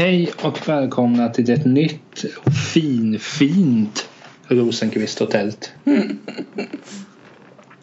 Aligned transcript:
Hej 0.00 0.32
och 0.42 0.68
välkomna 0.68 1.28
till 1.28 1.50
ett 1.50 1.64
nytt 1.64 2.24
och 2.44 2.52
finfint 2.72 4.08
Rosenqvist-hotellt. 4.48 5.72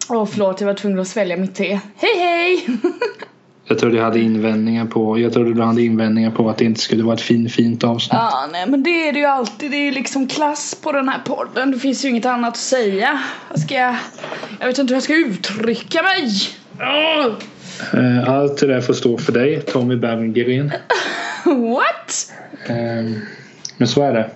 Åh 0.09 0.25
förlåt, 0.25 0.61
jag 0.61 0.67
var 0.67 0.73
tvungen 0.73 0.99
att 0.99 1.07
svälja 1.07 1.37
mitt 1.37 1.55
te. 1.55 1.79
Hej 1.95 2.19
hej! 2.19 2.67
Jag 3.67 3.79
trodde 3.79 3.95
du 3.95 4.01
hade 4.01 4.19
invändningar 4.19 4.85
på, 4.85 5.19
jag 5.19 5.33
trodde 5.33 5.53
du 5.53 5.61
hade 5.61 5.81
invändningar 5.81 6.31
på 6.31 6.49
att 6.49 6.57
det 6.57 6.65
inte 6.65 6.79
skulle 6.79 7.03
vara 7.03 7.15
ett 7.15 7.21
finfint 7.21 7.83
avsnitt. 7.83 8.13
Ja, 8.13 8.49
nej 8.51 8.65
men 8.67 8.83
det 8.83 9.07
är 9.09 9.13
det 9.13 9.19
ju 9.19 9.25
alltid. 9.25 9.71
Det 9.71 9.77
är 9.77 9.85
ju 9.85 9.91
liksom 9.91 10.27
klass 10.27 10.75
på 10.83 10.91
den 10.91 11.09
här 11.09 11.19
podden. 11.25 11.71
Det 11.71 11.79
finns 11.79 12.05
ju 12.05 12.09
inget 12.09 12.25
annat 12.25 12.49
att 12.49 12.57
säga. 12.57 13.21
Vad 13.49 13.59
ska 13.59 13.75
jag... 13.75 13.95
Jag 14.59 14.67
vet 14.67 14.77
inte 14.77 14.91
hur 14.91 14.95
jag 14.95 15.03
ska 15.03 15.15
uttrycka 15.15 16.03
mig. 16.03 16.31
Eh, 17.93 18.29
Allt 18.29 18.57
det 18.57 18.67
där 18.67 18.81
får 18.81 18.93
stå 18.93 19.17
för 19.17 19.31
dig, 19.31 19.61
Tommy 19.61 19.95
Berggren. 19.95 20.71
What? 21.75 22.31
Eh, 22.67 22.75
Men 23.77 23.87
så 23.87 24.01
är 24.03 24.13
det. 24.13 24.29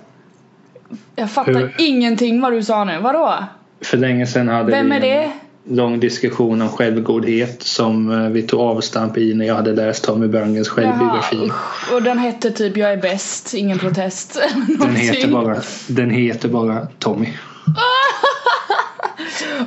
Jag 1.16 1.30
fattar 1.30 1.52
Hur- 1.52 1.74
ingenting 1.78 2.40
vad 2.40 2.52
du 2.52 2.62
sa 2.62 2.84
nu. 2.84 2.98
Vadå? 3.00 3.38
För 3.80 3.96
länge 3.96 4.26
sedan 4.26 4.48
hade 4.48 4.70
Vem 4.70 4.90
vi 4.90 4.96
är 4.96 5.00
det? 5.00 5.32
en 5.68 5.76
lång 5.76 6.00
diskussion 6.00 6.62
om 6.62 6.68
självgodhet 6.68 7.62
som 7.62 8.10
eh, 8.10 8.28
vi 8.30 8.42
tog 8.42 8.60
avstamp 8.60 9.18
i 9.18 9.34
när 9.34 9.46
jag 9.46 9.54
hade 9.54 9.72
läst 9.72 10.04
Tommy 10.04 10.26
Berggrens 10.26 10.68
självbiografi. 10.68 11.36
usch. 11.36 11.92
Och 11.92 12.02
den 12.02 12.18
hette 12.18 12.50
typ 12.50 12.76
Jag 12.76 12.92
är 12.92 12.96
bäst, 12.96 13.54
ingen 13.54 13.78
protest. 13.78 14.40
Den 14.78 14.96
heter, 14.96 15.28
bara, 15.28 15.56
den 15.88 16.10
heter 16.10 16.48
bara 16.48 16.86
Tommy. 16.98 17.28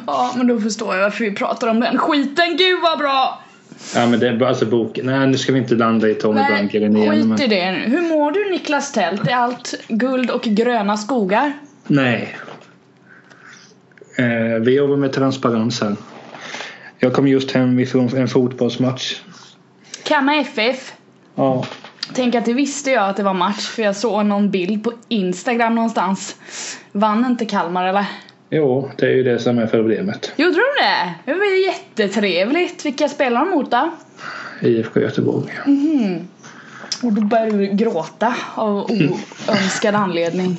Ja, 0.08 0.34
men 0.38 0.48
då 0.48 0.60
förstår 0.60 0.96
jag 0.96 1.04
varför 1.04 1.24
vi 1.26 1.32
pratar 1.32 1.68
om 1.68 1.80
den 1.80 1.98
skiten. 1.98 2.58
Gud 2.58 2.80
vad 2.82 3.00
bra! 3.00 3.42
Ja 3.96 4.08
men 4.08 4.20
det 4.20 4.28
är 4.28 4.38
bara 4.38 4.50
alltså 4.50 4.66
boken. 4.66 5.06
Nej 5.06 5.28
nu 5.28 5.38
ska 5.38 5.52
vi 5.52 5.60
inte 5.60 5.76
landa 5.76 6.10
i 6.10 6.14
Tommy 6.14 6.42
Berggren 6.42 6.98
igen. 6.98 7.14
skit 7.14 7.26
Men, 7.26 7.42
i 7.42 7.48
det 7.48 7.72
nu. 7.72 7.78
Hur 7.78 8.02
mår 8.02 8.32
du 8.32 8.52
Niklas 8.52 8.92
Tält? 8.92 9.28
Är 9.28 9.36
allt 9.36 9.74
guld 9.88 10.32
och 10.32 10.42
gröna 10.44 10.98
skogar? 10.98 11.54
nej. 11.88 12.38
Eh, 14.18 14.60
vi 14.62 14.76
jobbar 14.76 14.96
med 14.96 15.14
transparens 15.14 15.82
här. 15.82 15.96
Jag 17.00 17.14
kom 17.14 17.28
just 17.28 17.52
hem 17.52 17.80
ifrån 17.80 18.18
en 18.18 18.28
fotbollsmatch. 18.28 19.22
Kamma 20.04 20.36
FF. 20.36 20.94
Ja. 21.36 21.66
Tänk 22.14 22.36
att 22.36 22.46
det 22.46 22.54
visste 22.54 22.92
jag 22.92 23.10
att 23.10 23.18
det 23.18 23.24
var 23.24 23.34
match 23.34 23.68
för 23.68 23.84
jag 23.84 23.96
såg 23.96 24.26
någon 24.26 24.52
bild 24.52 24.84
på 24.84 24.94
Instagram 25.08 25.76
någonstans. 25.76 26.36
Vann 26.92 27.26
inte 27.26 27.46
Kalmar 27.46 27.88
eller? 27.88 28.06
Jo, 28.50 28.92
det 28.98 29.06
är 29.06 29.12
ju 29.12 29.24
det 29.24 29.40
som 29.40 29.58
är 29.60 29.68
problemet. 29.68 30.32
Gjorde 30.36 30.56
de 30.56 30.84
det? 30.86 31.14
Det 31.26 31.40
var 31.40 31.46
ju 31.46 31.66
jättetrevligt. 31.66 32.86
Vilka 32.86 33.10
spelar 33.10 33.40
de 33.46 33.50
mot 33.52 33.72
då? 33.72 33.90
IFK 34.62 35.00
Göteborg. 35.00 35.54
Och 37.04 37.14
då 37.14 37.22
började 37.22 37.52
du 37.58 37.66
gråta 37.68 38.36
av 38.56 38.92
oönskad 39.48 39.96
anledning. 39.96 40.58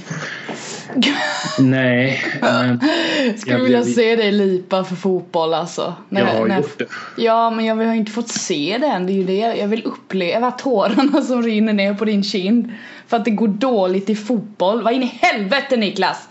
Nej, 1.59 2.23
men 2.41 2.81
Skulle 3.39 3.57
Jag 3.57 3.63
vilja 3.65 3.83
blev- 3.83 3.95
se 3.95 4.17
dig 4.17 4.33
lipa 4.33 4.85
för 4.85 4.97
fotboll 4.97 5.55
alltså. 5.55 5.95
När- 6.09 6.21
jag 6.21 6.27
har 6.29 6.47
när- 6.47 6.57
gjort 6.57 6.79
det. 6.79 6.87
Ja 7.23 7.51
men 7.51 7.65
jag 7.65 7.77
har 7.77 7.95
inte 7.95 8.13
fått 8.13 8.29
se 8.29 8.79
den, 8.81 9.07
det 9.07 9.13
är 9.13 9.15
ju 9.15 9.25
det 9.25 9.57
jag 9.57 9.69
vill 9.69 9.83
uppleva 9.85 10.51
tårarna 10.59 11.23
som 11.23 11.43
rinner 11.43 11.73
ner 11.73 11.95
på 11.95 12.05
din 12.05 12.23
kind. 12.23 12.73
För 13.09 13.17
att 13.17 13.25
det 13.25 13.31
går 13.31 13.49
dåligt 13.49 14.11
i 14.11 14.15
fotboll. 14.15 14.83
Vad 14.83 14.93
in 14.93 15.03
i 15.03 15.19
helvete 15.23 15.77
Niklas! 15.77 16.29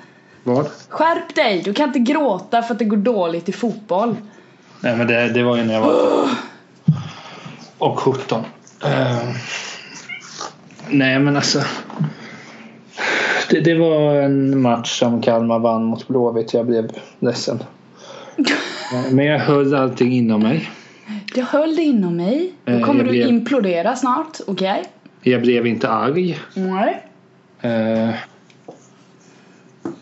Vad? 0.47 0.67
Skärp 0.89 1.35
dig! 1.35 1.61
Du 1.65 1.73
kan 1.73 1.87
inte 1.87 1.99
gråta 1.99 2.61
för 2.61 2.73
att 2.73 2.79
det 2.79 2.85
går 2.85 2.97
dåligt 2.97 3.49
i 3.49 3.51
fotboll. 3.51 4.15
Nej 4.79 4.95
men 4.97 5.07
det, 5.07 5.29
det 5.33 5.43
var 5.43 5.57
ju 5.57 5.63
när 5.63 5.73
jag 5.73 5.81
var 5.81 6.29
och 7.77 7.99
17. 7.99 8.41
Eh, 8.83 9.17
nej 10.89 11.19
men 11.19 11.35
alltså. 11.35 11.61
Det, 13.49 13.59
det 13.59 13.75
var 13.75 14.15
en 14.15 14.61
match 14.61 14.99
som 14.99 15.21
Kalmar 15.21 15.59
vann 15.59 15.83
mot 15.83 16.07
Blåvitt. 16.07 16.53
Jag 16.53 16.65
blev 16.65 16.89
ledsen. 17.19 17.59
Men 19.11 19.25
jag 19.25 19.39
höll 19.39 19.75
allting 19.75 20.13
inom 20.13 20.41
mig. 20.41 20.69
Jag 21.35 21.45
höll 21.45 21.75
det 21.75 21.81
inom 21.81 22.15
mig. 22.17 22.53
Då 22.65 22.71
Eh, 22.71 22.81
kommer 22.81 22.99
jag 22.99 23.05
du 23.07 23.11
blev- 23.11 23.27
implodera 23.27 23.95
snart, 23.95 24.37
okej? 24.47 24.83
Jag 25.21 25.41
blev 25.41 25.67
inte 25.67 25.89
arg. 25.89 26.39
Nej. 26.53 27.03
Eh, 27.61 28.09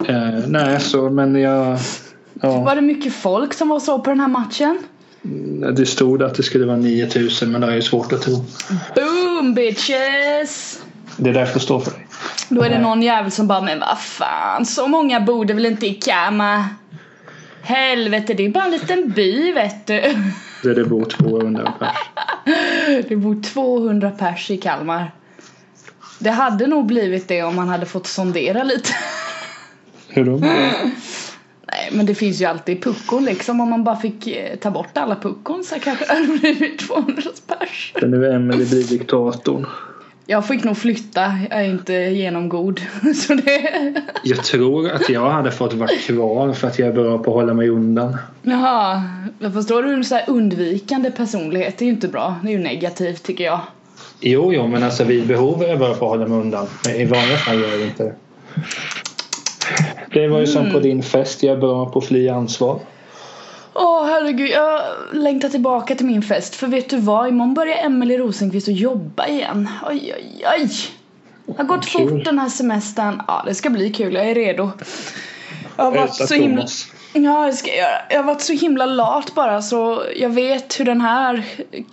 eh, 0.08 0.48
nej 0.48 0.80
så 0.80 1.10
men 1.10 1.36
jag. 1.36 1.78
Ja, 2.42 2.60
Var 2.62 2.76
det 2.76 2.82
mycket 2.82 3.14
folk 3.14 3.54
som 3.54 3.70
var 3.70 3.80
så 3.80 4.00
på 4.00 4.10
den 4.10 4.20
här 4.20 4.28
matchen? 4.28 4.80
det 5.76 5.86
stod 5.86 6.24
att 6.24 6.36
det 6.36 6.44
skulle 6.44 6.66
vara 6.66 6.78
9000 6.78 7.52
men 7.52 7.62
det 7.62 7.68
är 7.68 7.76
ju 7.76 7.82
svårt 7.82 8.14
att 8.14 8.22
tro. 8.22 8.46
Boom 8.96 9.54
bitches! 9.54 10.82
Det 11.18 11.30
är 11.30 11.34
därför 11.34 11.60
står 11.60 11.80
för 11.80 11.92
dig. 11.92 12.08
Då 12.50 12.62
är 12.62 12.70
det 12.70 12.80
någon 12.80 13.02
jävel 13.02 13.32
som 13.32 13.48
bara 13.48 13.62
men 13.62 13.80
vad 13.80 14.00
fan 14.00 14.66
så 14.66 14.88
många 14.88 15.20
bor 15.20 15.46
det 15.46 15.54
väl 15.54 15.66
inte 15.66 15.88
i 15.88 15.94
Kama? 15.94 16.66
Helvete 17.62 18.34
det 18.34 18.46
är 18.46 18.50
bara 18.50 18.64
en 18.66 18.72
liten 18.72 19.12
by 19.12 19.52
vet 19.52 19.88
du. 19.88 20.02
Där 20.64 20.76
det 20.76 20.86
bor 20.86 21.06
200 21.06 21.74
pers. 21.80 21.98
Det 23.10 23.16
bor 23.16 23.42
200 23.42 24.12
pers 24.12 24.52
i 24.52 24.58
Kalmar. 24.58 25.12
Det 26.20 26.30
hade 26.30 26.68
nog 26.68 26.86
blivit 26.86 27.28
det 27.28 27.44
om 27.44 27.56
man 27.56 27.70
hade 27.70 27.86
fått 27.86 28.08
sondera 28.08 28.64
lite. 28.64 28.90
Hur 30.14 30.26
då? 30.26 30.38
Nej 31.72 31.90
men 31.92 32.06
det 32.06 32.16
finns 32.16 32.42
ju 32.42 32.46
alltid 32.46 32.84
puckon 32.84 33.26
liksom 33.26 33.62
om 33.62 33.70
man 33.70 33.84
bara 33.84 33.96
fick 33.96 34.28
eh, 34.28 34.56
ta 34.56 34.72
bort 34.72 34.98
alla 34.98 35.16
puckon 35.16 35.64
så 35.64 35.76
kanske 35.80 36.06
det 36.06 36.14
hade 36.14 36.38
blivit 36.40 36.80
200 36.80 37.22
pers. 37.48 37.94
För 38.00 38.08
nu 38.08 38.32
Emelie 38.32 38.66
blir 38.66 38.84
diktatorn. 38.84 39.66
Jag 40.26 40.48
fick 40.48 40.64
nog 40.64 40.78
flytta, 40.78 41.22
jag 41.50 41.60
är 41.60 41.70
inte 41.70 41.94
genomgod. 41.94 42.82
Så 43.16 43.34
det... 43.34 43.94
Jag 44.24 44.44
tror 44.44 44.92
att 44.92 45.10
jag 45.10 45.30
hade 45.30 45.52
fått 45.52 45.74
vara 45.74 45.90
kvar 46.08 46.54
för 46.54 46.68
att 46.68 46.80
jag 46.80 46.88
är 46.88 46.94
bra 46.94 47.18
på 47.18 47.32
att 47.32 47.36
hålla 47.36 47.54
mig 47.54 47.70
undan. 47.70 48.18
Jaha, 48.42 49.04
jag 49.40 49.54
förstår 49.54 49.84
du 49.84 49.94
en 49.94 50.06
så 50.06 50.16
här 50.16 50.24
undvikande 50.28 51.12
personlighet, 51.12 51.78
det 51.78 51.86
är 51.86 51.88
ju 51.88 51.94
inte 51.94 52.08
bra. 52.08 52.36
Det 52.44 52.48
är 52.48 52.52
ju 52.52 52.60
negativt 52.60 53.24
tycker 53.24 53.44
jag. 53.44 53.60
Jo, 54.20 54.54
jo, 54.54 54.68
men 54.68 54.84
alltså 54.84 55.04
vid 55.04 55.28
behov 55.28 55.64
är 55.64 55.68
jag 55.68 55.80
bra 55.80 55.88
på 55.88 56.06
att 56.06 56.12
hålla 56.12 56.28
mig 56.28 56.40
undan. 56.40 56.68
Men 56.86 56.96
i 56.96 57.06
vanliga 57.06 57.38
fall 57.38 57.60
gör 57.60 57.70
jag 57.70 57.82
inte 57.82 58.04
det. 58.04 58.16
Det 60.14 60.28
var 60.28 60.40
ju 60.40 60.48
som 60.48 60.72
på 60.72 60.80
din 60.80 61.04
fest, 61.04 61.44
jag 61.44 61.60
bra 61.60 61.86
på 61.86 62.02
fly 62.02 62.30
ansvar. 62.30 62.80
Åh 63.74 64.06
herregud, 64.06 64.50
jag 64.50 64.82
längtar 65.14 65.50
tillbaka 65.50 65.96
till 65.96 66.06
min 66.06 66.22
fest. 66.22 66.56
För 66.56 66.68
vet 66.68 66.90
du 66.90 66.98
vad, 66.98 67.28
imorgon 67.28 67.54
börjar 67.54 67.78
Emelie 67.78 68.18
Rosenqvist 68.18 68.68
att 68.68 68.80
jobba 68.80 69.28
igen. 69.28 69.70
Oj 69.90 70.14
oj 70.18 70.46
oj. 70.60 70.70
Det 71.46 71.58
har 71.58 71.64
gått 71.64 71.86
Kul. 71.86 72.10
fort 72.10 72.26
den 72.26 72.40
här 72.40 72.50
semestern. 72.50 73.22
Ja 73.28 73.44
det 73.46 73.56
ska 73.56 73.70
bli 73.70 73.90
kul, 73.90 74.14
jag 74.14 74.30
är 74.30 74.36
redo. 74.36 74.72
Jag 75.76 75.84
har 75.84 75.92
varit 75.92 76.16
så 76.16 76.34
himla... 76.34 76.58
Thomas. 76.58 76.88
Ja 77.14 77.46
det 77.46 77.54
ska 77.54 77.70
jag 77.70 77.78
göra. 77.78 78.02
Jag 78.10 78.18
har 78.18 78.24
varit 78.24 78.42
så 78.42 78.54
himla 78.54 78.86
lat 78.86 79.36
bara 79.36 79.62
så 79.62 80.04
jag 80.16 80.30
vet 80.30 80.80
hur 80.80 80.86
den 80.86 81.02
här, 81.02 81.46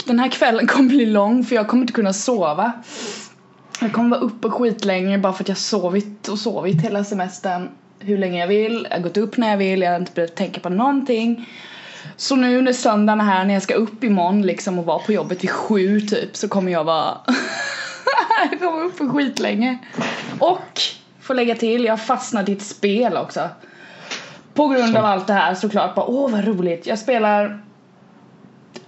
den 0.05 0.19
här 0.19 0.29
kvällen 0.29 0.67
kommer 0.67 0.89
bli 0.89 1.07
lång 1.07 1.45
för 1.45 1.57
jag 1.57 1.69
kommer 1.69 1.83
inte 1.83 1.93
kunna 1.93 2.13
sova. 2.13 2.73
Jag 3.81 3.93
kommer 3.93 4.11
vara 4.11 4.21
uppe 4.21 4.49
skitlänge 4.49 5.19
bara 5.19 5.33
för 5.33 5.45
att 5.45 5.49
jag 5.49 5.59
sovit 5.59 6.29
och 6.29 6.39
sovit 6.39 6.83
hela 6.83 7.05
semestern 7.05 7.69
hur 8.01 8.19
länge 8.19 8.41
jag 8.41 8.49
vill. 8.49 8.87
Jag 8.91 8.97
har 8.97 9.03
gått 9.03 9.17
upp 9.17 9.37
när 9.37 9.51
jag 9.51 9.57
vill, 9.57 9.83
jag 9.83 9.91
har 9.91 9.99
inte 9.99 10.13
behövt 10.13 10.35
tänka 10.35 10.61
på 10.61 10.69
någonting. 10.69 11.49
Så 12.17 12.37
nu 12.37 12.63
när 12.63 12.73
söndagen 12.73 13.21
är 13.21 13.25
här 13.25 13.45
när 13.45 13.55
jag 13.55 13.63
ska 13.63 13.75
upp 13.75 14.05
imorgon 14.05 14.43
liksom 14.43 14.79
och 14.79 14.85
vara 14.85 14.99
på 14.99 15.13
jobbet 15.13 15.45
vid 15.45 15.51
sju 15.51 16.01
typ 16.01 16.37
så 16.37 16.49
kommer 16.49 16.73
jag 16.73 16.85
vara 16.85 17.19
Jag 18.51 18.59
kommer 18.59 18.73
vara 18.73 18.85
uppe 18.85 19.09
skitlänge. 19.09 19.79
Och 20.39 20.81
får 21.21 21.35
lägga 21.35 21.55
till, 21.55 21.85
jag 21.85 21.93
har 21.93 21.99
fastnat 21.99 22.49
i 22.49 22.53
ett 22.53 22.63
spel 22.63 23.17
också. 23.17 23.49
På 24.55 24.69
grund 24.69 24.97
av 24.97 25.05
allt 25.05 25.27
det 25.27 25.33
här 25.33 25.55
såklart 25.55 25.95
bara 25.95 26.07
åh 26.07 26.31
vad 26.31 26.47
roligt. 26.47 26.87
Jag 26.87 26.99
spelar 26.99 27.63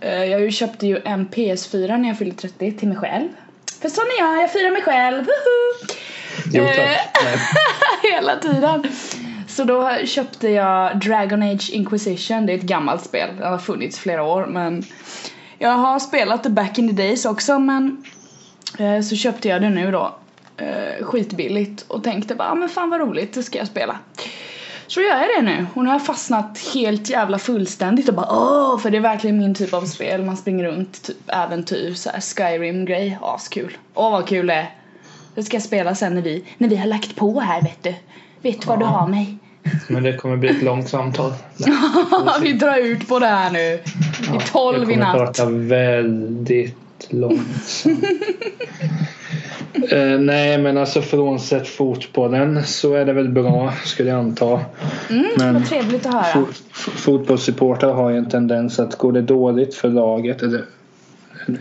eh, 0.01 0.25
Jag 0.25 0.53
köpte 0.53 0.87
ju 0.87 1.01
en 1.05 1.29
PS4 1.29 1.97
när 1.97 2.09
jag 2.09 2.19
fyllde 2.19 2.37
30 2.37 2.73
till 2.73 2.89
mig 2.89 2.97
själv. 2.97 3.29
För 3.81 3.89
sån 3.89 4.05
är 4.05 4.25
jag, 4.25 4.43
jag 4.43 4.53
firar 4.53 4.71
mig 4.71 4.83
själv. 4.83 5.25
Woho! 5.25 6.02
Jo, 6.53 6.63
Eh. 6.65 6.97
Hela 8.13 8.37
tiden. 8.37 8.87
Så 9.49 9.65
då 9.65 9.91
köpte 10.05 10.49
jag 10.49 10.99
Dragon 11.01 11.43
Age 11.43 11.71
Inquisition. 11.73 12.47
Det 12.47 12.53
är 12.53 12.57
ett 12.59 12.63
gammalt 12.63 13.05
spel. 13.05 13.29
Det 13.39 13.47
har 13.47 13.59
funnits 13.59 13.99
flera 13.99 14.23
år 14.23 14.47
men 14.47 14.85
jag 15.59 15.71
har 15.71 15.99
spelat 15.99 16.43
det 16.43 16.51
back 16.51 16.79
in 16.79 16.97
the 16.97 17.03
days 17.03 17.25
också 17.25 17.59
men 17.59 18.05
eh, 18.79 19.01
så 19.01 19.17
köpte 19.17 19.49
jag 19.49 19.63
det 19.63 19.71
nu 19.71 19.91
då 19.91 20.15
eh, 20.57 21.05
skitbilligt 21.05 21.85
och 21.89 22.05
tänkte 22.05 22.35
bara 22.35 22.51
ah, 22.51 22.55
men 22.55 22.69
fan 22.69 22.91
vad 22.91 23.01
roligt 23.01 23.35
det 23.35 23.43
ska 23.43 23.59
jag 23.59 23.67
spela. 23.67 23.99
Så 24.87 25.01
gör 25.01 25.17
jag 25.17 25.29
det 25.37 25.43
nu 25.43 25.67
och 25.75 25.83
nu 25.83 25.89
har 25.91 25.95
jag 25.95 26.07
fastnat 26.07 26.59
helt 26.75 27.11
jävla 27.11 27.39
fullständigt 27.39 28.09
och 28.09 28.15
bara 28.15 28.27
åh 28.31 28.79
för 28.79 28.91
det 28.91 28.97
är 28.97 29.01
verkligen 29.01 29.39
min 29.39 29.55
typ 29.55 29.75
av 29.75 29.83
spel. 29.85 30.23
Man 30.23 30.37
springer 30.37 30.65
runt, 30.65 31.03
typ 31.03 31.17
äventyr, 31.27 31.95
så 31.95 32.11
här 32.11 32.21
Skyrim 32.21 32.85
grej, 32.85 33.19
askul. 33.23 33.77
Åh 33.95 34.11
vad 34.11 34.29
kul 34.29 34.47
det 34.47 34.55
är. 34.55 34.71
Det 35.35 35.43
ska 35.43 35.57
jag 35.57 35.63
spela 35.65 35.95
sen 35.95 36.15
när 36.15 36.23
vi, 36.23 36.45
när 36.59 36.69
vi 36.69 36.77
har 36.77 36.87
lagt 36.87 37.17
på 37.17 37.41
här 37.41 37.63
vet 37.63 37.83
du. 37.83 37.95
Vet 38.43 38.67
var 38.67 38.77
du 38.77 38.85
har 38.85 39.07
mig. 39.09 39.39
Men 39.89 40.03
det 40.03 40.17
kommer 40.17 40.37
bli 40.37 40.49
ett 40.49 40.63
långt 40.63 40.89
samtal. 40.89 41.33
vi 42.43 42.53
drar 42.53 42.79
ut 42.79 43.09
på 43.09 43.19
det 43.19 43.27
här 43.27 43.51
nu. 43.51 43.59
I 43.59 43.81
jag 44.33 44.47
tolv 44.47 44.83
i 44.91 44.95
kommer 44.95 44.97
natt. 44.97 45.17
prata 45.17 45.47
väldigt 45.51 46.77
långsamt. 47.11 47.85
Eh, 49.91 50.19
nej, 50.21 50.59
men 50.59 50.79
alltså 50.79 51.03
frånsett 51.03 51.69
fotbollen 51.69 52.65
så 52.65 52.95
är 52.95 53.05
det 53.05 53.13
väl 53.13 53.29
bra 53.29 53.73
skulle 53.85 54.11
jag 54.11 54.19
anta. 54.19 54.61
Mm, 55.11 55.27
Men- 55.37 55.55
vad 55.55 55.67
trevligt 55.67 56.07
att 56.07 56.13
höra. 56.13 56.23
Fo- 56.25 56.47
f- 56.71 56.89
Fotbollssupportrar 56.97 57.93
har 57.93 58.11
ju 58.11 58.17
en 58.17 58.31
tendens 58.31 58.79
att 58.81 58.99
går 58.99 59.13
det 59.13 59.23
dåligt 59.23 59.75
för 59.75 59.89
laget, 59.89 60.43
eller 60.43 60.65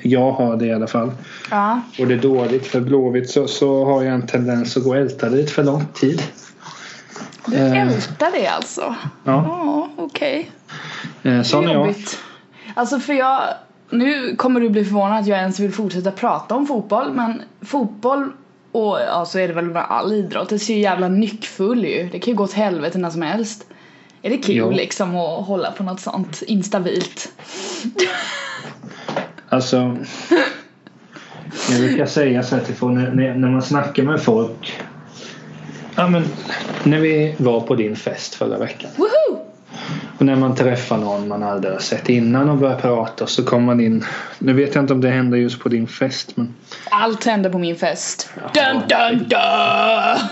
jag 0.02 0.32
har 0.32 0.56
det 0.56 0.66
i 0.66 0.74
alla 0.74 0.88
fall. 0.88 1.12
Ja. 1.52 1.82
Går 1.98 2.06
det 2.06 2.16
dåligt 2.18 2.68
för 2.68 2.80
Blåvitt 2.82 3.30
så, 3.30 3.48
så 3.48 3.86
har 3.86 4.04
jag 4.04 4.14
en 4.14 4.28
tendens 4.28 4.78
att 4.78 4.84
gå 4.84 4.90
och 4.90 4.98
älta 4.98 5.30
dit 5.30 5.52
för 5.52 5.64
lång 5.64 5.86
tid. 5.94 6.22
Du 7.46 7.56
Eh. 7.58 7.82
ältar 7.88 8.32
det 8.32 8.48
alltså? 8.48 8.96
Ja, 9.24 9.46
Ja, 9.48 9.90
okej. 9.98 10.52
eh, 11.24 11.42
sån 11.42 11.68
är 11.68 11.74
jag. 11.74 11.96
Alltså 12.74 13.00
för 13.00 13.14
jag, 13.14 13.42
nu 13.90 14.36
kommer 14.36 14.60
du 14.62 14.70
bli 14.70 14.86
förvånad 14.86 15.20
att 15.20 15.28
jag 15.28 15.38
ens 15.40 15.60
vill 15.60 15.72
fortsätta 15.74 16.12
prata 16.12 16.56
om 16.56 16.68
fotboll 16.68 17.12
men 17.14 17.42
fotboll 17.62 18.32
och 18.72 18.98
ja 19.08 19.26
så 19.26 19.40
är 19.40 19.48
det 19.48 19.54
väl 19.54 19.66
med 19.66 19.84
all 19.90 20.14
idrott, 20.14 20.50
det 20.50 20.60
ser 20.60 20.74
ju 20.74 20.80
jävla 20.80 21.08
nyckfull 21.08 21.86
ju. 21.86 22.10
Det 22.12 22.20
kan 22.20 22.32
ju 22.32 22.38
gå 22.38 22.44
åt 22.44 22.54
helvete 22.54 22.98
när 22.98 23.10
som 23.10 23.22
helst. 23.22 23.66
Är 24.22 24.30
det 24.30 24.38
kul 24.38 24.56
Ja. 24.56 24.70
liksom 24.70 25.16
att 25.16 25.46
hålla 25.48 25.72
på 25.72 25.84
något 25.84 26.00
sånt 26.00 26.42
instabilt? 26.48 27.32
Alltså, 29.52 29.98
jag 31.70 31.80
brukar 31.80 32.06
säga 32.06 32.44
så 32.44 32.56
här 32.56 32.64
till 32.64 32.76
folk 32.76 32.94
när, 32.94 33.36
när- 33.36 33.50
man 33.50 33.62
snackar 33.62 34.04
med 34.04 34.22
folk. 34.22 34.82
Ja, 35.96 36.08
men, 36.08 36.24
när 36.84 37.00
vi 37.00 37.36
var 37.38 37.62
på 37.62 37.76
din 37.76 37.96
fest 37.96 38.36
förra 38.36 38.58
veckan. 38.58 38.90
Woho! 38.96 39.40
Och 40.18 40.26
när 40.26 40.36
man 40.36 40.56
träffar 40.56 40.98
någon 40.98 41.28
man 41.28 41.44
aldrig 41.44 41.74
har 41.74 41.80
sett 41.80 42.10
innan 42.10 42.50
och 42.50 42.58
börjar 42.58 42.76
prata 42.76 43.28
så 43.28 43.44
kommer 43.46 43.66
man 43.66 43.80
in. 43.82 44.06
Nu 44.40 44.54
vet 44.54 44.76
jag 44.76 44.84
inte 44.84 44.94
om 44.94 45.02
det 45.02 45.10
händer 45.10 45.38
just 45.38 45.60
på 45.60 45.70
din 45.70 45.88
fest 45.88 46.38
men. 46.38 46.54
Allt 46.90 47.26
händer 47.26 47.50
på 47.50 47.58
min 47.60 47.76
fest. 47.76 48.30
Dun 48.54 48.82
dun 48.90 49.28
dun! 49.28 50.28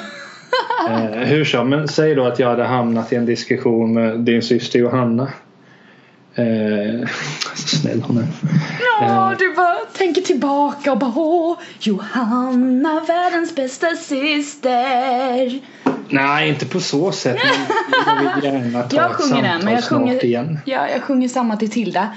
Eh, 0.89 1.27
hur 1.27 1.45
så? 1.45 1.63
Men 1.63 1.88
säg 1.88 2.16
då 2.16 2.25
att 2.25 2.39
jag 2.39 2.48
hade 2.50 2.63
hamnat 2.63 3.13
i 3.13 3.16
en 3.16 3.25
diskussion 3.25 3.94
med 3.94 4.19
din 4.19 4.42
syster 4.42 4.80
Johanna. 4.80 5.27
Eh, 6.39 7.07
snäll 7.56 8.01
hon 8.01 8.18
är. 8.18 8.27
Ja, 9.01 9.36
du 9.39 9.53
bara 9.56 9.75
tänker 9.97 10.21
tillbaka 10.21 10.91
och 10.91 10.97
bara 11.00 11.13
åh, 11.15 11.57
Johanna, 11.80 13.00
världens 13.07 13.56
bästa 13.56 13.88
syster. 13.95 15.59
Nej, 16.09 16.50
inte 16.50 16.65
på 16.65 16.80
så 16.80 17.12
sätt. 17.12 17.38
Men 18.06 18.25
jag 18.25 18.36
vill 18.36 18.44
gärna 18.44 18.83
ta 18.83 18.95
Jag 18.95 19.12
sjunger 19.12 19.41
den, 19.44 19.62
men 19.65 19.74
jag 19.74 19.83
sjunger, 19.83 20.25
igen. 20.25 20.59
ja, 20.65 20.89
jag 20.89 21.03
sjunger 21.03 21.30
samma 21.30 21.57
till 21.57 21.71
Tilda. 21.71 22.09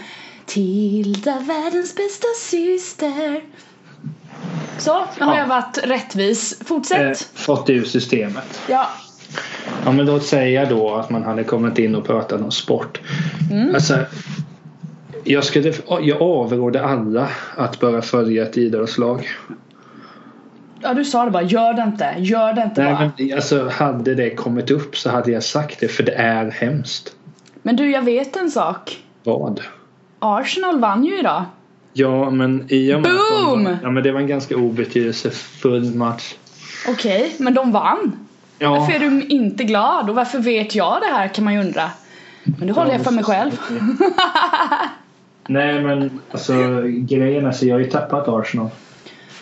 Tilda, 0.46 1.38
världens 1.40 1.94
bästa 1.94 2.26
syster. 2.50 3.40
Så, 4.78 5.04
nu 5.18 5.24
har 5.26 5.34
Ja. 5.34 5.38
jag 5.40 5.46
varit 5.46 5.78
rättvis. 5.82 6.60
Eh, 6.60 6.66
Fortsätt. 6.66 7.28
fått 7.34 7.66
det 7.66 7.72
ur 7.72 7.84
systemet. 7.84 8.60
Ja. 8.68 8.86
Ja 9.84 9.92
men 9.92 10.06
låt 10.06 10.24
säga 10.24 10.64
då 10.64 10.94
att 10.94 11.10
man 11.10 11.22
hade 11.22 11.44
kommit 11.44 11.78
in 11.78 11.94
och 11.94 12.06
pratat 12.06 12.40
om 12.40 12.50
sport. 12.50 13.00
Mm. 13.50 13.74
Alltså, 13.74 13.98
jag, 15.24 15.44
skulle, 15.44 15.72
jag 16.02 16.22
avråder 16.22 16.82
alla 16.82 17.28
att 17.56 17.80
börja 17.80 18.02
följa 18.02 18.42
ett 18.42 18.56
idrottslag. 18.56 19.28
ja, 20.80 20.94
du 20.94 21.04
sa 21.04 21.24
det 21.24 21.30
bara. 21.30 21.42
Gör 21.42 21.72
det 21.72 21.82
inte. 21.82 22.14
Gör 22.18 22.52
det 22.52 22.62
inte 22.62 22.82
Nej, 22.82 22.94
bara. 22.94 23.12
men, 23.18 23.32
alltså, 23.34 23.68
hade 23.68 24.14
det 24.14 24.30
kommit 24.30 24.70
upp 24.70 24.96
så 24.96 25.10
hade 25.10 25.30
jag 25.30 25.42
sagt 25.42 25.80
det 25.80 25.88
för 25.88 26.02
det 26.02 26.12
är 26.14 26.50
hemskt. 26.50 27.12
Men 27.62 27.76
du, 27.76 27.90
jag 27.90 28.02
vet 28.02 28.36
en 28.36 28.50
sak. 28.50 28.98
Vad? 29.24 29.60
Arsenal 30.18 30.80
vann 30.80 31.04
ju 31.04 31.18
idag. 31.18 31.44
Ja 31.92 32.30
men 32.30 32.66
i 32.68 32.94
och 32.94 33.00
med 33.00 33.10
att 33.10 33.18
de 33.40 33.44
Boom! 33.64 33.76
ja, 33.82 33.90
men 33.90 34.02
det 34.02 34.12
var 34.12 34.20
en 34.20 34.26
ganska 34.26 34.56
obetydelsefull 34.56 35.94
match. 35.94 36.34
Okej, 36.88 37.34
men 37.38 37.54
de 37.54 37.72
vann. 37.72 38.26
Ja, 38.62 38.70
Varför 38.70 38.92
är 38.92 38.98
du 38.98 39.22
inte 39.22 39.64
glad? 39.64 40.10
Och 40.10 40.16
varför 40.16 40.38
vet 40.38 40.74
jag 40.74 41.00
det 41.00 41.14
här 41.14 41.28
kan 41.28 41.44
man 41.44 41.54
ju 41.54 41.60
undra. 41.60 41.90
Men 42.44 42.66
det 42.66 42.72
håller 42.72 42.92
jag 42.92 43.04
för 43.04 43.10
mig 43.10 43.24
själv. 43.24 43.52
Nej 45.48 45.80
men 45.82 46.20
alltså 46.30 46.52
grejen 46.86 47.46
är 47.46 47.52
så 47.52 47.66
jag 47.66 47.74
har 47.74 47.80
ju 47.80 47.90
tappat 47.90 48.28
Arsenal. 48.28 48.68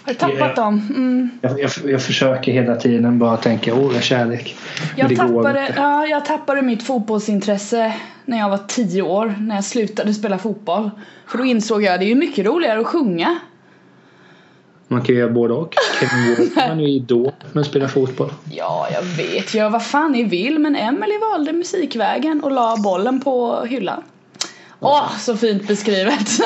Har 0.05 0.13
du 0.13 0.15
tappat 0.15 0.39
Ja. 0.39 0.63
dem? 0.63 0.87
Mm. 0.97 1.31
Jag, 1.41 1.61
jag, 1.61 1.71
jag 1.85 2.03
försöker 2.03 2.53
hela 2.53 2.77
tiden 2.77 3.19
bara 3.19 3.37
tänka 3.37 3.75
åh 3.75 3.95
jag 3.95 4.03
kärlek. 4.03 4.57
Jag 4.97 5.17
tappade, 5.17 5.75
ja, 5.77 6.07
jag 6.07 6.25
tappade 6.25 6.63
mitt 6.63 6.83
fotbollsintresse 6.83 7.93
när 8.25 8.39
jag 8.39 8.49
var 8.49 8.61
tio 8.69 9.03
år, 9.03 9.35
när 9.39 9.55
jag 9.55 9.65
slutade 9.65 10.15
spela 10.15 10.39
fotboll. 10.39 10.91
För 11.27 11.39
då 11.39 11.45
insåg 11.45 11.83
jag 11.83 11.95
att 11.95 12.01
det 12.01 12.07
är 12.07 12.09
ju 12.09 12.15
mycket 12.15 12.47
roligare 12.47 12.81
att 12.81 12.87
sjunga. 12.87 13.39
Man 14.93 15.03
kan 15.03 15.15
ju 15.15 15.21
göra 15.21 15.33
både 15.33 15.55
och. 15.55 15.75
Kevin 16.01 16.31
Walker 16.31 16.61
är 16.61 16.77
ju 16.77 16.89
idol 16.89 17.33
men 17.53 17.65
spelar 17.65 17.89
fotboll. 17.89 18.33
Ja, 18.53 18.89
jag 18.93 19.03
vet, 19.03 19.55
gör 19.55 19.71
vad 19.71 19.87
fan 19.87 20.13
ni 20.13 20.25
vill, 20.25 20.59
men 20.59 20.77
Emily 20.77 21.19
valde 21.19 21.53
musikvägen 21.53 22.45
och 22.45 22.51
la 22.51 22.77
bollen 22.85 23.21
på 23.21 23.65
hyllan. 23.65 24.03
Åh, 24.81 25.19
så 25.19 25.37
fint 25.37 25.69
beskrivet! 25.69 26.29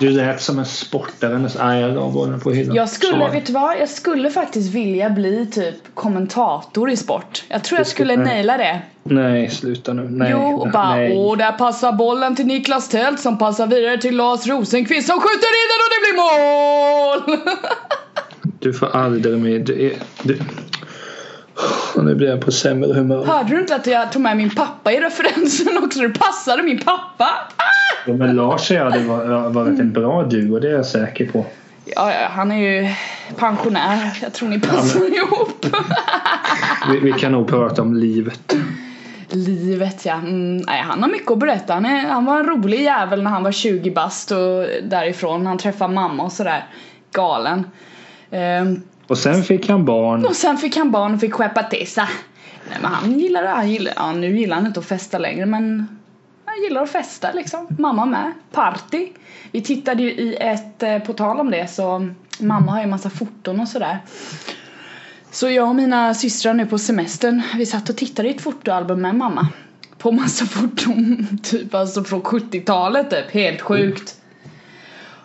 Du 0.00 0.10
lät 0.10 0.42
som 0.42 0.58
en 0.58 0.66
sportare. 0.66 1.50
Nej 1.58 1.80
jag 1.80 1.94
la 1.94 2.10
bollen 2.10 2.40
på 2.40 2.50
hyllan. 2.50 2.76
Jag 2.76 2.88
skulle, 2.88 3.28
vet 3.30 3.46
du 3.46 3.52
vad? 3.52 3.78
Jag 3.80 3.88
skulle 3.88 4.30
faktiskt 4.30 4.74
vilja 4.74 5.10
bli 5.10 5.46
typ 5.46 5.74
kommentator 5.94 6.90
i 6.90 6.96
sport. 6.96 7.44
Jag 7.48 7.64
tror 7.64 7.80
jag 7.80 7.86
skulle 7.86 8.16
naila 8.16 8.56
det. 8.56 8.82
Nej 9.02 9.50
sluta 9.50 9.92
nu. 9.92 10.02
Nej. 10.10 10.28
jo, 10.32 10.38
och 10.40 10.70
bara 10.70 10.96
nej. 10.96 11.16
åh, 11.16 11.36
där 11.36 11.52
passar 11.52 11.92
bollen 11.92 12.36
till 12.36 12.46
Niklas 12.46 12.88
Tält 12.88 13.20
som 13.20 13.38
passar 13.38 13.66
vidare 13.66 13.98
till 13.98 14.16
Lars 14.16 14.46
Rosenqvist 14.46 15.06
som 15.08 15.20
skjuter 15.20 15.48
in 15.48 15.68
den 15.70 15.80
och 15.84 15.90
det 15.94 16.00
blir 16.02 16.16
mål! 17.36 17.38
Du 18.60 18.72
får 18.72 18.96
aldrig 18.96 19.38
med. 19.38 19.60
Du, 19.60 19.86
är- 19.86 19.96
du... 20.22 20.38
Och 21.96 22.04
nu 22.04 22.14
blir 22.14 22.28
jag 22.28 22.40
på 22.40 22.52
sämre 22.52 22.92
humör. 22.94 23.24
Hörde 23.24 23.48
du 23.50 23.60
inte 23.60 23.74
att 23.76 23.86
jag 23.86 24.12
tog 24.12 24.22
med 24.22 24.36
min 24.36 24.50
pappa 24.50 24.92
i 24.92 25.00
referensen 25.00 25.78
också? 25.84 26.00
Du 26.00 26.10
passade 26.12 26.62
min 26.62 26.78
pappa! 26.78 27.24
Ah! 27.56 27.62
Ja, 28.06 28.12
men 28.14 28.36
Lars 28.36 28.70
och 28.70 28.76
jag 28.76 28.84
hade 28.84 28.98
va- 29.04 29.48
varit 29.48 29.80
en 29.80 29.92
bra 29.92 30.22
duo, 30.22 30.58
det 30.58 30.68
är 30.68 30.72
jag 30.72 30.86
säker 30.86 31.26
på. 31.26 31.46
Ja, 31.84 32.12
ja, 32.12 32.28
han 32.30 32.52
är 32.52 32.56
ju 32.82 32.88
pensionär. 33.36 34.18
Jag 34.22 34.32
tror 34.32 34.48
ni 34.48 34.60
passar 34.60 35.16
ihop. 35.16 35.66
Vi, 36.92 37.00
vi 37.00 37.12
kan 37.12 37.32
nog 37.32 37.48
prata 37.48 37.82
om 37.82 37.94
livet. 37.94 38.54
Livet 39.28 40.04
ja. 40.04 40.14
Mm, 40.14 40.56
nej, 40.56 40.82
han 40.82 41.02
har 41.02 41.10
mycket 41.10 41.30
att 41.30 41.38
berätta. 41.38 41.74
Han, 41.74 41.86
är, 41.86 42.06
han 42.06 42.24
var 42.24 42.40
en 42.40 42.46
rolig 42.46 42.80
jävel 42.82 43.22
när 43.22 43.30
han 43.30 43.42
var 43.42 43.52
20 43.52 43.90
bast 43.90 44.30
och 44.30 44.66
därifrån. 44.82 45.46
Han 45.46 45.58
träffade 45.58 45.94
mamma 45.94 46.22
och 46.22 46.32
sådär. 46.32 46.64
Galen. 47.12 47.66
Ehm, 48.30 48.82
och 49.06 49.18
sen 49.18 49.42
fick 49.42 49.68
han 49.68 49.84
barn. 49.84 50.26
och 50.26 50.36
sen 50.36 50.56
fick 50.56 50.76
han 50.76 50.90
barn 50.90 51.14
och 51.14 51.20
fick 51.20 51.32
skeppa 51.32 51.62
till 51.62 51.86
sig. 51.86 52.06
Nej 52.68 52.78
men 52.82 52.90
han 52.90 53.18
gillar 53.18 53.46
han 53.46 53.70
gillar, 53.70 53.92
ja 53.96 54.12
nu 54.12 54.38
gillar 54.38 54.56
han 54.56 54.66
inte 54.66 54.80
att 54.80 54.86
festa 54.86 55.18
längre 55.18 55.46
men 55.46 55.88
han 56.44 56.62
gillar 56.62 56.82
att 56.82 56.90
festa 56.90 57.32
liksom. 57.32 57.66
Mamma 57.78 58.06
med. 58.06 58.32
Party. 58.52 59.08
Vi 59.52 59.60
tittade 59.60 60.02
ju 60.02 60.10
i 60.10 60.36
ett, 60.40 60.82
eh, 60.82 60.98
på 60.98 61.12
tal 61.12 61.40
om 61.40 61.50
det 61.50 61.70
så 61.70 62.08
mamma 62.38 62.72
har 62.72 62.80
ju 62.80 62.86
massa 62.86 63.10
foton 63.10 63.60
och 63.60 63.68
sådär. 63.68 63.98
Så 65.30 65.48
jag 65.48 65.68
och 65.68 65.74
mina 65.74 66.14
systrar 66.14 66.54
nu 66.54 66.66
på 66.66 66.78
semestern, 66.78 67.42
vi 67.56 67.66
satt 67.66 67.88
och 67.88 67.96
tittade 67.96 68.28
i 68.28 68.34
ett 68.34 68.40
fotoalbum 68.40 69.00
med 69.00 69.14
mamma. 69.14 69.48
På 69.98 70.12
massa 70.12 70.46
foton, 70.46 71.38
typ 71.42 71.74
alltså 71.74 72.04
från 72.04 72.22
70-talet 72.22 73.10
typ, 73.10 73.30
helt 73.30 73.60
sjukt. 73.60 74.16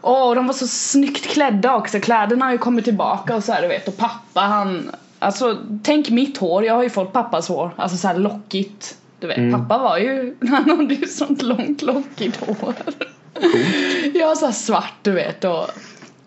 Åh, 0.02 0.36
de 0.36 0.48
var 0.48 0.54
så 0.54 0.68
snyggt 0.68 1.26
klädda 1.26 1.76
också, 1.76 2.00
kläderna 2.00 2.46
har 2.46 2.52
ju 2.52 2.58
kommit 2.58 2.86
tillbaka 2.86 3.36
och 3.36 3.44
så 3.44 3.52
här, 3.52 3.62
du 3.62 3.68
vet. 3.68 3.88
Och 3.88 3.98
pappa 3.98 4.42
han, 4.42 4.92
alltså 5.20 5.58
tänk 5.84 6.10
mitt 6.10 6.38
hår, 6.38 6.66
jag 6.66 6.74
har 6.76 6.84
ju 6.84 6.90
fått 6.90 7.14
pappas 7.14 7.48
hår, 7.50 7.72
alltså 7.76 7.98
så 7.98 8.08
här 8.08 8.16
lockigt. 8.18 8.98
Du 9.20 9.28
vet, 9.28 9.38
Mm. 9.38 9.52
pappa 9.62 9.84
var 9.84 9.98
ju, 9.98 10.36
han 10.50 10.70
hade 10.70 10.94
ju 10.94 11.08
sånt 11.08 11.42
långt 11.42 11.82
lockigt 11.82 12.40
hår. 12.48 12.74
Jag 14.14 14.28
har 14.28 14.36
så 14.36 14.46
här 14.46 14.54
svart 14.54 14.94
du 15.02 15.12
vet 15.12 15.44
och 15.44 15.68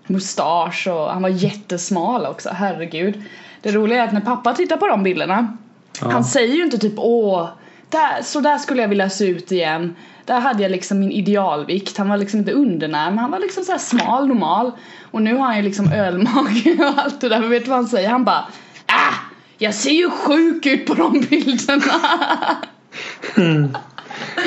mustasch 0.06 0.88
och 0.90 1.06
han 1.12 1.22
var 1.22 1.28
jättesmal 1.28 2.26
också, 2.26 2.50
herregud. 2.52 3.22
Det 3.62 3.72
roliga 3.72 4.02
är 4.02 4.06
att 4.06 4.12
när 4.12 4.20
pappa 4.20 4.54
tittar 4.54 4.76
på 4.76 4.86
de 4.86 5.02
bilderna 5.02 5.56
Ja. 6.00 6.10
Han 6.10 6.24
säger 6.24 6.54
ju 6.54 6.64
inte 6.64 6.78
typ 6.78 6.92
åh, 6.96 7.48
där, 7.92 8.22
så 8.22 8.40
där 8.40 8.58
skulle 8.58 8.82
jag 8.82 8.88
vilja 8.88 9.10
se 9.10 9.26
ut 9.26 9.52
igen. 9.52 9.96
Där 10.24 10.40
hade 10.40 10.62
jag 10.62 10.72
liksom 10.72 11.00
min 11.00 11.12
idealvikt. 11.12 11.98
Han 11.98 12.08
var 12.08 12.16
liksom 12.16 12.38
inte 12.38 12.52
undernärd 12.52 13.10
men 13.10 13.18
han 13.18 13.30
var 13.30 13.38
liksom 13.38 13.64
så 13.64 13.72
här 13.72 13.78
smal, 13.78 14.28
normal. 14.28 14.72
Och 15.10 15.22
nu 15.22 15.36
har 15.36 15.46
han 15.46 15.56
ju 15.56 15.62
liksom 15.62 15.92
ölmage 15.92 16.76
och 16.78 17.02
allt 17.02 17.20
det 17.20 17.28
där. 17.28 17.40
Men 17.40 17.50
vet 17.50 17.64
du 17.64 17.70
vad 17.70 17.78
han 17.78 17.88
säger? 17.88 18.08
Han 18.08 18.24
bara 18.24 18.46
ah, 18.86 19.14
jag 19.58 19.74
ser 19.74 19.90
ju 19.90 20.10
sjuk 20.10 20.66
ut 20.66 20.86
på 20.86 20.94
de 20.94 21.20
bilderna. 21.20 21.82
Mm. 23.36 23.76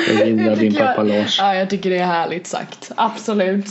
Jag 0.08 0.26
gillar 0.28 0.56
din 0.56 0.58
tycker 0.58 0.84
jag- 0.84 0.96
pappa 0.96 1.02
Lars. 1.02 1.38
Ja, 1.38 1.54
jag 1.54 1.70
tycker 1.70 1.90
det 1.90 1.98
är 1.98 2.06
härligt 2.06 2.46
sagt. 2.46 2.90
Absolut. 2.96 3.66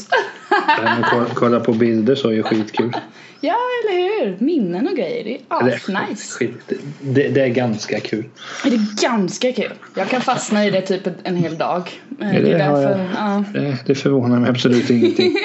Det 0.49 1.05
kolla- 1.11 1.29
kolla 1.33 1.59
på 1.59 1.73
bilder 1.73 2.15
så 2.15 2.27
är 2.29 2.33
ju 2.33 2.43
skitkul. 2.43 2.91
Ja, 3.41 3.55
eller 3.83 3.97
hur? 4.25 4.37
Minnen 4.39 4.87
och 4.87 4.95
grejer, 4.95 5.23
det 5.23 5.33
är 5.35 5.75
asnice. 5.75 6.33
skit, 6.39 6.71
det, 7.01 7.27
det 7.29 7.41
är 7.41 7.47
ganska 7.47 7.99
kul. 7.99 8.25
Det 8.63 8.69
är 8.69 9.01
ganska 9.09 9.51
kul. 9.51 9.71
Jag 9.95 10.09
kan 10.09 10.21
fastna 10.21 10.65
i 10.65 10.69
det 10.69 10.81
typ 10.81 11.07
en 11.23 11.35
hel 11.35 11.57
dag. 11.57 11.91
Eh, 12.21 12.27
Ja, 12.35 12.41
Det 12.41 12.51
är 12.51 12.57
det 12.57 12.63
har 12.63 12.81
därför, 12.81 13.09
ja. 13.15 13.43
Det, 13.53 13.77
det 13.85 13.95
förvånar 13.95 14.39
mig 14.39 14.49
absolut 14.49 14.89
ingenting. 14.89 15.35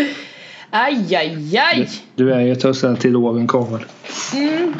Aj, 0.70 1.14
aj, 1.16 1.58
aj. 1.58 1.88
Du 2.14 2.32
är 2.32 2.40
ju 2.40 2.54
allt 2.54 3.00
till 3.00 3.16
åren 3.16 3.46
kommen. 3.46 3.80
Mm. 4.34 4.74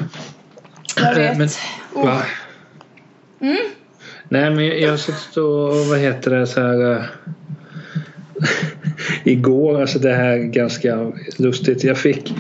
Jag 0.97 1.13
Eh, 1.13 1.19
vet. 1.19 1.39
men- 1.39 1.49
Oh. 1.95 2.07
Va? 2.07 2.23
Mm. 3.41 3.57
Nej 4.33 4.51
men 4.51 4.81
jag 4.81 4.91
har 4.91 4.97
suttit 4.97 5.37
och 5.37 5.87
vad 5.87 5.99
heter 5.99 6.31
det 6.31 6.47
så 6.47 6.61
här 6.61 6.93
eh, 6.93 7.03
Igår, 9.25 9.81
alltså 9.81 9.99
det 9.99 10.15
här 10.15 10.29
är 10.29 10.39
ganska 10.39 11.13
lustigt. 11.37 11.85
Jag 11.85 11.99
fick 11.99 12.35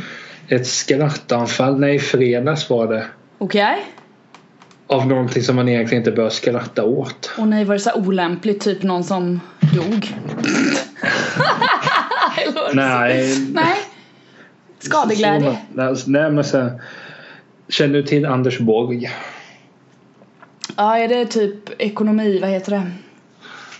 ett 0.48 0.66
skrattanfall. 0.66 1.80
Nej, 1.80 1.94
i 1.94 1.98
fredags 1.98 2.70
var 2.70 2.86
det. 2.86 3.06
Okej. 3.38 3.84
Av 4.86 5.06
någonting 5.06 5.42
som 5.42 5.56
man 5.56 5.68
egentligen 5.68 6.00
inte 6.00 6.12
bör 6.12 6.28
skratta 6.28 6.84
åt. 6.84 7.30
Och 7.38 7.48
nej, 7.48 7.64
var 7.64 7.74
det 7.74 7.80
så 7.80 7.94
olämpligt? 7.94 8.60
Typ 8.60 8.82
någon 8.82 9.04
som 9.04 9.40
dog? 9.74 10.12
Nej. 12.72 13.36
Nej. 13.54 13.76
Skadeglädje. 14.78 15.58
Så- 15.74 15.82
alltså, 15.82 16.10
Nej 16.10 16.30
men 16.30 16.44
så 16.44 16.58
här, 16.58 16.82
Känner 17.68 17.94
du 17.94 18.02
till 18.02 18.26
Anders 18.26 18.58
Borg? 18.58 19.10
Ja, 20.76 20.98
är 20.98 21.08
det 21.08 21.26
typ 21.26 21.82
ekonomi, 21.82 22.38
vad 22.40 22.50
heter 22.50 22.70
det? 22.72 22.90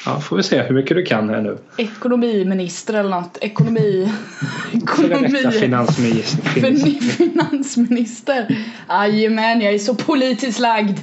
Ja, 0.06 0.20
får 0.20 0.36
vi 0.36 0.42
se 0.42 0.62
hur 0.62 0.74
mycket 0.74 0.96
du 0.96 1.02
kan 1.04 1.28
här 1.28 1.40
nu. 1.40 1.58
Ekonomiminister 1.76 2.94
eller 2.94 3.10
något. 3.10 3.38
Ekonomi... 3.40 4.12
Ekonomi... 4.72 5.50
finansminister. 5.60 6.42
Fin- 6.60 7.00
Finansminister. 7.00 8.56
Jajamän, 8.88 9.60
jag 9.60 9.74
är 9.74 9.78
så 9.78 9.94
politiskt 9.94 10.58
lagd. 10.58 10.98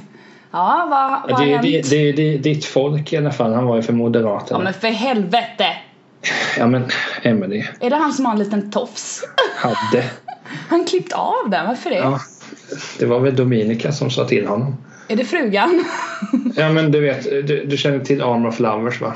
Ja, 0.52 0.86
vad, 0.90 1.12
Ja, 1.12 1.22
vad 1.28 1.38
har 1.40 1.44
det, 1.46 1.52
är- 1.52 1.56
hänt? 1.56 1.90
det, 1.90 2.12
det, 2.12 2.12
det 2.12 2.34
är 2.34 2.38
ditt 2.38 2.64
folk 2.64 3.12
i 3.12 3.16
alla 3.16 3.32
fall. 3.32 3.54
Han 3.54 3.66
var 3.66 3.76
ju 3.76 3.82
för 3.82 3.92
Ja 3.92 3.96
Moderaterna. 3.96 4.60
men 4.64 4.74
för 4.74 4.88
helvete! 4.88 5.66
Ja 6.58 6.66
men 6.66 6.84
Emelie 7.22 7.68
Är 7.80 7.90
det 7.90 7.96
han 7.96 8.12
som 8.12 8.24
har 8.24 8.32
en 8.32 8.38
liten 8.38 8.70
tofs? 8.70 9.22
hade. 9.56 10.04
Han 10.68 10.84
klippt 10.84 11.12
av 11.12 11.50
den, 11.50 11.66
varför 11.66 11.90
det? 11.90 11.96
Ja, 11.96 12.20
det 12.98 13.06
var 13.06 13.20
väl 13.20 13.36
Dominika 13.36 13.92
som 13.92 14.10
sa 14.10 14.24
till 14.24 14.46
honom. 14.46 14.76
Är 15.10 15.16
det 15.16 15.24
frugan? 15.24 15.84
Ja 16.56 16.68
men 16.72 16.90
du 16.92 17.00
vet, 17.00 17.24
du, 17.46 17.64
du 17.64 17.76
känner 17.76 17.98
till 18.04 18.22
Armor 18.22 18.48
of 18.48 18.60
Lovers 18.60 19.00
va? 19.00 19.14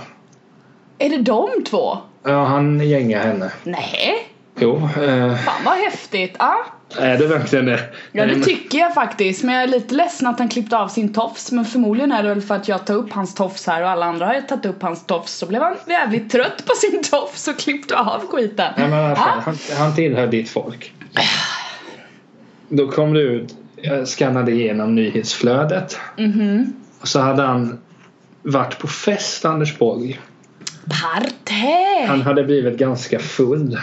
är 0.99 1.09
det 1.09 1.19
de 1.19 1.49
två? 1.71 1.99
Ja, 2.25 2.45
han 2.45 2.81
gängar 2.89 3.27
henne. 3.27 3.53
Nej, 3.65 4.29
Jo, 4.59 4.77
eh, 4.77 5.37
fan 5.37 5.65
vad 5.65 5.75
häftigt. 5.75 6.37
Ja, 6.39 6.57
är 6.99 7.19
det 7.19 7.27
verkligen 7.27 7.67
det? 7.67 7.81
ja 8.13 8.27
det 8.27 8.41
tycker 8.41 8.79
jag 8.79 8.95
faktiskt. 8.95 9.43
Men 9.43 9.55
jag 9.55 9.63
är 9.65 9.69
lite 9.69 9.95
ledsen 9.95 10.27
att 10.29 10.39
han 10.39 10.49
klippte 10.49 10.79
av 10.79 10.89
sin 10.89 11.13
tofs. 11.13 11.53
Men 11.53 11.65
förmodligen 11.65 12.13
är 12.13 12.23
det 12.23 12.29
väl 12.29 12.41
för 12.43 12.55
att 12.55 12.69
jag 12.69 12.87
tar 12.87 12.95
upp 12.95 13.13
hans 13.13 13.35
tofs 13.35 13.67
här 13.67 13.83
och 13.83 13.89
alla 13.91 14.07
andra 14.07 14.27
har 14.27 14.35
ju 14.35 14.41
tagit 14.41 14.67
upp 14.67 14.83
hans 14.83 15.07
tofs. 15.07 15.33
Så 15.33 15.47
blev 15.47 15.63
han 15.63 15.77
jävligt 15.89 16.31
trött 16.33 16.65
på 16.67 16.75
sin 16.75 17.03
tofs 17.03 17.49
och 17.49 17.59
klippte 17.59 17.99
av 17.99 18.27
skiten. 18.27 18.73
Nej 18.77 18.89
men 18.89 18.99
Ja. 18.99 19.15
han, 19.45 19.57
han 19.79 19.95
tillhör 19.95 20.27
ditt 20.27 20.49
folk. 20.51 20.93
Då 22.69 22.89
kom 22.91 23.15
det 23.15 23.21
ut, 23.21 23.55
jag 23.85 24.09
skannade 24.09 24.53
igenom 24.53 24.95
nyhetsflödet. 24.95 25.99
Mhm. 26.19 26.73
Och 27.01 27.09
så 27.09 27.21
hade 27.21 27.43
han 27.43 27.79
varit 28.43 28.79
på 28.79 28.87
fest, 28.87 29.45
Anders 29.45 29.79
Borg. 29.79 30.21
Partä! 31.03 32.07
Han 32.09 32.23
hade 32.23 32.45
blivit 32.45 32.79
ganska 32.79 33.19
full. 33.19 33.79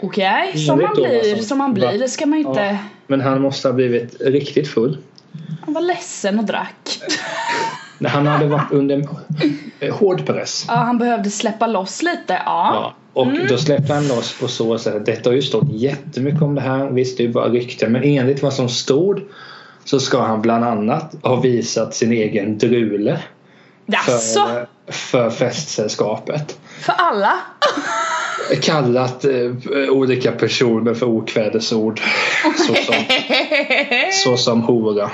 Okej, 0.00 0.50
Ingen 0.54 0.66
som 0.66 0.78
man 0.82 0.94
blir, 0.94 1.34
som- 1.34 1.44
som 1.44 1.58
man 1.58 1.74
blir. 1.74 1.98
Det 1.98 2.08
ska 2.08 2.26
man 2.26 2.38
inte... 2.38 2.60
Ja. 2.60 2.78
Men 3.06 3.20
han 3.20 3.40
måste 3.42 3.68
ha 3.68 3.72
blivit 3.72 4.20
riktigt 4.20 4.68
full. 4.68 4.98
Han 5.64 5.74
var 5.74 5.80
ledsen 5.80 6.38
och 6.38 6.44
drack. 6.44 6.98
Han 8.06 8.26
hade 8.26 8.46
varit 8.46 8.72
under 8.72 9.04
eh, 9.80 9.94
hård 9.96 10.26
press. 10.26 10.64
Ja, 10.68 10.74
han 10.74 10.98
behövde 10.98 11.30
släppa 11.30 11.66
loss 11.66 12.02
lite. 12.02 12.32
Ja. 12.32 12.42
Ja, 12.44 12.94
och 13.16 13.26
då 13.48 13.58
släppte 13.58 13.94
han 13.94 14.08
loss 14.08 14.38
på 14.40 14.48
så 14.48 14.78
sätt. 14.78 15.06
Detta 15.06 15.30
har 15.30 15.34
ju 15.34 15.42
stått 15.42 15.70
jättemycket 15.70 16.42
om 16.42 16.54
det 16.54 16.60
här. 16.60 16.90
Visst, 16.90 17.18
det 17.18 17.24
är 17.24 17.28
bara 17.28 17.48
rykten. 17.48 17.92
Men 17.92 18.02
enligt 18.02 18.42
vad 18.42 18.52
som 18.52 18.68
stod 18.68 19.20
så 19.84 20.00
ska 20.00 20.20
han 20.22 20.42
bland 20.42 20.64
annat 20.64 21.14
ha 21.22 21.36
visat 21.36 21.94
sin 21.94 22.12
egen 22.12 22.58
drule 22.58 23.20
Jaså? 23.86 24.46
för, 24.46 24.66
för 24.92 25.30
festsällskapet. 25.30 26.58
För 26.80 26.92
alla? 26.92 27.32
Kallat 28.62 29.24
eh, 29.24 29.50
olika 29.90 30.32
personer 30.32 30.94
för 30.94 31.06
okvädesord. 31.06 32.00
Såsom, 32.56 32.94
såsom 34.24 34.62
hora. 34.62 35.10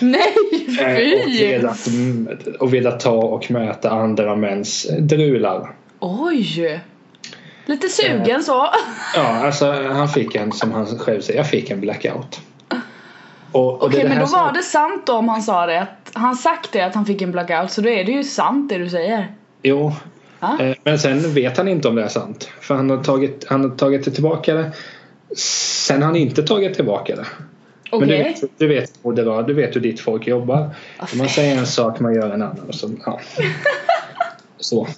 Nej, 0.00 0.34
Eh, 0.80 1.24
och, 1.24 1.30
velat, 1.40 1.86
mm, 1.86 2.28
och 2.60 2.74
velat 2.74 3.00
ta 3.00 3.16
och 3.16 3.50
möta 3.50 3.90
andra 3.90 4.36
mäns 4.36 4.86
drular. 4.98 5.74
Oj! 6.00 6.80
Lite 7.68 7.88
sugen 7.88 8.42
så. 8.44 8.68
Ja, 9.14 9.46
alltså 9.46 9.72
han 9.72 10.08
fick 10.08 10.34
en, 10.34 10.52
som 10.52 10.72
han 10.72 10.86
själv 10.98 11.20
säger, 11.20 11.38
jag 11.38 11.50
fick 11.50 11.70
en 11.70 11.80
blackout. 11.80 12.40
Och, 13.52 13.66
och 13.74 13.82
Okej, 13.84 14.08
men 14.08 14.18
då 14.20 14.26
som- 14.26 14.40
var 14.40 14.52
det 14.52 14.62
sant 14.62 15.06
då 15.06 15.12
om 15.12 15.28
han 15.28 15.42
sa 15.42 15.66
det. 15.66 15.80
Att 15.82 16.10
han 16.12 16.36
sagt 16.36 16.72
det 16.72 16.80
att 16.82 16.94
han 16.94 17.06
fick 17.06 17.22
en 17.22 17.32
blackout. 17.32 17.72
Så 17.72 17.80
då 17.80 17.88
är 17.88 18.04
det 18.04 18.12
ju 18.12 18.24
sant 18.24 18.68
det 18.68 18.78
du 18.78 18.88
säger. 18.90 19.32
Jo. 19.62 19.92
Ja. 20.40 20.60
Eh, 20.60 20.76
Men 20.84 20.98
sen 20.98 21.34
vet 21.34 21.56
han 21.56 21.68
inte 21.68 21.88
om 21.88 21.94
det 21.94 22.04
är 22.04 22.08
sant. 22.08 22.50
För 22.60 22.74
han 22.74 22.90
har 22.90 23.02
tagit, 23.04 23.44
han 23.48 23.70
har 23.70 23.76
tagit 23.76 24.04
det 24.04 24.10
tillbaka 24.10 24.54
det. 24.54 24.72
Sen 25.36 26.02
har 26.02 26.06
han 26.06 26.16
inte 26.16 26.42
tagit 26.42 26.74
tillbaka 26.74 27.16
det. 27.16 27.26
Okej. 27.90 28.00
Men 28.00 28.08
du 28.08 28.16
vet, 28.16 28.42
du 28.58 28.68
vet 28.68 28.92
hur 29.02 29.12
det 29.12 29.24
var. 29.24 29.42
Du 29.42 29.54
vet 29.54 29.76
hur 29.76 29.80
ditt 29.80 30.00
folk 30.00 30.26
jobbar. 30.26 30.70
Ja, 30.98 31.06
Man 31.14 31.28
säger 31.28 31.58
en 31.58 31.66
sak, 31.66 32.00
man 32.00 32.14
gör 32.14 32.30
en 32.30 32.42
annan. 32.42 32.66
Så, 32.70 32.90
ja. 33.06 33.20
så. 34.58 34.88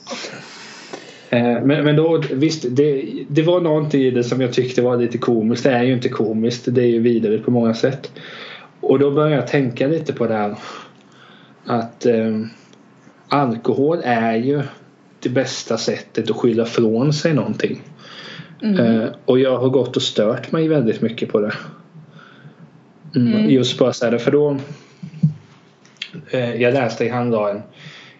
Eh, 1.30 1.62
Men, 1.62 1.84
men 1.84 1.96
då, 1.96 2.22
visst, 2.32 2.66
det, 2.70 3.04
det 3.28 3.42
var 3.42 3.60
någonting 3.60 4.02
i 4.02 4.10
det 4.10 4.24
som 4.24 4.40
jag 4.40 4.52
tyckte 4.52 4.82
var 4.82 4.96
lite 4.96 5.18
komiskt. 5.18 5.64
Det 5.64 5.70
är 5.70 5.82
ju 5.82 5.92
inte 5.92 6.08
komiskt. 6.08 6.64
Det 6.74 6.82
är 6.82 6.86
ju 6.86 7.00
vidrigt 7.00 7.44
på 7.44 7.50
många 7.50 7.74
sätt. 7.74 8.12
Och 8.80 8.98
då 8.98 9.10
började 9.10 9.34
jag 9.34 9.46
tänka 9.46 9.86
lite 9.86 10.12
på 10.12 10.26
det 10.26 10.34
här. 10.34 10.56
Att 11.64 12.06
eh, 12.06 12.40
alkohol 13.28 13.98
är 14.04 14.36
ju 14.36 14.62
det 15.20 15.28
bästa 15.28 15.78
sättet 15.78 16.30
att 16.30 16.36
skylla 16.36 16.64
från 16.64 17.12
sig 17.12 17.34
någonting. 17.34 17.80
Mm. 18.62 18.78
Eh, 18.78 19.08
och 19.24 19.38
jag 19.38 19.58
har 19.58 19.68
gått 19.68 19.96
och 19.96 20.02
stört 20.02 20.52
mig 20.52 20.68
väldigt 20.68 21.00
mycket 21.00 21.28
på 21.28 21.40
det. 21.40 21.52
Mm, 23.16 23.32
Mm. 23.34 23.50
Just 23.50 23.78
bara 23.78 23.92
så 23.92 24.04
här, 24.10 24.18
för 24.18 24.30
då 24.30 24.56
eh, 26.30 26.62
Jag 26.62 26.74
läste 26.74 27.08
han 27.08 27.30
la 27.30 27.50
en, 27.50 27.62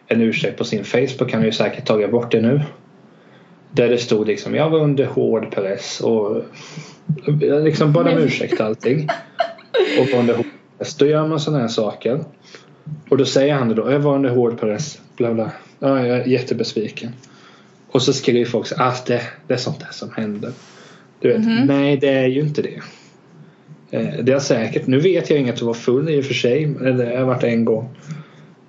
en 0.07 0.21
ursäkt 0.21 0.59
på 0.59 0.65
sin 0.65 0.85
Facebook, 0.85 1.33
han 1.33 1.41
har 1.41 1.47
ju 1.47 1.53
säkert 1.53 1.87
tagit 1.87 2.11
bort 2.11 2.33
det 2.33 2.41
nu. 2.41 2.61
Där 3.73 3.89
det 3.89 3.99
stod 3.99 4.27
liksom 4.27 4.55
jag 4.55 4.71
var 4.71 4.79
under 4.79 5.05
hård 5.07 5.51
press 5.55 6.01
och 6.01 6.37
eh, 7.43 7.63
liksom 7.65 7.93
bad 7.93 8.09
om 8.09 8.19
ursäkt 8.19 8.61
allting. 8.61 9.09
Och 10.01 10.09
var 10.13 10.19
under 10.19 10.35
hård 10.35 10.47
press. 10.79 10.95
Då 10.95 11.07
gör 11.07 11.27
man 11.29 11.41
sådana 11.41 11.61
här 11.63 11.69
saker. 11.69 12.21
Och 13.09 13.17
då 13.17 13.25
säger 13.25 13.55
han 13.55 13.75
då, 13.75 13.91
jag 13.93 13.99
var 14.01 14.15
under 14.15 14.31
hård 14.31 14.61
press. 14.61 15.01
Bla 15.17 15.35
bla. 15.35 15.53
Ja, 15.79 16.07
jag 16.07 16.17
är 16.19 16.25
jättebesviken. 16.27 17.13
Och 17.91 18.03
så 18.03 18.13
skriver 18.13 18.45
folk 18.45 18.67
så 18.67 18.83
att 18.83 19.07
det, 19.07 19.23
det 19.47 19.55
är 19.55 19.59
sånt 19.59 19.81
där 19.81 19.89
som 19.93 20.11
händer. 20.17 20.53
Du 21.21 21.29
vet, 21.29 21.41
Mhm. 21.47 21.67
nej 21.67 21.97
det 21.97 22.09
är 22.09 22.27
ju 22.27 22.41
inte 22.41 22.63
det. 22.63 22.81
Eh, 23.91 24.15
Det 24.25 24.33
är 24.33 24.39
säkert. 24.39 24.87
Nu 24.87 24.99
vet 25.01 25.31
jag 25.31 25.39
inget 25.39 25.55
att 25.55 25.63
vara 25.63 25.75
full 25.75 26.11
i 26.11 26.21
och 26.21 26.25
för 26.25 26.35
sig. 26.35 26.65
Eller 26.85 27.11
jag 27.13 27.19
har 27.19 27.27
varit 27.27 27.45
en 27.45 27.65
gång. 27.65 27.89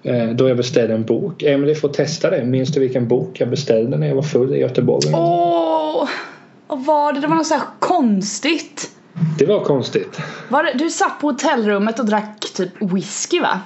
Eh, 0.04 0.30
Då 0.30 0.48
jag 0.50 0.58
beställde 0.58 0.94
en 0.94 1.04
bok. 1.06 1.44
Emelie 1.44 1.76
får 1.76 1.90
testa 1.90 2.30
det. 2.30 2.46
Minns 2.46 2.70
du 2.70 2.80
vilken 2.80 3.08
bok 3.08 3.40
jag 3.40 3.50
beställde 3.50 3.98
när 3.98 4.08
jag 4.08 4.16
var 4.16 4.22
full 4.22 4.54
i 4.56 4.58
Göteborg? 4.60 5.12
Åh! 5.14 6.10
Vad 6.68 6.86
var 6.86 7.14
det? 7.14 7.20
Det 7.20 7.28
var 7.28 7.36
något 7.36 7.48
så 7.48 7.54
här 7.54 7.64
konstigt. 7.80 8.92
Det 9.40 9.46
var 9.46 9.60
konstigt. 9.64 10.20
Var 10.50 10.64
det, 10.64 10.74
du 10.76 10.90
satt 10.90 11.20
på 11.20 11.28
hotellrummet 11.28 12.00
och 12.00 12.06
drack 12.06 12.40
typ 12.56 12.70
whisky 12.80 13.40
va? 13.40 13.60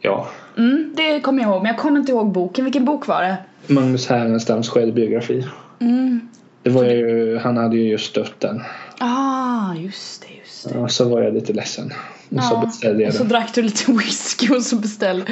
Ja. 0.00 0.28
Mm, 0.58 0.94
det 0.96 1.20
kommer 1.20 1.42
jag 1.42 1.50
ihåg. 1.52 1.62
Men 1.62 1.66
jag 1.72 1.78
kommer 1.78 2.00
inte 2.00 2.12
ihåg 2.12 2.32
boken. 2.32 2.64
Vilken 2.64 2.84
bok 2.84 3.06
var 3.06 3.22
det? 3.22 3.36
Magnus 3.66 4.06
Härenstams 4.08 4.68
självbiografi. 4.68 5.46
Mm. 5.80 6.28
Det 6.62 6.70
var 6.70 6.84
ju, 6.84 7.38
han 7.38 7.56
hade 7.56 7.76
ju 7.76 7.88
just 7.88 8.14
dött 8.14 8.34
den. 8.38 8.62
Ah, 8.98 9.74
just 9.74 10.22
det, 10.22 10.28
just 10.40 10.68
det. 10.68 10.78
Och 10.78 10.90
så 10.90 11.08
var 11.08 11.22
jag 11.22 11.34
lite 11.34 11.52
ledsen. 11.52 11.92
Och 12.36 12.42
så 12.44 12.54
Ja, 12.54 12.64
beställde 12.66 13.02
jag 13.02 13.08
och 13.08 13.14
så 13.14 13.18
den. 13.22 13.28
drack 13.28 13.54
du 13.54 13.62
lite 13.62 13.92
whisky 13.92 14.48
och 14.54 14.62
så 14.62 14.76
beställde 14.76 15.24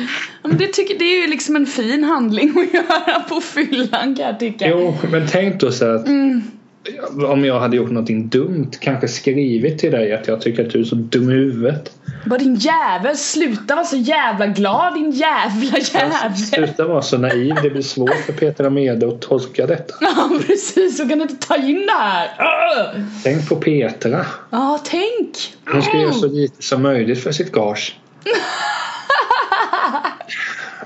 ja, 0.43 0.49
men 0.49 0.57
det, 0.59 0.67
tycker, 0.67 0.99
det 0.99 1.05
är 1.05 1.21
ju 1.23 1.27
liksom 1.27 1.57
en 1.57 1.67
fin 1.67 2.05
handling 2.05 2.51
att 2.51 2.75
göra 2.75 3.21
på 3.29 3.41
fyllan 3.41 4.15
kan 4.17 4.27
jag 4.27 4.41
tycka. 4.41 4.69
Jo, 4.69 4.95
men 5.13 5.27
tänk 5.31 5.61
då 5.61 5.73
så 5.73 5.85
att 5.95 6.07
Mm. 6.07 6.43
Om 7.29 7.45
jag 7.45 7.61
hade 7.61 7.77
gjort 7.77 7.91
någonting 7.91 8.29
dumt, 8.29 8.71
kanske 8.81 9.09
skrivit 9.09 9.79
till 9.79 9.93
dig 9.93 10.13
att 10.13 10.29
jag 10.29 10.41
tycker 10.41 10.67
att 10.67 10.71
du 10.71 10.81
är 10.81 10.85
så 10.85 10.95
dum 10.95 11.31
i 11.31 11.33
huvudet. 11.33 11.93
Bara 12.27 12.39
din 12.39 12.55
jävel, 12.55 13.17
sluta 13.17 13.75
vara 13.75 13.85
så 13.85 13.97
jävla 13.97 14.47
glad 14.47 14.95
din 14.95 15.11
jävla 15.11 15.79
jävel. 15.79 16.37
Sluta 16.37 16.87
vara 16.87 17.03
så 17.03 17.19
naiv, 17.19 17.55
det 17.63 17.71
blir 17.71 17.83
svårt 17.83 18.25
för 18.27 18.33
Peter 18.33 18.65
Amede 18.65 19.09
att 19.09 19.21
tolka 19.21 19.67
detta. 19.67 19.95
Ja 20.01 20.31
precis, 20.47 20.97
så 20.97 21.09
kan 21.09 21.21
inte 21.21 21.47
ta 21.47 21.57
in 21.57 21.87
det 21.87 21.93
här. 21.93 22.29
Tänk 23.25 23.49
på 23.49 23.57
Petra. 23.57 24.27
Ja, 24.51 24.81
tänk. 24.85 25.55
Hon 25.73 25.83
ska 25.83 25.99
göra 26.01 26.13
så 26.13 26.27
lite 26.27 26.63
som 26.63 26.83
möjligt 26.83 27.23
för 27.23 27.33
sitt 27.33 27.53
gage. 27.53 27.99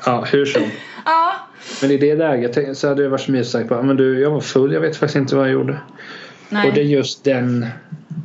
Ja, 0.06 0.24
hur 0.32 0.46
som. 0.46 0.62
Ja. 1.04 1.34
Men 1.82 1.90
i 1.90 1.96
det 1.96 2.14
läget 2.14 2.78
så 2.78 2.88
hade 2.88 3.02
jag 3.02 3.10
varit 3.10 3.20
så 3.20 3.32
mysigt 3.32 3.68
på 3.68 3.82
men 3.82 3.96
du, 3.96 4.20
jag 4.20 4.30
var 4.30 4.40
full, 4.40 4.72
jag 4.72 4.80
vet 4.80 4.96
faktiskt 4.96 5.16
inte 5.16 5.36
vad 5.36 5.46
jag 5.46 5.52
gjorde. 5.52 5.78
Nej. 6.48 6.68
Och 6.68 6.74
det 6.74 6.80
är 6.80 6.84
just 6.84 7.24
den 7.24 7.66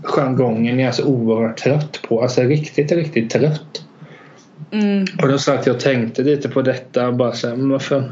jargongen 0.04 0.80
jag 0.80 0.88
är 0.88 0.92
så 0.92 1.06
oerhört 1.06 1.58
trött 1.58 2.00
på. 2.08 2.22
Alltså 2.22 2.42
riktigt, 2.42 2.92
riktigt 2.92 3.30
trött. 3.30 3.84
Mm. 4.72 5.06
Och 5.22 5.28
då 5.28 5.38
sa 5.38 5.54
att 5.54 5.66
jag 5.66 5.80
tänkte 5.80 6.24
lite 6.24 6.50
på 6.50 6.62
detta 6.62 7.08
och 7.08 7.14
bara 7.14 7.34
så 7.34 7.48
här, 7.48 7.56
varför, 7.56 8.12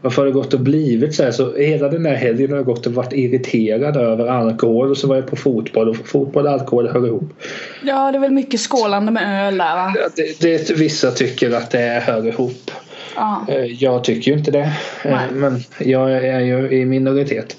varför 0.00 0.22
har 0.22 0.26
det 0.26 0.32
gått 0.32 0.54
och 0.54 0.60
blivit 0.60 1.14
så 1.14 1.22
här? 1.22 1.30
Så 1.30 1.56
hela 1.56 1.88
den 1.88 2.02
där 2.02 2.14
helgen 2.14 2.50
har 2.50 2.56
jag 2.56 2.66
gått 2.66 2.86
och 2.86 2.92
varit 2.92 3.12
irriterad 3.12 3.96
över 3.96 4.26
alkohol 4.26 4.90
och 4.90 4.96
så 4.96 5.08
var 5.08 5.16
jag 5.16 5.26
på 5.26 5.36
fotboll 5.36 5.88
och 5.88 5.96
fotboll 5.96 6.46
och 6.46 6.52
alkohol 6.52 6.88
hör 6.88 7.06
ihop. 7.06 7.32
Ja, 7.82 8.12
det 8.12 8.18
är 8.18 8.20
väl 8.20 8.32
mycket 8.32 8.60
skålande 8.60 9.12
med 9.12 9.46
öl 9.48 9.58
där 9.58 9.74
va? 9.74 9.94
Ja, 9.96 10.08
Det, 10.16 10.40
det, 10.68 10.70
vissa 10.70 11.10
tycker 11.10 11.50
att 11.50 11.70
det 11.70 12.02
hör 12.06 12.26
ihop. 12.26 12.70
Ja. 13.16 13.44
Eh, 13.48 13.64
Jag 13.64 14.04
tycker 14.04 14.30
ju 14.30 14.38
inte 14.38 14.50
det. 14.50 14.72
Eh, 15.04 15.10
Nej. 15.10 15.26
Men 15.32 15.60
jag 15.78 16.12
är 16.12 16.40
ju 16.40 16.70
i 16.70 16.84
minoritet. 16.84 17.56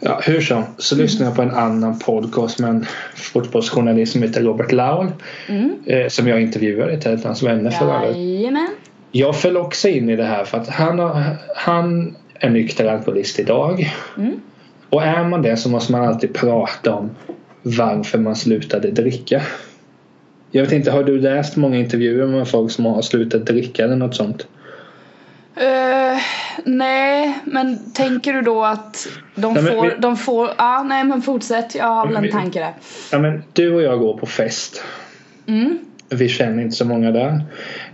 Ja, 0.00 0.20
hur 0.24 0.40
som, 0.40 0.64
så 0.78 0.96
lyssnade 0.96 1.30
jag 1.30 1.36
på 1.36 1.42
en 1.42 1.50
annan 1.50 1.98
podcast 1.98 2.58
med 2.58 2.70
en 2.70 2.86
fotbollsjournalist 3.14 4.12
som 4.12 4.22
heter 4.22 4.42
Robert 4.42 4.72
Laul. 4.72 5.06
Mm. 5.48 5.74
eh, 5.86 6.08
Som 6.08 6.28
jag 6.28 6.42
intervjuade 6.42 7.12
av 7.12 7.24
hans 7.24 7.42
vänner 7.42 7.70
förra. 7.70 8.06
Jajamän. 8.06 8.68
Jag 9.12 9.36
föll 9.36 9.56
också 9.56 9.88
in 9.88 10.08
i 10.10 10.16
det 10.16 10.24
här 10.24 10.44
för 10.44 10.58
att 10.58 10.68
han, 10.68 10.98
har, 10.98 11.22
han 11.56 12.16
är 12.34 12.50
nykter 12.50 12.86
alkoholist 12.86 13.38
idag. 13.38 13.92
Mm. 14.18 14.32
Och 14.90 15.02
är 15.02 15.24
man 15.24 15.42
det 15.42 15.56
så 15.56 15.68
måste 15.68 15.92
man 15.92 16.04
alltid 16.04 16.34
prata 16.34 16.94
om 16.94 17.10
varför 17.62 18.18
man 18.18 18.36
slutade 18.36 18.90
dricka. 18.90 19.42
Jag 20.54 20.62
vet 20.62 20.72
inte, 20.72 20.90
har 20.90 21.04
du 21.04 21.20
läst 21.20 21.56
många 21.56 21.76
intervjuer 21.78 22.26
med 22.26 22.48
folk 22.48 22.70
som 22.70 22.84
har 22.84 23.02
slutat 23.02 23.46
dricka 23.46 23.84
eller 23.84 23.96
något 23.96 24.14
sånt? 24.16 24.46
Eh, 25.56 26.18
nej, 26.64 27.38
men 27.44 27.92
tänker 27.92 28.32
du 28.32 28.40
då 28.42 28.64
att 28.64 29.08
de 29.34 29.54
Nej, 29.54 29.62
får, 29.62 29.82
vi- 29.82 29.94
de 29.98 30.16
får, 30.16 30.48
ja 30.58 30.82
nej 30.82 31.04
men 31.04 31.22
fortsätt, 31.22 31.74
jag 31.74 31.84
har 31.86 32.06
väl 32.06 32.16
en 32.24 32.30
tanke 32.30 32.58
där. 32.58 32.72
Ja, 33.12 33.18
men 33.18 33.42
du 33.52 33.74
och 33.74 33.82
jag 33.82 33.98
går 33.98 34.18
på 34.18 34.26
fest. 34.26 34.84
Mm. 35.46 35.78
Vi 36.08 36.28
känner 36.28 36.62
inte 36.62 36.76
så 36.76 36.84
många 36.84 37.10
där. 37.10 37.40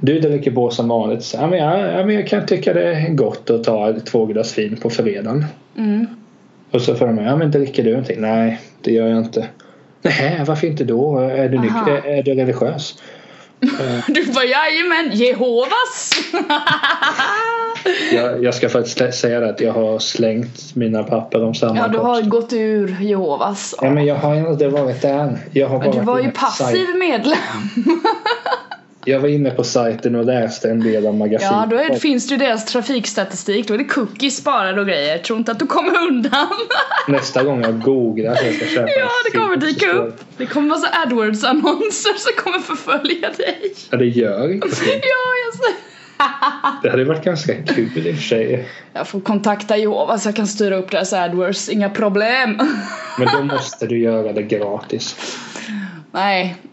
Du 0.00 0.20
dricker 0.20 0.50
på 0.50 0.70
som 0.70 0.88
vanligt. 0.88 1.34
Ja, 1.34 1.46
men 1.46 1.58
jag, 1.58 2.00
ja, 2.00 2.06
men 2.06 2.14
jag 2.14 2.26
kan 2.28 2.46
tycka 2.46 2.72
det 2.72 2.94
är 2.94 3.08
gott 3.08 3.50
att 3.50 3.64
ta 3.64 3.94
två 4.00 4.26
glas 4.26 4.58
vin 4.58 4.76
på 4.76 4.90
fredagen. 4.90 5.44
Mm. 5.76 6.06
Och 6.70 6.82
så 6.82 6.94
frågar 6.94 7.12
de 7.14 7.24
ja 7.24 7.36
men 7.36 7.50
dricker 7.50 7.84
du 7.84 7.90
någonting? 7.90 8.20
Nej, 8.20 8.60
det 8.82 8.92
gör 8.92 9.08
jag 9.08 9.18
inte. 9.18 9.46
Nej, 10.02 10.42
varför 10.46 10.66
inte 10.66 10.84
då? 10.84 11.18
Är 11.18 11.48
du, 11.48 11.58
nyk- 11.58 11.88
är, 11.90 12.18
är 12.18 12.22
du 12.22 12.34
religiös? 12.34 12.94
Du 14.08 14.32
bara 14.32 14.44
jajamän, 14.44 15.10
Jehovas! 15.12 16.10
Jag, 18.12 18.44
jag 18.44 18.54
ska 18.54 18.68
faktiskt 18.68 19.00
sä- 19.00 19.10
säga 19.10 19.40
det 19.40 19.48
att 19.50 19.60
jag 19.60 19.72
har 19.72 19.98
slängt 19.98 20.74
mina 20.76 21.02
papper 21.02 21.44
om 21.44 21.52
ja, 21.60 21.68
du 21.70 21.98
har 21.98 22.14
sammankomst. 22.14 22.30
gått 22.30 22.52
ur 22.52 22.96
Jehovas. 23.00 23.74
Ja, 23.82 23.90
men 23.90 24.06
jag 24.06 24.14
har 24.14 24.36
aldrig 24.48 24.70
varit 24.72 25.02
där. 25.02 25.38
Jag 25.52 25.68
har 25.68 25.78
bara 25.78 25.90
du 25.92 26.00
var 26.00 26.18
ju 26.20 26.30
passiv 26.30 26.86
medlem. 26.98 27.38
Jag 29.04 29.20
var 29.20 29.28
inne 29.28 29.50
på 29.50 29.64
sajten 29.64 30.14
och 30.14 30.24
läste 30.24 30.70
en 30.70 30.80
del 30.80 31.06
av 31.06 31.14
magasinet. 31.14 31.52
Ja, 31.52 31.66
då 31.70 31.76
är, 31.76 31.98
finns 31.98 32.28
det 32.28 32.34
ju 32.34 32.38
deras 32.38 32.64
trafikstatistik. 32.64 33.68
Då 33.68 33.74
är 33.74 33.78
det 33.78 33.84
cookies 33.84 34.36
sparade 34.36 34.80
och 34.80 34.86
grejer. 34.86 35.18
Tror 35.18 35.38
inte 35.38 35.52
att 35.52 35.58
du 35.58 35.66
kommer 35.66 36.06
undan. 36.08 36.48
Nästa 37.08 37.42
gång 37.42 37.62
jag 37.62 37.80
googlar 37.80 38.32
att 38.32 38.44
jag 38.44 38.54
ska 38.54 38.66
köpa 38.66 38.90
ja, 38.90 39.08
det 39.24 39.38
kommer 39.38 39.54
så 39.54 39.66
dyka 39.66 39.90
upp. 39.92 40.20
Det 40.36 40.46
kommer 40.46 40.68
massa 40.68 40.88
AdWords-annonser 41.06 42.18
som 42.18 42.32
kommer 42.44 42.58
förfölja 42.58 43.30
dig. 43.36 43.74
Ja, 43.90 43.96
det 43.96 44.06
gör 44.06 44.52
inte. 44.52 44.68
Ja, 44.86 45.32
jag 45.44 45.54
ser. 45.54 45.88
Det 46.82 46.90
hade 46.90 47.04
varit 47.04 47.24
ganska 47.24 47.54
kul 47.62 48.06
i 48.06 48.12
och 48.12 48.16
för 48.16 48.22
sig. 48.22 48.68
Jag 48.92 49.08
får 49.08 49.20
kontakta 49.20 49.76
Jehovas, 49.76 50.26
jag 50.26 50.36
kan 50.36 50.46
styra 50.46 50.76
upp 50.76 50.90
deras 50.90 51.12
AdWords, 51.12 51.68
inga 51.68 51.90
problem. 51.90 52.60
Men 53.18 53.28
då 53.32 53.42
måste 53.54 53.86
du 53.86 53.98
göra 53.98 54.32
det 54.32 54.42
gratis. 54.42 55.16
Nej, 56.18 56.56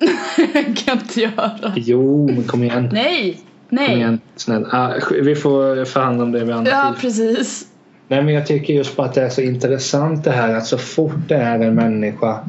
det 0.53 0.63
kan 0.85 0.97
inte 0.99 1.21
göra. 1.21 1.73
Jo, 1.75 2.27
men 2.27 2.43
kom 2.43 2.63
igen. 2.63 2.89
Nej, 2.93 3.33
Kom 3.69 3.77
nej. 3.77 3.95
igen, 3.95 4.19
snälla. 4.35 4.67
Ah, 4.71 4.93
vi 5.21 5.35
får 5.35 5.85
förhandla 5.85 6.23
om 6.23 6.31
det 6.31 6.43
vid 6.45 6.55
andra 6.55 6.71
Ja, 6.71 6.91
tid. 6.93 7.01
precis. 7.01 7.67
Nej, 8.07 8.23
men 8.23 8.33
jag 8.33 8.47
tycker 8.47 8.73
just 8.73 8.95
på 8.95 9.03
att 9.03 9.13
det 9.13 9.21
är 9.21 9.29
så 9.29 9.41
intressant 9.41 10.23
det 10.23 10.31
här 10.31 10.53
att 10.55 10.65
så 10.67 10.77
fort 10.77 11.15
det 11.27 11.35
är 11.35 11.59
en 11.59 11.75
människa 11.75 12.39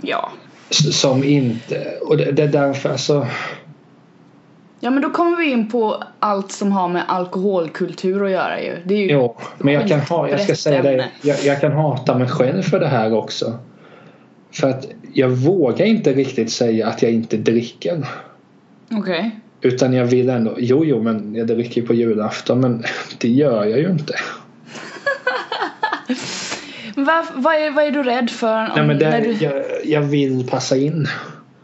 Ja. 0.00 0.30
som 0.70 1.24
inte... 1.24 1.84
Och 2.02 2.16
det, 2.16 2.32
det 2.32 2.42
är 2.42 2.48
därför 2.48 2.88
alltså... 2.90 3.26
Ja, 4.80 4.90
men 4.90 5.02
då 5.02 5.10
kommer 5.10 5.36
vi 5.36 5.50
in 5.50 5.70
på 5.70 6.02
allt 6.20 6.52
som 6.52 6.72
har 6.72 6.88
med 6.88 7.02
alkoholkultur 7.08 8.24
att 8.24 8.30
göra 8.30 8.60
ju. 8.62 8.76
Det 8.84 8.94
är 8.94 8.98
ju 8.98 9.10
Jo, 9.12 9.36
men 9.58 9.74
jag 9.74 9.88
kan 9.88 10.00
ha, 10.00 10.28
jag 10.28 10.40
ska 10.40 10.54
säga 10.54 10.82
det, 10.82 11.08
jag, 11.22 11.36
jag 11.44 11.60
kan 11.60 11.72
hata 11.72 12.18
mig 12.18 12.28
själv 12.28 12.62
för 12.62 12.80
det 12.80 12.86
här 12.86 13.14
också. 13.14 13.58
För 14.50 14.70
att 14.70 14.88
jag 15.12 15.28
vågar 15.28 15.86
inte 15.86 16.12
riktigt 16.12 16.52
säga 16.52 16.86
att 16.86 17.02
jag 17.02 17.12
inte 17.12 17.36
dricker. 17.36 18.06
Okej. 18.90 19.40
Utan 19.60 19.92
jag 19.92 20.04
vill 20.04 20.28
ändå, 20.28 20.54
jo 20.58 20.84
jo 20.84 21.02
men 21.02 21.34
jag 21.34 21.46
dricker 21.46 21.82
på 21.82 21.94
julafton 21.94 22.60
men 22.60 22.84
det 23.18 23.28
gör 23.28 23.64
jag 23.64 23.78
ju 23.78 23.90
inte. 23.90 24.14
Vad, 26.96 27.26
vad, 27.34 27.54
är, 27.54 27.70
vad 27.70 27.84
är 27.84 27.90
du 27.90 28.02
rädd 28.02 28.30
för? 28.30 28.64
Om, 28.64 28.70
Nej 28.76 28.86
men 28.86 28.98
det, 28.98 29.20
du... 29.20 29.44
jag, 29.44 29.64
jag 29.84 30.02
vill 30.02 30.46
passa 30.48 30.76
in. 30.76 31.08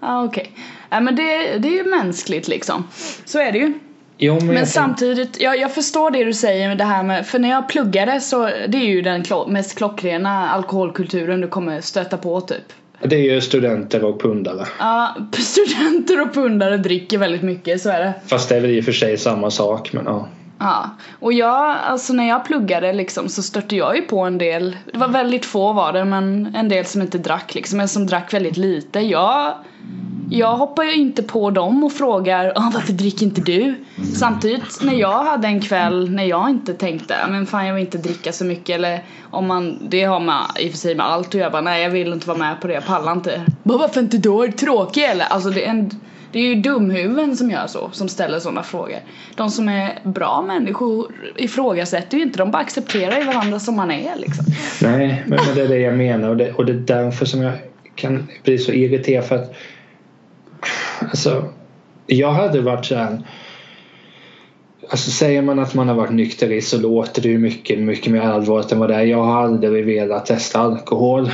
Ja, 0.00 0.24
okej. 0.24 0.50
Ja, 0.90 1.00
men 1.00 1.16
det, 1.16 1.58
det 1.58 1.68
är 1.68 1.84
ju 1.84 1.90
mänskligt 1.90 2.48
liksom. 2.48 2.84
Så 3.24 3.38
är 3.38 3.52
det 3.52 3.58
ju. 3.58 3.72
Jo 4.18 4.34
men, 4.34 4.46
Men 4.46 4.66
samtidigt, 4.66 5.40
jag, 5.40 5.58
jag 5.58 5.74
förstår 5.74 6.10
det 6.10 6.24
du 6.24 6.32
säger 6.32 6.68
med 6.68 6.78
det 6.78 6.84
här 6.84 7.02
med, 7.02 7.26
för 7.26 7.38
när 7.38 7.50
jag 7.50 7.68
pluggade 7.68 8.20
så 8.20 8.44
det 8.68 8.78
är 8.78 8.86
ju 8.86 9.02
den 9.02 9.24
klo, 9.24 9.46
mest 9.46 9.78
klockrena 9.78 10.50
alkoholkulturen 10.50 11.40
du 11.40 11.48
kommer 11.48 11.80
stöta 11.80 12.16
på 12.16 12.40
typ. 12.40 12.72
det 13.02 13.16
är 13.16 13.34
ju 13.34 13.40
studenter 13.40 14.04
och 14.04 14.20
pundare. 14.20 14.66
Ja, 14.78 15.16
studenter 15.38 16.20
och 16.20 16.34
pundare 16.34 16.76
dricker 16.76 17.18
väldigt 17.18 17.42
mycket, 17.42 17.80
så 17.80 17.90
är 17.90 18.00
det. 18.00 18.14
Fast 18.26 18.48
det 18.48 18.56
är 18.56 18.60
väl 18.60 18.70
i 18.70 18.80
och 18.80 18.84
för 18.84 18.92
sig 18.92 19.18
samma 19.18 19.50
sak 19.50 19.92
men 19.92 20.04
ja. 20.04 20.28
Ja, 20.64 20.90
och 21.20 21.32
jag, 21.32 21.76
alltså 21.86 22.12
när 22.12 22.28
jag 22.28 22.44
pluggade 22.44 22.92
liksom 22.92 23.28
så 23.28 23.42
stötte 23.42 23.76
jag 23.76 23.96
ju 23.96 24.02
på 24.02 24.20
en 24.20 24.38
del, 24.38 24.76
det 24.92 24.98
var 24.98 25.08
väldigt 25.08 25.46
få 25.46 25.72
var 25.72 25.92
det 25.92 26.04
men 26.04 26.54
en 26.54 26.68
del 26.68 26.84
som 26.84 27.02
inte 27.02 27.18
drack 27.18 27.54
liksom, 27.54 27.80
en 27.80 27.88
som 27.88 28.06
drack 28.06 28.34
väldigt 28.34 28.56
lite. 28.56 29.00
Jag, 29.00 29.54
jag 30.30 30.56
hoppar 30.56 30.84
ju 30.84 30.94
inte 30.94 31.22
på 31.22 31.50
dem 31.50 31.84
och 31.84 31.92
frågar 31.92 32.52
ah, 32.56 32.70
varför 32.74 32.92
dricker 32.92 33.26
inte 33.26 33.40
du? 33.40 33.84
Samtidigt 34.14 34.82
när 34.82 34.94
jag 34.94 35.24
hade 35.24 35.48
en 35.48 35.60
kväll 35.60 36.10
när 36.10 36.24
jag 36.24 36.50
inte 36.50 36.74
tänkte 36.74 37.16
men 37.28 37.46
fan 37.46 37.66
jag 37.66 37.74
vill 37.74 37.84
inte 37.84 37.98
dricka 37.98 38.32
så 38.32 38.44
mycket 38.44 38.74
eller 38.74 39.02
om 39.30 39.46
man, 39.46 39.78
det 39.88 40.04
har 40.04 40.20
man 40.20 40.44
i 40.58 40.68
och 40.68 40.70
för 40.70 40.78
sig 40.78 40.94
med 40.94 41.06
allt 41.06 41.34
och 41.34 41.40
jag 41.40 41.52
bara 41.52 41.62
nej 41.62 41.82
jag 41.82 41.90
vill 41.90 42.12
inte 42.12 42.28
vara 42.28 42.38
med 42.38 42.60
på 42.60 42.66
det, 42.66 42.74
jag 42.74 42.86
pallar 42.86 43.12
inte. 43.12 43.42
Bara, 43.62 43.78
varför 43.78 44.00
inte 44.00 44.18
då? 44.18 44.42
Är 44.42 44.46
du 44.46 44.52
tråkig 44.52 45.04
eller? 45.04 45.24
Alltså 45.24 45.50
det 45.50 45.64
är 45.64 45.70
en 45.70 45.90
det 46.34 46.40
är 46.40 46.54
ju 46.54 46.54
dumhuvuden 46.54 47.36
som 47.36 47.50
gör 47.50 47.66
så, 47.66 47.90
som 47.92 48.08
ställer 48.08 48.38
sådana 48.38 48.62
frågor. 48.62 48.98
De 49.34 49.50
som 49.50 49.68
är 49.68 49.98
bra 50.04 50.42
människor 50.42 51.12
ifrågasätter 51.36 52.16
ju 52.16 52.22
inte, 52.22 52.38
de 52.38 52.50
bara 52.50 52.62
accepterar 52.62 53.18
ju 53.18 53.24
varandra 53.24 53.58
som 53.58 53.76
man 53.76 53.90
är 53.90 54.16
liksom. 54.16 54.44
Nej 54.82 55.24
men, 55.26 55.38
men 55.44 55.54
det 55.54 55.62
är 55.62 55.68
det 55.68 55.78
jag 55.78 55.94
menar 55.94 56.28
och 56.28 56.36
det, 56.36 56.52
och 56.52 56.66
det 56.66 56.72
är 56.72 56.76
därför 56.76 57.26
som 57.26 57.42
jag 57.42 57.52
kan 57.94 58.28
bli 58.42 58.58
så 58.58 58.72
irriterad 58.72 59.24
för 59.24 59.36
att 59.36 59.54
Alltså 61.00 61.44
jag 62.06 62.32
hade 62.32 62.60
varit 62.60 62.86
så 62.86 62.94
här 62.94 63.18
Alltså 64.90 65.10
säger 65.10 65.42
man 65.42 65.58
att 65.58 65.74
man 65.74 65.88
har 65.88 65.94
varit 65.94 66.12
nykterist 66.12 66.68
så 66.68 66.80
låter 66.80 67.22
det 67.22 67.28
ju 67.28 67.38
mycket, 67.38 67.78
mycket 67.78 68.12
mer 68.12 68.20
allvarligt 68.20 68.72
än 68.72 68.78
vad 68.78 68.90
det 68.90 68.94
är. 68.94 69.02
Jag 69.02 69.24
har 69.24 69.42
aldrig 69.42 69.86
velat 69.86 70.26
testa 70.26 70.60
alkohol. 70.60 71.30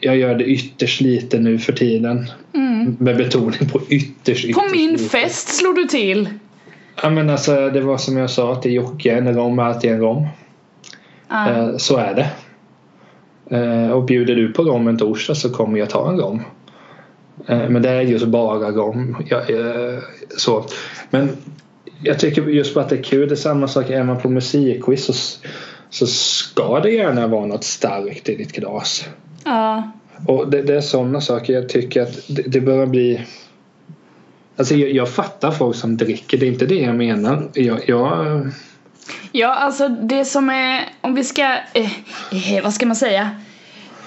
Jag 0.00 0.16
gör 0.16 0.34
det 0.34 0.44
ytterst 0.44 1.00
lite 1.00 1.38
nu 1.38 1.58
för 1.58 1.72
tiden. 1.72 2.26
Med 2.98 3.16
betoning 3.16 3.68
på 3.72 3.80
ytterst, 3.88 4.44
ytterst 4.44 4.54
På 4.54 4.64
min 4.72 4.92
lite. 4.92 5.04
fest 5.04 5.48
slog 5.48 5.74
du 5.74 5.84
till! 5.84 6.28
Ja 7.02 7.10
men 7.10 7.30
alltså 7.30 7.70
det 7.70 7.80
var 7.80 7.98
som 7.98 8.16
jag 8.16 8.30
sa 8.30 8.54
till 8.54 8.72
Jocke, 8.72 9.12
en 9.12 9.34
rom 9.34 9.58
är 9.58 9.62
alltid 9.62 9.90
en 9.90 10.00
rom. 10.00 10.26
Eh, 11.30 11.76
så 11.76 11.96
är 11.96 12.14
det. 12.14 12.30
Eh, 13.56 13.90
och 13.90 14.04
bjuder 14.04 14.34
du 14.34 14.52
på 14.52 14.62
rom 14.62 14.88
en 14.88 14.98
torsdag 14.98 15.34
så 15.34 15.50
kommer 15.50 15.78
jag 15.78 15.90
ta 15.90 16.10
en 16.10 16.20
rom. 16.20 16.42
Eh, 17.46 17.68
men 17.68 17.82
det 17.82 17.90
är 17.90 18.00
just 18.00 18.26
bara 18.26 18.70
rom. 18.70 19.16
Jag, 19.28 19.42
så. 20.36 20.64
Men 21.10 21.28
jag 22.02 22.18
tycker 22.18 22.42
just 22.42 22.74
på 22.74 22.80
att 22.80 22.88
det 22.88 22.98
är 22.98 23.02
kul. 23.02 23.28
Det 23.28 23.34
är 23.34 23.36
samma 23.36 23.68
sak 23.68 23.90
är 23.90 24.02
man 24.02 24.20
på 24.20 24.28
musikquiz 24.28 25.04
så, 25.04 25.12
så 25.90 26.06
ska 26.06 26.80
det 26.80 26.90
gärna 26.90 27.26
vara 27.26 27.46
något 27.46 27.64
starkt 27.64 28.28
i 28.28 28.36
ditt 28.36 28.52
glas. 28.52 29.08
Ja. 29.48 29.90
Och 30.26 30.50
det, 30.50 30.62
det 30.62 30.76
är 30.76 30.80
sådana 30.80 31.20
saker 31.20 31.52
jag 31.52 31.68
tycker 31.68 32.02
att 32.02 32.20
det, 32.28 32.42
det 32.42 32.60
börjar 32.60 32.86
bli 32.86 33.26
Alltså 34.56 34.74
jag, 34.74 34.90
jag 34.90 35.08
fattar 35.08 35.50
folk 35.50 35.76
som 35.76 35.96
dricker, 35.96 36.38
det 36.38 36.46
är 36.46 36.52
inte 36.52 36.66
det 36.66 36.80
jag 36.80 36.96
menar. 36.96 37.48
Jag, 37.54 37.88
jag, 37.88 38.46
Ja, 39.32 39.54
alltså 39.54 39.88
det 39.88 40.24
som 40.24 40.50
är, 40.50 40.88
om 41.00 41.14
vi 41.14 41.24
ska, 41.24 41.42
eh, 41.74 41.92
eh, 42.54 42.62
vad 42.62 42.74
ska 42.74 42.86
man 42.86 42.96
säga? 42.96 43.30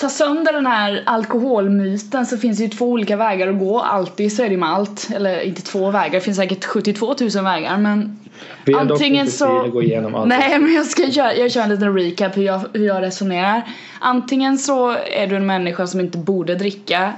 Ta 0.01 0.09
sönder 0.09 0.53
den 0.53 0.65
här 0.65 1.03
alkoholmyten 1.05 2.25
så 2.25 2.37
finns 2.37 2.57
det 2.57 2.63
ju 2.63 2.69
två 2.69 2.85
olika 2.85 3.15
vägar 3.15 3.47
att 3.47 3.59
gå. 3.59 3.79
Alltid 3.79 4.35
så 4.35 4.43
är 4.43 4.49
det 4.49 4.57
med 4.57 4.69
allt. 4.69 5.09
Eller 5.15 5.41
inte 5.41 5.61
två 5.61 5.91
vägar, 5.91 6.11
det 6.11 6.21
finns 6.21 6.37
säkert 6.37 6.65
72 6.65 7.15
000 7.35 7.43
vägar 7.43 7.77
men 7.77 8.19
Vi 8.65 8.73
har 8.73 8.85
dock 8.85 8.91
antingen 8.91 9.19
inte 9.19 9.31
tid 9.31 9.39
så... 9.39 9.61
att 9.61 9.71
gå 9.71 9.83
igenom 9.83 10.15
allt. 10.15 10.27
Nej 10.27 10.59
men 10.59 10.73
jag 10.73 10.85
ska 10.85 11.11
köra, 11.11 11.35
jag 11.35 11.51
kör 11.51 11.61
en 11.61 11.69
liten 11.69 11.97
recap 11.97 12.37
hur 12.37 12.43
jag, 12.43 12.61
hur 12.73 12.87
jag 12.87 13.01
resonerar. 13.01 13.63
Antingen 13.99 14.57
så 14.57 14.89
är 14.91 15.27
du 15.27 15.35
en 15.35 15.45
människa 15.45 15.87
som 15.87 15.99
inte 15.99 16.17
borde 16.17 16.55
dricka. 16.55 17.13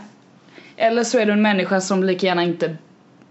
Eller 0.78 1.04
så 1.04 1.20
är 1.20 1.26
du 1.26 1.32
en 1.32 1.42
människa 1.42 1.82
som 1.82 2.04
lika 2.04 2.28
gärna 2.28 2.44
inte 2.44 2.76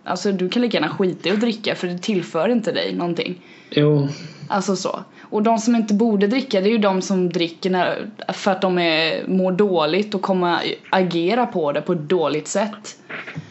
Alltså 0.04 0.32
du 0.32 0.48
kan 0.48 0.62
lika 0.62 0.76
gärna 0.76 0.88
skita 0.88 1.28
i 1.28 1.32
att 1.32 1.40
dricka 1.40 1.74
för 1.74 1.86
det 1.86 1.98
tillför 1.98 2.48
inte 2.48 2.72
dig 2.72 2.94
någonting. 2.94 3.40
Jo, 3.70 4.08
Alltså 4.48 4.76
så. 4.76 5.00
Och 5.22 5.42
de 5.42 5.58
som 5.58 5.76
inte 5.76 5.94
borde 5.94 6.26
dricka 6.26 6.60
det 6.60 6.68
är 6.68 6.72
ju 6.72 6.78
de 6.78 7.02
som 7.02 7.28
dricker 7.28 7.70
när, 7.70 8.06
för 8.28 8.50
att 8.50 8.60
de 8.60 8.78
är, 8.78 9.26
mår 9.28 9.52
dåligt 9.52 10.14
och 10.14 10.22
kommer 10.22 10.58
agera 10.90 11.46
på 11.46 11.72
det 11.72 11.80
på 11.80 11.92
ett 11.92 12.08
dåligt 12.08 12.48
sätt. 12.48 12.96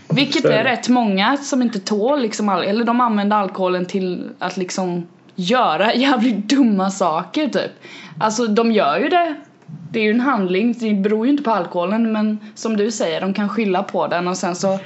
Vilket 0.09 0.45
är 0.45 0.63
rätt 0.63 0.89
många 0.89 1.37
som 1.37 1.61
inte 1.61 1.79
tål 1.79 2.21
liksom, 2.21 2.49
eller 2.49 2.83
de 2.83 3.01
använder 3.01 3.37
alkoholen 3.37 3.85
till 3.85 4.29
att 4.39 4.57
liksom 4.57 5.07
göra 5.35 5.93
jävligt 5.93 6.49
dumma 6.49 6.91
saker 6.91 7.47
typ. 7.47 7.71
Alltså 8.19 8.47
de 8.47 8.71
gör 8.71 8.99
ju 8.99 9.09
det. 9.09 9.35
Det 9.91 9.99
är 9.99 10.03
ju 10.03 10.11
en 10.11 10.19
handling, 10.19 10.75
det 10.79 10.93
beror 10.93 11.25
ju 11.25 11.31
inte 11.31 11.43
på 11.43 11.51
alkoholen 11.51 12.11
men 12.11 12.39
som 12.55 12.77
du 12.77 12.91
säger, 12.91 13.21
de 13.21 13.33
kan 13.33 13.49
skylla 13.49 13.83
på 13.83 14.07
den 14.07 14.27
och 14.27 14.37
sen 14.37 14.55
så 14.55 14.79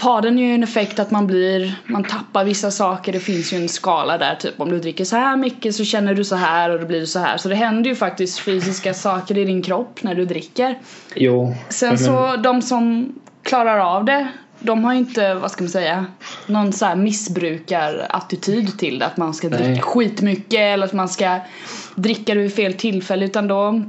har 0.00 0.22
den 0.22 0.38
ju 0.38 0.54
en 0.54 0.62
effekt 0.62 0.98
att 0.98 1.10
man 1.10 1.26
blir, 1.26 1.74
man 1.86 2.04
tappar 2.04 2.44
vissa 2.44 2.70
saker, 2.70 3.12
det 3.12 3.20
finns 3.20 3.52
ju 3.52 3.56
en 3.56 3.68
skala 3.68 4.18
där 4.18 4.34
typ 4.34 4.60
om 4.60 4.70
du 4.70 4.78
dricker 4.78 5.04
så 5.04 5.16
här 5.16 5.36
mycket 5.36 5.74
så 5.74 5.84
känner 5.84 6.14
du 6.14 6.24
så 6.24 6.36
här 6.36 6.70
och 6.70 6.80
då 6.80 6.86
blir 6.86 7.00
du 7.00 7.06
så 7.06 7.18
här 7.18 7.36
så 7.36 7.48
det 7.48 7.54
händer 7.54 7.90
ju 7.90 7.96
faktiskt 7.96 8.38
fysiska 8.38 8.94
saker 8.94 9.38
i 9.38 9.44
din 9.44 9.62
kropp 9.62 10.02
när 10.02 10.14
du 10.14 10.24
dricker. 10.24 10.78
jo. 11.14 11.54
Sen 11.68 11.88
men- 11.88 11.98
så 11.98 12.36
de 12.36 12.62
som 12.62 13.14
klarar 13.42 13.78
av 13.78 14.04
det 14.04 14.28
de 14.58 14.84
har 14.84 14.92
ju 14.92 14.98
inte, 14.98 15.34
vad 15.34 15.50
ska 15.50 15.62
man 15.64 15.70
säga, 15.70 16.06
någon 16.46 16.72
så 16.72 16.84
här 16.84 16.96
missbrukarattityd 16.96 18.78
till 18.78 18.98
det 18.98 19.06
att 19.06 19.16
man 19.16 19.34
ska 19.34 19.48
dricka 19.48 19.68
Nej. 19.68 19.80
skitmycket 19.80 20.60
eller 20.60 20.86
att 20.86 20.92
man 20.92 21.08
ska 21.08 21.38
dricka 21.94 22.34
det 22.34 22.40
vid 22.40 22.54
fel 22.54 22.74
tillfälle 22.74 23.24
utan 23.24 23.48
då 23.48 23.82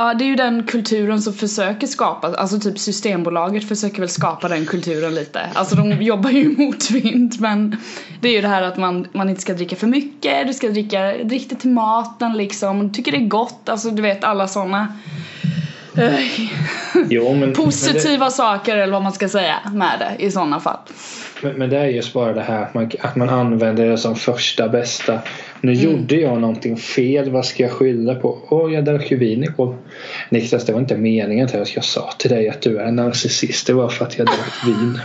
Ja 0.00 0.14
det 0.14 0.24
är 0.24 0.26
ju 0.26 0.36
den 0.36 0.62
kulturen 0.62 1.22
som 1.22 1.32
försöker 1.32 1.86
skapa, 1.86 2.34
alltså 2.34 2.58
typ 2.60 2.78
Systembolaget 2.78 3.68
försöker 3.68 4.00
väl 4.00 4.08
skapa 4.08 4.48
den 4.48 4.66
kulturen 4.66 5.14
lite. 5.14 5.40
Alltså 5.54 5.76
de 5.76 6.02
jobbar 6.02 6.30
ju 6.30 6.54
emot 6.54 6.90
vind 6.90 7.40
men 7.40 7.76
det 8.20 8.28
är 8.28 8.32
ju 8.32 8.40
det 8.40 8.48
här 8.48 8.62
att 8.62 8.76
man, 8.76 9.06
man 9.12 9.28
inte 9.28 9.40
ska 9.40 9.54
dricka 9.54 9.76
för 9.76 9.86
mycket, 9.86 10.46
du 10.46 10.52
ska 10.52 10.68
dricka, 10.68 11.14
drick 11.24 11.50
det 11.50 11.56
till 11.56 11.70
maten 11.70 12.32
liksom, 12.32 12.88
du 12.88 12.94
tycker 12.94 13.12
det 13.12 13.18
är 13.18 13.26
gott, 13.26 13.68
alltså 13.68 13.90
du 13.90 14.02
vet 14.02 14.24
alla 14.24 14.48
såna 14.48 14.88
eh, 15.96 16.48
Jo, 17.08 17.34
men, 17.34 17.52
positiva 17.52 18.30
saker 18.30 18.76
eller 18.76 18.92
vad 18.92 19.02
man 19.02 19.12
ska 19.12 19.28
säga 19.28 19.56
med 19.72 19.98
det 19.98 20.24
i 20.24 20.30
sådana 20.30 20.60
fall. 20.60 20.78
Men, 21.42 21.52
men 21.54 21.70
det 21.70 21.78
är 21.78 21.86
just 21.86 22.12
bara 22.12 22.32
det 22.32 22.40
här 22.42 22.62
att 22.62 22.74
man, 22.74 22.90
att 23.00 23.16
man 23.16 23.28
använder 23.28 23.86
det 23.88 23.98
som 23.98 24.16
första 24.16 24.68
bästa. 24.68 25.18
Nu 25.60 25.72
Mm. 25.72 25.84
gjorde 25.84 26.14
jag 26.16 26.40
någonting 26.40 26.76
fel, 26.76 27.30
vad 27.30 27.46
ska 27.46 27.62
jag 27.62 27.72
skylla 27.72 28.14
på? 28.14 28.38
Åh, 28.48 28.72
jag 28.74 28.84
drack 28.84 29.10
ju 29.10 29.16
vin 29.16 29.44
igår. 29.44 29.76
Niklas, 30.28 30.64
det 30.64 30.72
var 30.72 30.80
inte 30.80 30.96
meningen 30.96 31.46
att 31.46 31.74
jag 31.74 31.84
sa 31.84 32.10
till 32.18 32.30
dig 32.30 32.48
att 32.48 32.60
du 32.62 32.78
är 32.78 32.84
en 32.84 32.96
narcissist. 32.96 33.66
Det 33.66 33.72
var 33.72 33.88
för 33.88 34.04
att 34.04 34.18
jag 34.18 34.26
drack 34.26 34.64
vin. 34.66 34.98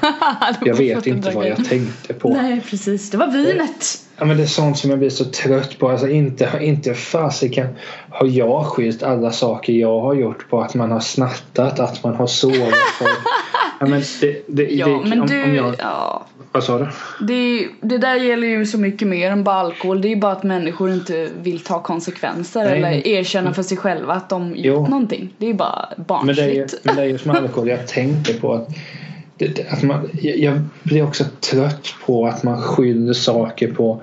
Jag 0.65 0.75
vet 0.75 1.07
inte 1.07 1.29
vad 1.31 1.47
jag 1.47 1.65
tänkte 1.69 2.13
på. 2.13 2.29
Nej 2.33 2.61
precis, 2.69 3.09
det 3.09 3.17
var 3.17 3.27
vinet. 3.27 3.85
Ja, 4.17 4.25
men 4.25 4.37
det 4.37 4.43
är 4.43 4.47
sånt 4.47 4.77
som 4.77 4.89
jag 4.89 4.99
blir 4.99 5.09
så 5.09 5.25
trött 5.25 5.79
på. 5.79 5.89
Alltså 5.89 6.07
inte, 6.07 6.49
inte 6.61 6.93
fasiken 6.93 7.67
har 8.09 8.27
jag 8.27 8.65
skyllt 8.65 9.03
alla 9.03 9.31
saker 9.31 9.73
jag 9.73 10.01
har 10.01 10.13
gjort 10.15 10.49
på 10.49 10.61
att 10.61 10.75
man 10.75 10.91
har 10.91 10.99
snattat, 10.99 11.79
att 11.79 12.03
man 12.03 12.15
har 12.15 12.27
sårat 12.27 12.75
folk. 12.99 13.11
Ja, 13.85 13.89
men 13.91 14.01
det, 14.21 14.43
det, 14.47 14.63
Ja 14.75 14.87
det, 14.87 15.09
men 15.09 15.21
om, 15.21 15.27
du, 15.27 15.43
om 15.43 15.55
jag, 15.55 15.75
ja. 15.79 16.25
vad 16.51 16.63
sa 16.63 16.77
du? 16.79 16.87
Det, 17.27 17.67
det 17.81 17.97
där 17.97 18.15
gäller 18.15 18.47
ju 18.47 18.65
så 18.65 18.77
mycket 18.77 19.07
mer 19.07 19.31
än 19.31 19.43
bara 19.43 19.55
alkohol. 19.55 20.01
Det 20.01 20.07
är 20.07 20.09
ju 20.09 20.15
bara 20.15 20.31
att 20.31 20.43
människor 20.43 20.91
inte 20.91 21.29
vill 21.41 21.59
ta 21.59 21.81
konsekvenser 21.83 22.63
Nej, 22.63 22.77
eller 22.77 23.07
erkänna 23.07 23.53
för 23.53 23.63
sig 23.63 23.77
själva 23.77 24.13
att 24.13 24.29
de 24.29 24.53
Jo. 24.57 24.73
gjort 24.73 24.89
någonting. 24.89 25.33
Det 25.37 25.45
är 25.45 25.49
ju 25.49 25.53
bara 25.55 25.89
Men 25.97 26.35
det 26.35 26.41
är 26.41 26.49
ju, 26.49 26.59
barnsligt. 26.59 26.85
men 26.85 26.95
det 26.95 27.01
är 27.01 27.05
just 27.05 27.25
med 27.25 27.35
alkohol 27.35 27.69
jag 27.69 27.87
tänker 27.87 28.33
på 28.33 28.53
att, 28.53 28.69
det, 29.37 29.65
att 29.71 29.83
man, 29.83 30.09
jag, 30.21 30.59
blir 30.83 31.03
också 31.03 31.23
trött 31.51 31.95
på 32.05 32.27
att 32.27 32.43
man 32.43 32.61
skyller 32.61 33.13
saker 33.13 33.71
på 33.71 34.01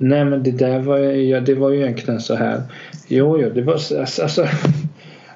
Nej 0.00 0.24
men 0.24 0.42
det 0.42 0.50
där 0.50 0.78
var 0.78 0.98
ju, 0.98 1.22
ja, 1.22 1.40
det 1.40 1.54
var 1.54 1.70
ju 1.70 1.80
egentligen 1.82 2.20
så 2.20 2.34
här. 2.34 2.62
Jo, 3.08 3.40
jo 3.40 3.50
det 3.54 3.62
var 3.62 3.76
så- 3.76 4.00
alltså, 4.00 4.22
alltså 4.22 4.46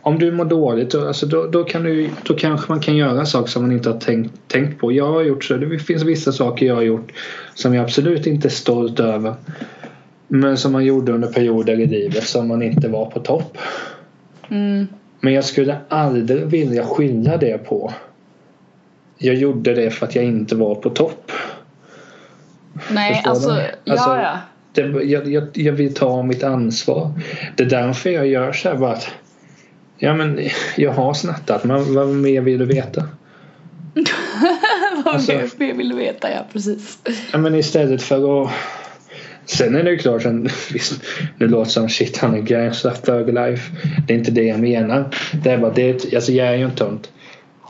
om 0.03 0.19
du 0.19 0.33
mår 0.33 0.45
dåligt 0.45 0.91
då, 0.91 1.07
alltså, 1.07 1.27
då, 1.27 1.47
då, 1.47 1.65
kan 1.65 1.83
du, 1.83 2.11
då 2.23 2.35
kanske 2.35 2.73
man 2.73 2.81
kan 2.81 2.97
göra 2.97 3.27
saker 3.27 3.51
som 3.51 3.63
man 3.63 3.73
inte 3.73 3.91
har 3.91 4.01
tänkt, 4.01 4.35
tänkt 4.49 4.81
på. 4.81 4.93
Jag 4.93 5.13
har 5.13 5.23
gjort 5.23 5.45
så. 5.45 5.57
Det 5.57 5.79
finns 5.79 6.03
vissa 6.03 6.33
saker 6.33 6.67
jag 6.67 6.75
har 6.75 6.83
gjort 6.83 7.13
som 7.55 7.75
jag 7.75 7.85
absolut 7.85 8.27
inte 8.27 8.49
är 8.49 8.51
stolt 8.51 9.01
över. 9.01 9.35
Men 10.29 10.57
som 10.57 10.73
man 10.73 10.85
gjorde 10.85 11.13
under 11.13 11.29
perioder 11.29 11.81
i 11.81 11.87
livet 11.87 12.25
som 12.25 12.49
man 12.49 12.63
inte 12.63 12.89
var 12.89 13.07
på 13.07 13.21
topp. 13.21 13.59
Mm. 14.49 14.87
Men 15.21 15.33
jag 15.33 15.45
skulle 15.45 15.77
aldrig 15.89 16.47
vilja 16.47 16.87
skylla 16.87 17.37
det 17.37 17.59
på. 17.59 17.93
Jag 19.19 19.35
gjorde 19.35 19.75
det 19.75 19.91
för 19.91 20.07
att 20.07 20.15
jag 20.15 20.25
inte 20.25 20.57
var 20.57 20.75
på 20.75 20.91
topp. 20.91 21.33
Nej 22.91 23.15
Förstår 23.15 23.31
alltså, 23.31 23.51
du? 23.51 23.93
Alltså, 23.93 24.11
ja 24.11 24.23
ja. 24.23 24.39
Det, 24.73 25.05
jag, 25.05 25.33
jag, 25.33 25.49
jag 25.53 25.73
vill 25.73 25.95
ta 25.95 26.23
mitt 26.23 26.45
ansvar. 26.45 27.11
Det 27.57 27.63
är 27.63 27.69
därför 27.69 28.11
jag 28.11 28.27
gör 28.27 28.53
så 28.53 28.69
här 28.69 28.77
bara 28.77 28.93
att 28.93 29.09
Ja 30.05 30.15
men 30.15 30.41
jag 30.77 30.93
har 30.93 31.15
snattat 31.15 31.65
men 31.65 31.95
vad 31.95 32.09
mer 32.09 32.41
vill 32.41 32.59
du 32.59 32.65
veta? 32.65 33.05
Vad 35.05 35.15
alltså- 35.15 35.33
mer- 35.57 35.75
vill 35.75 35.89
du 35.89 35.97
veta 35.97 36.31
ja 36.31 36.47
precis. 36.53 36.99
Ja 37.33 37.39
men 37.39 37.55
istället 37.55 38.03
för 38.03 38.43
att 38.45 38.51
Sen 39.45 39.75
är 39.77 39.83
det 39.83 39.91
ju 39.91 39.99
klart 39.99 40.23
sen, 40.23 40.49
visst, 40.73 41.03
nu 41.39 41.49
låter 41.49 41.71
som 41.71 41.89
shit 41.89 42.19
han 42.19 42.35
är 42.35 42.41
gangsta 42.41 43.19
life. 43.19 43.73
Det 44.07 44.15
är 44.15 44.19
inte 44.19 44.31
det 44.31 44.43
jag 44.43 44.61
menar. 44.61 45.05
Det 45.33 45.51
är 45.51 45.59
bara 45.59 45.73
det, 45.73 46.15
alltså 46.15 46.33
jag 46.33 46.49
är 46.49 46.55
ju 46.55 46.65
en 46.65 46.75
tönt. 46.75 47.11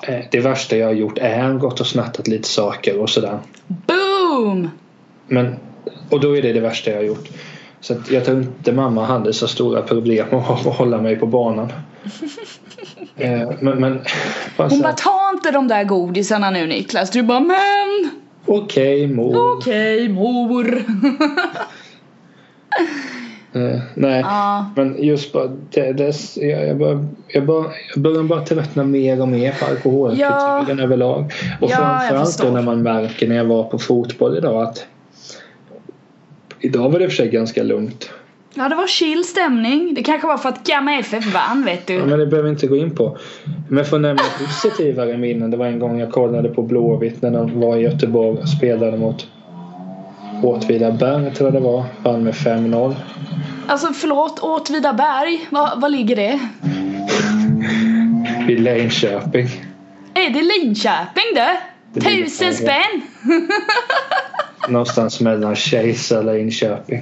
Eh, 0.08 0.20
Det 0.30 0.40
värsta 0.40 0.76
jag 0.76 0.86
har 0.86 0.94
gjort 0.94 1.18
är 1.18 1.52
gått 1.54 1.80
och 1.80 1.86
snattat 1.86 2.28
lite 2.28 2.48
saker 2.48 2.98
och 2.98 3.10
sådär. 3.10 3.38
Boom! 3.66 4.70
Men, 5.26 5.56
och 6.10 6.20
då 6.20 6.36
är 6.36 6.42
det 6.42 6.52
det 6.52 6.60
värsta 6.60 6.90
jag 6.90 6.98
har 6.98 7.04
gjort. 7.04 7.28
Så 7.80 7.92
att 7.92 8.10
jag 8.10 8.24
tror 8.24 8.38
inte 8.38 8.72
mamma 8.72 9.04
hade 9.04 9.32
så 9.32 9.48
stora 9.48 9.82
problem 9.82 10.26
att 10.30 10.50
att 10.50 10.64
hålla 10.76 11.00
mig 11.00 11.16
på 11.16 11.26
banan. 11.26 11.72
Eh, 13.16 13.50
men 13.60 13.80
men 13.80 14.00
Hon 14.56 14.80
bara 14.80 14.92
ta 14.92 15.30
inte 15.34 15.50
de 15.50 15.68
där 15.68 15.84
godisarna 15.84 16.50
nu 16.50 16.66
Niklas. 16.66 17.10
Du 17.10 17.22
bara 17.22 17.40
men 17.40 18.10
okej 18.46 19.06
mor. 19.06 19.56
okej 19.56 20.08
mor. 20.08 20.84
Eh, 23.54 23.80
nej. 23.94 24.20
Ja. 24.20 24.70
Men 24.76 25.04
just 25.04 25.32
bara, 25.32 25.46
det, 25.46 25.92
det, 25.92 26.36
jag, 26.36 26.68
jag, 26.68 26.78
bara, 26.78 26.90
jag, 27.28 27.48
jag 27.94 28.02
börjar 28.02 28.22
bara 28.22 28.44
tröttna 28.44 28.84
mer 28.84 29.20
och 29.20 29.28
mer 29.28 29.52
på 29.52 29.64
alkoholkulturen 29.66 30.80
överlag. 30.80 31.32
Och 31.60 31.70
Ja, 31.70 31.76
framförallt 31.76 32.38
då 32.38 32.50
när 32.50 32.62
man 32.62 32.82
märker 32.82 33.28
när 33.28 33.36
jag 33.36 33.44
var 33.44 33.64
på 33.64 33.78
fotboll 33.78 34.38
idag 34.38 34.62
att 34.62 34.86
Idag 36.60 36.90
var 36.90 36.98
det 36.98 37.08
för 37.08 37.16
sig 37.16 37.28
ganska 37.28 37.62
lugnt. 37.62 38.10
Ja 38.54 38.68
det 38.68 38.74
var 38.74 38.86
chill 38.86 39.24
stämning. 39.24 39.94
Det 39.94 40.02
kanske 40.02 40.26
var 40.26 40.36
för 40.36 40.48
att 40.48 40.66
Gamma 40.66 40.98
FF 40.98 41.34
vann 41.34 41.64
vet 41.64 41.86
du. 41.86 41.94
Ja, 41.94 42.06
men 42.06 42.18
det 42.18 42.26
behöver 42.26 42.48
vi 42.48 42.54
inte 42.54 42.66
gå 42.66 42.76
in 42.76 42.94
på. 42.94 43.18
Men 43.68 43.84
för 43.84 43.96
att 43.96 44.02
nämna 44.02 44.22
positivare 44.38 45.18
minnen. 45.18 45.50
Det 45.50 45.56
var 45.56 45.66
en 45.66 45.78
gång 45.78 46.00
jag 46.00 46.12
kollade 46.12 46.48
på 46.48 46.62
Blåvitt 46.62 47.22
när 47.22 47.30
de 47.30 47.60
var 47.60 47.76
i 47.76 47.80
Göteborg 47.80 48.38
och 48.38 48.48
spelade 48.48 48.98
mot 48.98 49.26
Åtvidaberg 50.42 51.34
tror 51.34 51.46
jag 51.46 51.54
det 51.62 51.68
var. 51.68 51.84
Vann 52.02 52.24
med 52.24 52.34
5-0. 52.34 52.94
Alltså 53.66 53.92
förlåt, 53.92 54.38
Åtvidaberg, 54.38 55.46
var, 55.50 55.76
var 55.76 55.88
ligger 55.88 56.16
det? 56.16 56.40
Vid 58.46 58.60
Linköping. 58.60 59.48
Är 60.14 60.30
det 60.30 60.42
Linköping 60.42 61.24
det? 61.34 61.56
Det 61.94 62.00
Tusen 62.00 62.54
spänn! 62.54 63.02
Någonstans 64.68 65.20
mellan 65.20 65.56
Kisa 65.56 66.18
och 66.18 66.24
Linköping. 66.24 67.00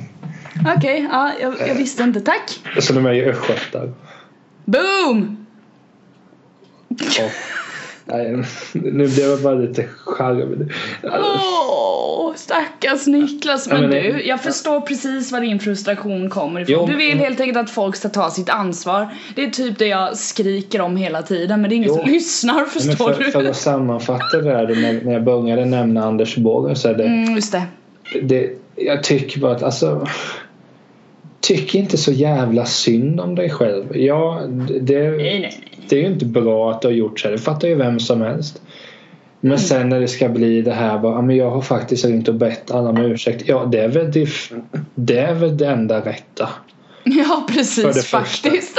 Okej, 0.77 1.09
ja, 1.13 1.31
jag, 1.41 1.55
jag 1.69 1.75
visste 1.75 2.03
inte. 2.03 2.21
Tack! 2.21 2.61
Så 2.81 2.93
de 2.93 3.07
är 3.07 3.13
ju 3.13 3.25
östgötar. 3.31 3.93
Boom! 4.65 5.47
Ja. 7.19 7.25
Nej, 8.05 8.43
nu 8.73 8.93
blev 9.09 9.19
jag 9.29 9.43
bara 9.43 9.55
lite 9.55 9.85
charmig. 10.05 10.73
Åh, 11.05 12.33
stackars 12.35 13.07
Niklas. 13.07 13.69
Men 13.69 13.83
Ja, 13.83 13.89
men 13.89 13.91
du, 14.03 14.23
jag 14.27 14.41
förstår 14.43 14.81
precis 14.81 15.33
var 15.33 15.41
din 15.41 15.61
frustration 15.61 16.31
kommer 16.31 16.61
ifrån. 16.61 16.77
Jo, 16.81 16.87
Du 16.87 16.97
vill 16.97 17.09
men- 17.17 17.25
helt 17.25 17.41
enkelt 17.41 17.59
att 17.59 17.71
folk 17.71 17.97
ska 17.97 18.09
ta 18.09 18.31
sitt 18.31 18.49
ansvar. 18.51 19.09
Det 19.35 19.45
är 19.45 19.51
typ 19.51 19.79
det 19.79 19.87
jag 19.87 20.17
skriker 20.17 20.81
om 20.81 20.97
hela 20.97 21.23
tiden, 21.23 21.61
men 21.61 21.71
det 21.71 21.75
är 21.75 21.77
ingen 21.77 21.89
Jo. 21.89 21.97
som 21.97 22.07
lyssnar, 22.07 22.55
Men 22.55 22.67
förstår 22.67 23.13
för, 23.13 23.25
du? 23.25 23.31
för 23.31 23.45
att 23.45 23.57
sammanfatta 23.57 24.37
det 24.37 24.51
där 24.51 24.67
när, 24.67 25.05
när 25.05 25.13
jag 25.13 25.25
började 25.25 25.65
nämna 25.65 26.05
Anders 26.05 26.37
Borg 26.37 26.77
så 26.77 26.89
är 26.89 26.95
det, 26.95 27.05
Mm, 27.05 27.35
just 27.35 27.53
det. 27.53 27.63
det 28.23 28.60
Jag 28.81 29.03
tycker 29.03 29.40
bara 29.40 29.57
att 29.57 29.62
alltså 29.62 30.07
tycker 31.40 31.79
inte 31.79 31.97
så 31.97 32.12
jävla 32.12 32.64
synd 32.66 33.21
om 33.21 33.35
dig 33.35 33.51
själv. 33.51 33.97
Ja, 33.97 34.43
det, 34.81 35.11
Nej, 35.11 35.16
nej, 35.16 35.40
nej. 35.40 35.61
det 35.88 35.97
är 35.97 36.01
ju 36.01 36.07
inte 36.07 36.25
bra 36.27 36.71
att 36.71 36.83
du 36.83 36.88
har 36.88 36.93
gjort 36.93 37.21
så 37.21 37.29
här. 37.29 37.33
Det 37.33 37.38
fattar 37.43 37.69
ju 37.69 37.75
vem 37.75 38.01
som 38.01 38.21
helst. 38.21 38.62
Men 39.40 39.59
sen 39.59 39.88
när 39.88 40.01
det 40.01 40.09
ska 40.09 40.29
bli 40.29 40.62
det 40.62 40.73
här 40.73 40.99
bara, 40.99 41.14
"Ja, 41.14 41.23
men 41.23 41.37
jag 41.37 41.51
har 41.51 41.61
faktiskt 41.61 42.05
ringt 42.05 42.29
och 42.29 42.35
bett 42.35 42.71
alla 42.71 42.88
om 42.90 42.97
ursäkt. 42.99 43.43
Ja, 43.49 43.64
det 43.64 43.79
är 43.81 43.88
väl 43.88 44.12
det, 44.12 44.29
det, 44.95 45.19
är 45.19 45.35
väl 45.35 45.57
det 45.57 45.66
enda 45.66 46.01
rätta. 46.01 46.49
Ja, 47.05 47.47
precis 47.51 48.07
faktiskt. 48.07 48.77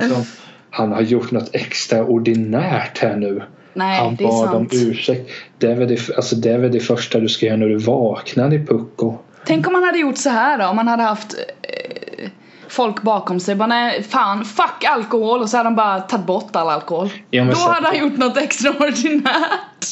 Alltså, 0.00 0.24
han 0.70 0.92
har 0.92 1.00
gjort 1.00 1.30
något 1.30 1.54
extraordinärt 1.54 2.98
här 2.98 3.16
nu. 3.16 3.42
Nej, 3.74 3.98
han 3.98 4.16
det 4.16 4.24
är 4.24 4.28
bad 4.28 4.54
om 4.54 4.68
sant. 4.68 4.72
ursäkt. 4.74 5.30
Det 5.58 5.66
är, 5.66 5.74
väl 5.74 5.88
det, 5.88 6.16
alltså, 6.16 6.36
det 6.36 6.50
är 6.50 6.58
väl 6.58 6.72
det 6.72 6.80
första 6.80 7.18
du 7.18 7.28
ska 7.28 7.46
göra 7.46 7.56
när 7.56 7.68
du 7.68 7.78
vaknar 7.78 8.54
i 8.54 8.66
pucko. 8.66 9.18
Tänk 9.46 9.66
om 9.66 9.72
man 9.72 9.84
hade 9.84 9.98
gjort 9.98 10.18
så 10.18 10.30
här 10.30 10.58
då, 10.58 10.66
om 10.66 10.76
man 10.76 10.88
hade 10.88 11.02
haft 11.02 11.34
eh, 11.62 12.28
folk 12.68 13.02
bakom 13.02 13.40
sig. 13.40 13.54
Bara 13.54 13.66
nej, 13.66 14.02
fan, 14.02 14.44
fuck 14.44 14.84
alkohol 14.84 15.40
och 15.40 15.48
så 15.48 15.56
hade 15.56 15.66
de 15.66 15.74
bara 15.74 16.00
tagit 16.00 16.26
bort 16.26 16.56
all 16.56 16.68
alkohol. 16.68 17.08
Ja, 17.30 17.44
då 17.44 17.58
hade 17.58 17.86
han 17.86 17.98
gjort 17.98 18.18
något 18.18 18.36
extraordinärt. 18.36 19.86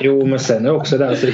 Jo, 0.00 0.26
men 0.26 0.38
sen 0.38 0.66
är 0.66 0.70
det 0.70 0.76
också 0.76 0.98
där 0.98 1.08
alltså, 1.08 1.26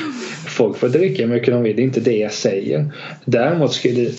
folk 0.46 0.78
får 0.78 0.88
dricka 0.88 1.22
hur 1.22 1.31
mycket 1.31 1.55
de 1.55 1.62
vill. 1.62 1.76
Det 1.76 1.83
är 1.83 1.85
inte 1.85 2.00
det 2.00 2.16
jag 2.16 2.33
säger. 2.33 2.92
Däremot 3.24 3.72
skulle 3.72 4.11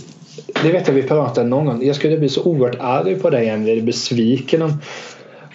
det 0.64 0.72
vet 0.72 0.88
jag 0.88 0.96
vi 0.96 1.04
pratade 1.04 1.50
någon 1.50 1.66
gång. 1.66 1.86
Jag 1.86 1.96
skulle 1.96 2.18
bli 2.18 2.30
så 2.30 2.44
oerhört 2.44 2.80
arg 2.80 3.16
på 3.16 3.30
dig 3.30 3.50
eller 3.50 3.82
besviken 3.82 4.62
om, 4.62 4.82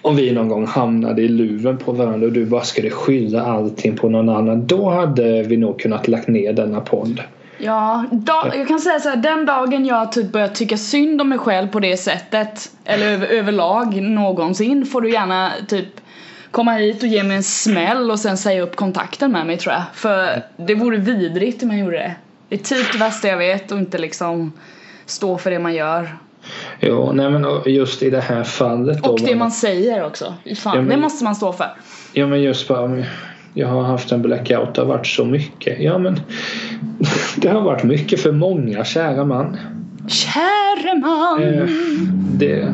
om 0.08 0.16
vi 0.16 0.32
någon 0.32 0.48
gång 0.48 0.66
hamnade 0.66 1.22
i 1.22 1.28
luven 1.28 1.78
på 1.78 1.92
varandra 1.92 2.26
och 2.26 2.32
du 2.32 2.46
bara 2.46 2.64
skulle 2.64 2.90
skylla 2.90 3.42
allting 3.42 3.96
på 3.96 4.08
någon 4.08 4.28
annan. 4.28 4.66
Då 4.66 4.90
hade 4.90 5.42
vi 5.42 5.56
nog 5.56 5.80
kunnat 5.80 6.08
lagt 6.08 6.28
ner 6.28 6.52
denna 6.52 6.80
podd. 6.80 7.22
Ja, 7.58 8.04
da, 8.12 8.52
jag 8.56 8.68
kan 8.68 8.80
säga 8.80 9.00
så 9.00 9.08
här, 9.08 9.16
den 9.16 9.46
dagen 9.46 9.86
jag 9.86 10.12
typ 10.12 10.32
börjar 10.32 10.48
tycka 10.48 10.76
synd 10.76 11.20
om 11.20 11.28
mig 11.28 11.38
själv 11.38 11.68
på 11.68 11.80
det 11.80 11.96
sättet, 11.96 12.70
eller 12.84 13.06
över, 13.06 13.26
överlag 13.26 14.02
någonsin, 14.02 14.86
får 14.86 15.00
du 15.00 15.10
gärna 15.12 15.52
typ 15.68 16.00
komma 16.50 16.72
hit 16.72 17.02
och 17.02 17.08
ge 17.08 17.22
mig 17.22 17.36
en 17.36 17.42
smäll 17.42 18.10
och 18.10 18.18
sen 18.18 18.36
säga 18.36 18.62
upp 18.62 18.76
kontakten 18.76 19.32
med 19.32 19.46
mig 19.46 19.56
tror 19.56 19.74
jag. 19.74 19.82
För 19.94 20.42
det 20.56 20.74
vore 20.74 20.96
vidrigt 20.96 21.62
om 21.62 21.70
jag 21.70 21.78
gjorde 21.78 21.96
det. 21.96 22.14
Det 22.48 22.54
är 22.54 22.64
typ 22.64 22.92
det 22.92 22.98
värsta 22.98 23.28
jag 23.28 23.38
vet 23.38 23.72
och 23.72 23.78
inte 23.78 23.98
liksom 23.98 24.52
stå 25.06 25.38
för 25.38 25.50
det 25.50 25.58
man 25.58 25.74
gör. 25.74 26.08
Jo, 26.80 27.12
nej 27.12 27.30
men 27.30 27.46
just 27.66 28.02
i 28.02 28.10
det 28.10 28.20
här 28.20 28.44
fallet 28.44 29.02
då. 29.02 29.10
Och 29.10 29.20
det 29.20 29.36
man 29.36 29.50
säger 29.50 30.06
också. 30.06 30.34
Fan, 30.56 30.76
Ja, 30.76 30.82
men- 30.82 30.88
det 30.88 30.96
måste 30.96 31.24
man 31.24 31.34
stå 31.34 31.52
för. 31.52 31.66
Ja 32.12 32.26
men 32.26 32.42
just 32.42 32.68
bara 32.68 33.04
jag 33.54 33.68
har 33.68 33.82
haft 33.82 34.12
en 34.12 34.22
blackout, 34.22 34.74
det 34.74 34.80
har 34.80 34.88
varit 34.88 35.06
så 35.06 35.24
mycket. 35.24 35.80
Ja 35.80 35.98
men 35.98 36.20
det 37.36 37.48
har 37.48 37.60
varit 37.60 37.84
mycket 37.84 38.20
för 38.20 38.32
många 38.32 38.84
kära 38.84 39.24
man. 39.24 39.56
Käre 40.08 40.98
man! 40.98 41.42
Eh, 41.42 41.64
det, 42.32 42.72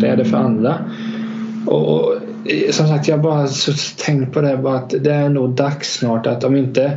det 0.00 0.06
är 0.08 0.16
det 0.16 0.24
för 0.24 0.36
alla. 0.36 0.78
Och, 1.66 1.94
och 1.94 2.14
eh, 2.46 2.70
som 2.70 2.88
sagt 2.88 3.08
jag 3.08 3.16
har 3.16 3.22
bara 3.22 3.46
tänkt 4.06 4.34
på 4.34 4.40
det 4.40 4.56
bara 4.56 4.74
att 4.76 4.90
det 5.00 5.12
är 5.12 5.28
nog 5.28 5.50
dags 5.50 5.94
snart 5.94 6.26
att 6.26 6.44
om 6.44 6.56
inte 6.56 6.92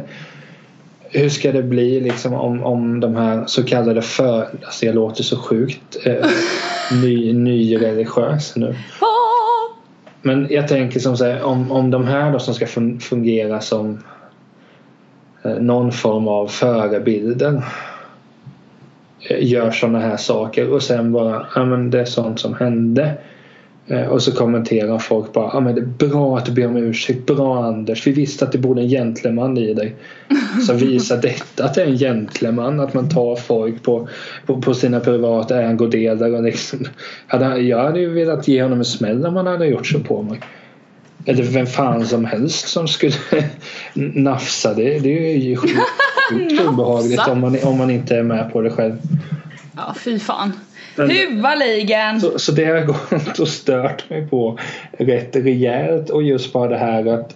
hur 1.09 1.29
ska 1.29 1.51
det 1.51 1.63
bli 1.63 1.99
liksom 1.99 2.33
om, 2.33 2.63
om 2.63 2.99
de 2.99 3.15
här 3.15 3.43
så 3.45 3.63
kallade 3.63 4.01
för... 4.01 4.47
Alltså 4.65 4.85
jag 4.85 4.95
låter 4.95 5.23
så 5.23 5.37
sjukt 5.37 5.97
eh, 6.05 6.25
ny, 7.03 7.33
ny 7.33 7.77
religiös 7.77 8.55
nu. 8.55 8.75
Men 10.21 10.47
jag 10.49 10.67
tänker 10.67 10.99
som 10.99 11.17
så 11.17 11.25
här, 11.25 11.43
om, 11.43 11.71
om 11.71 11.91
de 11.91 12.07
här 12.07 12.31
då 12.31 12.39
som 12.39 12.53
ska 12.53 12.65
fun- 12.65 12.99
fungera 12.99 13.61
som 13.61 14.03
eh, 15.43 15.55
någon 15.55 15.91
form 15.91 16.27
av 16.27 16.47
förebilder 16.47 17.63
eh, 19.29 19.47
gör 19.47 19.71
sådana 19.71 19.99
här 19.99 20.17
saker 20.17 20.69
och 20.69 20.83
sen 20.83 21.11
bara, 21.11 21.47
ja 21.55 21.65
men 21.65 21.89
det 21.89 21.99
är 21.99 22.05
sånt 22.05 22.39
som 22.39 22.53
hände. 22.53 23.17
Eh, 23.87 24.07
Och 24.07 24.23
så 24.23 24.31
kommenterar 24.31 24.99
folk 24.99 25.33
bara, 25.33 25.49
ja 25.53 25.59
men 25.59 25.75
det 25.75 25.81
är 25.81 26.09
bra 26.09 26.37
att 26.37 26.45
du 26.45 26.51
ber 26.51 26.67
om 26.67 26.77
ursäkt, 26.77 27.25
bra 27.25 27.65
Anders, 27.65 28.07
vi 28.07 28.11
visste 28.11 28.45
att 28.45 28.51
det 28.51 28.57
borde 28.57 28.81
en 28.81 28.89
gentleman 28.89 29.57
i 29.57 29.73
dig. 29.73 29.95
Så 30.67 30.73
visa 30.73 31.17
detta 31.17 31.65
att 31.65 31.73
det 31.73 31.81
är 31.81 31.87
en 31.87 31.97
gentleman, 31.97 32.79
att 32.79 32.93
man 32.93 33.09
tar 33.09 33.35
folk 33.35 33.83
på, 33.83 34.07
på, 34.45 34.61
på 34.61 34.73
sina 34.73 34.99
privata 34.99 35.61
ägodelar 35.61 36.35
och 36.35 36.43
liksom, 36.43 36.85
hade, 37.27 37.57
jag 37.57 37.83
hade 37.83 37.99
ju 37.99 38.13
velat 38.13 38.47
ge 38.47 38.63
honom 38.63 38.79
en 38.79 38.85
smäll 38.85 39.25
om 39.25 39.35
han 39.35 39.47
hade 39.47 39.67
gjort 39.67 39.87
så 39.87 39.99
på 39.99 40.21
mig. 40.21 40.39
Eller 41.25 41.43
vem 41.43 41.65
fan 41.65 42.05
som 42.05 42.25
helst 42.25 42.67
som 42.67 42.87
skulle 42.87 43.13
nafsa 44.13 44.73
det. 44.73 44.99
Det 44.99 45.33
är 45.33 45.37
ju 45.37 45.55
sjukt 45.55 46.61
obehagligt 46.67 47.27
om 47.27 47.41
man, 47.41 47.57
om 47.63 47.77
man 47.77 47.89
inte 47.89 48.15
är 48.15 48.23
med 48.23 48.53
på 48.53 48.61
det 48.61 48.69
själv. 48.69 48.95
Ja, 49.75 49.95
fy 49.99 50.19
fan. 50.19 50.51
Huvaligen! 50.97 52.21
Så, 52.21 52.39
så 52.39 52.51
det 52.51 52.65
har 52.65 52.81
gått 52.81 53.39
och 53.39 53.47
stört 53.47 54.09
mig 54.09 54.27
på 54.27 54.59
rätt 54.91 55.35
rejält 55.35 56.09
och 56.09 56.23
just 56.23 56.53
bara 56.53 56.69
det 56.69 56.77
här 56.77 57.05
att 57.05 57.35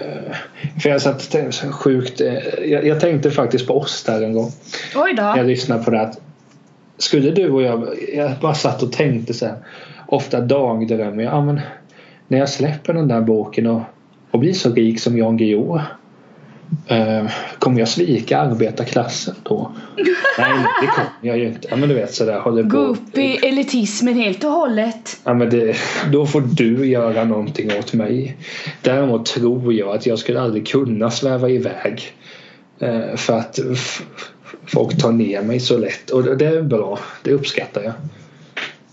eh, 0.00 0.36
för 0.82 0.90
jag 0.90 1.02
satt 1.02 1.36
sjukt 1.70 2.20
eh, 2.20 2.34
jag, 2.64 2.86
jag 2.86 3.00
tänkte 3.00 3.30
faktiskt 3.30 3.66
på 3.66 3.78
oss 3.78 4.04
där 4.04 4.22
en 4.22 4.32
gång. 4.32 4.50
Oj 4.96 5.14
då. 5.16 5.22
Jag 5.22 5.46
lyssnade 5.46 5.84
på 5.84 5.90
det 5.90 6.00
att 6.00 6.20
skulle 6.98 7.30
du 7.30 7.50
och 7.50 7.62
jag, 7.62 7.88
jag 8.14 8.30
bara 8.40 8.54
satt 8.54 8.82
och 8.82 8.92
tänkte 8.92 9.34
så 9.34 9.46
här, 9.46 9.54
ofta 10.06 10.40
dagdrömmer 10.40 11.24
jag, 11.24 11.32
ja, 11.32 11.44
men 11.44 11.60
när 12.28 12.38
jag 12.38 12.48
släpper 12.48 12.94
den 12.94 13.08
där 13.08 13.20
boken 13.20 13.66
och, 13.66 13.80
och 14.30 14.38
blir 14.38 14.52
så 14.52 14.72
rik 14.72 15.00
som 15.00 15.18
Jan 15.18 15.36
Guillou 15.36 15.80
eh, 16.86 17.30
kommer 17.58 17.78
jag 17.78 17.88
svika 17.88 18.38
arbetarklassen 18.38 19.34
då? 19.42 19.72
Nej, 20.38 20.66
det 20.82 20.86
kommer 20.86 21.10
jag 21.20 21.38
ju 21.38 21.46
inte. 21.46 21.68
Ja, 21.70 21.76
men 21.76 21.88
du 21.88 21.94
vet 21.94 22.14
sådär, 22.14 22.40
håller 22.40 22.62
på. 22.62 22.68
Gå 22.68 22.78
upp 22.78 23.18
i 23.18 23.36
elitismen 23.36 24.14
helt 24.14 24.44
och 24.44 24.50
hållet. 24.50 25.20
Ja, 25.24 25.34
men 25.34 25.50
det, 25.50 25.76
då 26.12 26.26
får 26.26 26.40
du 26.40 26.86
göra 26.86 27.24
någonting 27.24 27.70
åt 27.78 27.92
mig. 27.92 28.36
Däremot 28.82 29.26
tror 29.26 29.74
jag 29.74 29.96
att 29.96 30.06
jag 30.06 30.18
skulle 30.18 30.40
aldrig 30.40 30.68
kunna 30.68 31.10
sväva 31.10 31.48
iväg. 31.48 32.12
Eh, 32.80 33.16
för 33.16 33.38
att 33.38 33.58
folk 34.66 34.98
tar 34.98 35.12
ner 35.12 35.42
mig 35.42 35.60
så 35.60 35.78
lätt. 35.78 36.10
Och 36.10 36.36
det 36.36 36.46
är 36.46 36.62
bra. 36.62 36.98
Det 37.22 37.32
uppskattar 37.32 37.82
jag. 37.82 37.92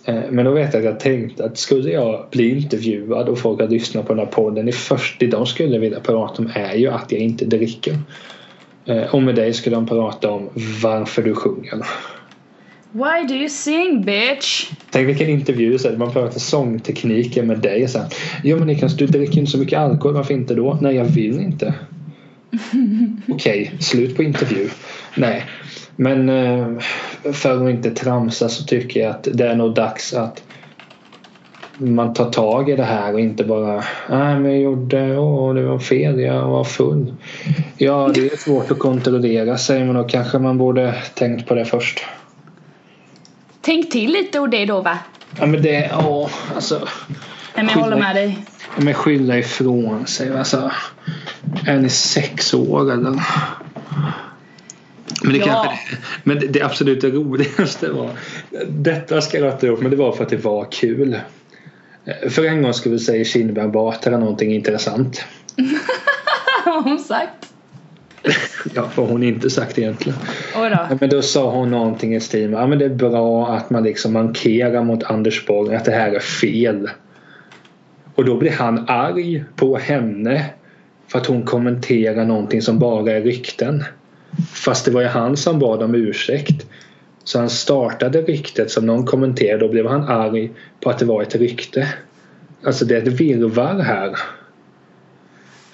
Eh, 0.06 0.22
men 0.32 0.46
då 0.46 0.52
vet 0.52 0.74
jag 0.74 0.80
att 0.80 0.86
jag 0.86 1.00
tänkte 1.00 1.46
att 1.46 1.58
skulle 1.58 1.91
jag 1.91 2.26
bli 2.32 2.50
intervjuad 2.50 3.30
och 3.30 3.39
folk 3.39 3.60
har 3.62 3.68
lyssnat 3.68 4.08
på 4.08 4.13
den 4.13 4.26
här 4.26 4.32
podden. 4.32 4.65
Det 4.65 4.72
första 4.72 5.26
de 5.26 5.46
skulle 5.46 5.80
vilja 5.80 6.00
prata 6.00 6.41
om 6.41 6.52
är 6.54 6.74
ju 6.74 6.88
att 6.88 7.12
jag 7.12 7.22
inte 7.22 7.46
dricker. 7.46 7.98
Eh, 8.86 9.15
och 9.15 9.24
med 9.24 9.36
dig 9.36 9.54
skulle 9.54 9.76
de 9.76 9.88
prata 9.88 10.32
om 10.32 10.50
varför 10.84 11.22
du 11.22 11.36
sjunger. 11.36 11.86
Why 12.91 13.28
do 13.28 13.34
you 13.34 13.50
sing 13.50 14.02
bitch? 14.06 14.72
Tänk 14.91 15.08
vilken 15.08 15.30
intervju 15.30 15.78
så 15.78 15.89
här, 15.89 15.98
man 15.98 16.12
pratar 16.12 16.39
sångtekniker 16.39 17.44
med 17.44 17.60
dig. 17.60 17.88
Så 17.88 18.00
här, 18.00 18.08
ja 18.44 18.56
men 18.56 18.68
Niklas 18.68 18.98
du 18.98 19.08
dricker 19.08 19.39
inte 19.39 19.52
så 19.52 19.58
mycket 19.58 19.80
alkohol, 19.80 20.13
varför 20.13 20.34
inte 20.34 20.56
då? 20.56 20.78
Nej 20.82 20.96
jag 20.96 21.06
vill 21.06 21.39
inte. 21.39 21.74
Okej, 23.28 23.72
slut 23.80 24.15
på 24.15 24.24
intervju. 24.24 24.70
Nej, 25.15 25.46
men 25.96 26.30
eh, 26.30 26.68
för 27.34 27.63
att 27.65 27.70
inte 27.70 27.91
tramsa 27.91 28.50
så 28.50 28.63
tycker 28.63 29.00
jag 29.00 29.10
att 29.10 29.28
det 29.34 29.48
är 29.48 29.56
nog 29.56 29.74
dags 29.74 30.13
att 30.13 30.44
man 31.78 32.13
tar 32.13 32.32
tag 32.32 32.70
i 32.70 32.76
det 32.76 32.84
här 32.84 33.13
och 33.13 33.20
inte 33.20 33.44
bara 33.44 33.84
Nej 34.10 34.39
men 34.39 34.46
jag 34.46 34.62
gjorde, 34.62 35.18
åh 35.18 35.54
det 35.54 35.63
var 35.63 35.80
fel, 35.80 36.20
jag 36.20 36.48
var 36.48 36.63
full. 36.63 37.13
Ja 37.78 38.12
det 38.13 38.34
är 38.34 38.38
svårt 38.38 38.72
att 38.72 38.80
kontrollera 38.80 39.58
sig 39.58 39.84
men 39.84 39.96
då 39.96 40.04
kanske 40.04 40.39
man 40.39 40.58
borde 40.58 40.96
tänkt 41.13 41.48
på 41.48 41.56
det 41.56 41.65
först. 41.65 42.06
Tänk 43.62 43.91
till 43.91 44.12
lite 44.12 44.39
och 44.39 44.50
det 44.50 44.65
då 44.65 44.82
va? 44.82 44.98
Ja 45.39 45.46
men 45.46 45.62
det, 45.62 45.91
åh 46.08 46.30
alltså 46.56 46.88
Nej 47.56 47.65
men 47.65 47.68
jag 47.68 47.84
håller 47.84 47.98
med 47.98 48.15
dig. 48.15 48.38
Men 48.77 48.93
skylla 48.93 49.38
ifrån 49.38 50.07
sig. 50.07 50.38
Alltså, 50.38 50.71
är 51.67 51.79
ni 51.79 51.89
sex 51.89 52.53
år 52.53 52.91
eller? 52.91 53.21
Men 55.23 55.33
det, 55.33 55.38
Ja. 55.39 55.45
kanske, 55.45 55.97
men 56.23 56.39
det, 56.39 56.47
det 56.47 56.61
absolut 56.61 57.03
roligaste 57.03 57.89
var 57.91 58.09
Detta 58.69 59.21
ska 59.21 59.38
jag 59.39 59.47
rätta 59.47 59.67
upp 59.67 59.81
men 59.81 59.91
det 59.91 59.97
var 59.97 60.11
för 60.11 60.23
att 60.23 60.29
det 60.29 60.38
var 60.43 60.67
kul. 60.71 61.19
Eh, 62.05 62.29
För 62.29 62.45
en 62.45 62.61
gång 62.61 62.73
skulle 62.73 62.93
vi 62.95 62.99
säga 62.99 63.25
Kinberg 63.25 63.67
Batra 63.67 64.17
någonting 64.17 64.53
intressant. 64.55 65.25
Har 66.65 66.81
hon 66.81 66.99
sagt? 66.99 67.53
Ja, 68.73 68.89
vad 68.95 69.07
hon 69.09 69.23
inte 69.23 69.49
sagt 69.49 69.77
egentligen. 69.79 70.17
Då. 70.89 70.97
Men 70.99 71.09
då 71.09 71.21
sa 71.21 71.51
hon 71.51 71.71
någonting 71.71 72.15
i 72.15 72.19
stil 72.19 72.49
med 72.49 72.59
ja, 72.61 72.67
men 72.67 72.79
det 72.79 72.85
är 72.85 72.89
bra 72.89 73.47
att 73.55 73.69
man 73.69 73.83
liksom 73.83 74.13
markerar 74.13 74.83
mot 74.83 75.03
Anders 75.03 75.45
Borg 75.45 75.75
att 75.75 75.85
det 75.85 75.91
här 75.91 76.11
är 76.11 76.19
fel. 76.19 76.89
Och 78.15 78.25
då 78.25 78.38
blir 78.38 78.51
han 78.51 78.86
arg 78.88 79.43
på 79.56 79.78
henne 79.78 80.45
för 81.08 81.19
att 81.19 81.25
hon 81.25 81.43
kommenterar 81.43 82.25
någonting 82.25 82.62
som 82.62 82.80
bara 82.80 83.12
är 83.12 83.21
rykten. 83.21 83.84
Fast 84.54 84.86
det 84.86 84.91
var 84.91 85.01
ju 85.01 85.08
han 85.08 85.38
som 85.38 85.60
bad 85.60 85.84
om 85.84 85.95
ursäkt. 85.95 86.65
Så 87.23 87.39
han 87.39 87.49
startade 87.49 88.21
ryktet 88.21 88.71
som 88.71 88.86
någon 88.86 89.06
kommenterade 89.06 89.54
och 89.54 89.60
då 89.60 89.71
blev 89.71 89.88
han 89.88 90.04
arg 90.04 90.51
på 90.80 90.89
att 90.89 90.99
det 90.99 91.06
var 91.06 91.21
ett 91.21 91.36
rykte. 91.36 91.88
Alltså 92.63 92.86
det 92.86 92.95
är 92.95 93.01
ett 93.01 93.19
virrvarr 93.19 93.80
här. 93.80 94.17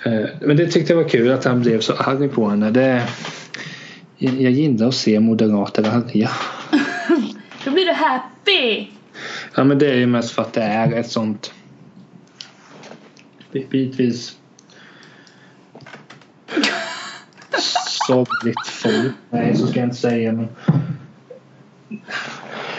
Eh, 0.05 0.29
Men 0.41 0.57
det 0.57 0.67
tyckte 0.67 0.93
jag 0.93 1.03
var 1.03 1.09
kul 1.09 1.31
att 1.31 1.45
han 1.45 1.61
blev 1.61 1.79
så 1.79 1.93
arg 1.93 2.27
på 2.27 2.49
henne. 2.49 2.71
Det, 2.71 3.03
jag 4.17 4.51
gillar 4.51 4.87
att 4.87 4.95
se 4.95 5.19
moderater 5.19 5.89
arga. 5.89 6.29
happy. 7.93 8.87
Ja 9.55 9.63
men 9.63 9.79
det 9.79 9.91
är 9.91 9.95
ju 9.95 10.05
mest 10.05 10.31
för 10.31 10.41
att 10.41 10.53
det 10.53 10.61
är 10.61 10.93
ett 10.93 11.09
sånt 11.09 11.53
bitvis 13.51 14.37
sorgligt 18.07 18.67
folk. 18.67 19.13
Nej 19.29 19.55
så 19.55 19.67
ska 19.67 19.79
jag 19.79 19.87
inte 19.87 19.97
säga 19.97 20.31
men 20.31 20.47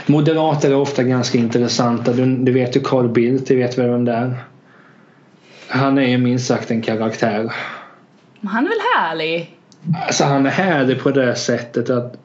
Moderater 0.07 0.71
är 0.71 0.77
ofta 0.77 1.03
ganska 1.03 1.39
intressanta. 1.39 2.13
Du, 2.13 2.37
du 2.37 2.53
vet 2.53 2.77
ju 2.77 2.81
Carl 2.81 3.09
Bildt, 3.09 3.49
du 3.49 3.57
vet 3.57 3.79
vem 3.79 4.05
det 4.05 4.13
är? 4.13 4.45
Han 5.69 5.99
är 5.99 6.07
ju 6.07 6.19
minst 6.19 6.47
sagt 6.47 6.71
en 6.71 6.83
karaktär. 6.83 7.53
Men 8.41 8.49
han 8.49 8.65
är 8.65 8.69
väl 8.69 8.79
härlig? 8.97 9.57
Alltså 10.07 10.25
han 10.25 10.47
är 10.47 10.51
härlig 10.51 11.01
på 11.01 11.11
det 11.11 11.37
sättet 11.37 11.91
att 11.91 12.17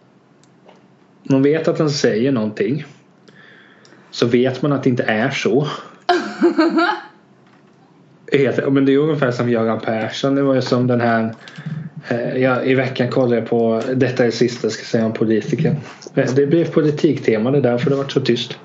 man 1.23 1.43
vet 1.43 1.67
att 1.67 1.79
han 1.79 1.89
säger 1.89 2.31
någonting. 2.31 2.85
Så 4.11 4.25
vet 4.25 4.61
man 4.61 4.71
att 4.73 4.83
det 4.83 4.89
inte 4.89 5.03
är 5.03 5.29
så. 5.29 5.67
Helt- 8.31 8.73
men 8.73 8.85
det 8.85 8.93
är 8.93 8.97
ungefär 8.97 9.31
som 9.31 9.49
Göran 9.49 9.79
Persson. 9.79 10.35
Det 10.35 10.41
var 10.41 10.55
ju 10.55 10.61
som 10.61 10.87
den 10.87 11.01
här 11.01 11.33
eh, 12.09 12.37
ja, 12.41 12.63
I 12.63 12.73
veckan 12.75 13.07
kollade 13.09 13.35
jag 13.35 13.49
på 13.49 13.81
Detta 13.95 14.23
är 14.23 14.25
det 14.25 14.31
sista 14.31 14.65
jag 14.67 14.71
ska 14.71 14.83
säga 14.83 15.05
om 15.05 15.13
politiker. 15.13 15.75
Eh, 16.15 16.29
Det 16.35 16.47
blev 16.47 16.65
politiktema 16.71 17.51
det 17.51 17.61
där 17.61 17.77
för 17.77 17.89
det 17.89 17.95
var 17.95 18.03
så 18.07 18.21
tyst. 18.21 18.57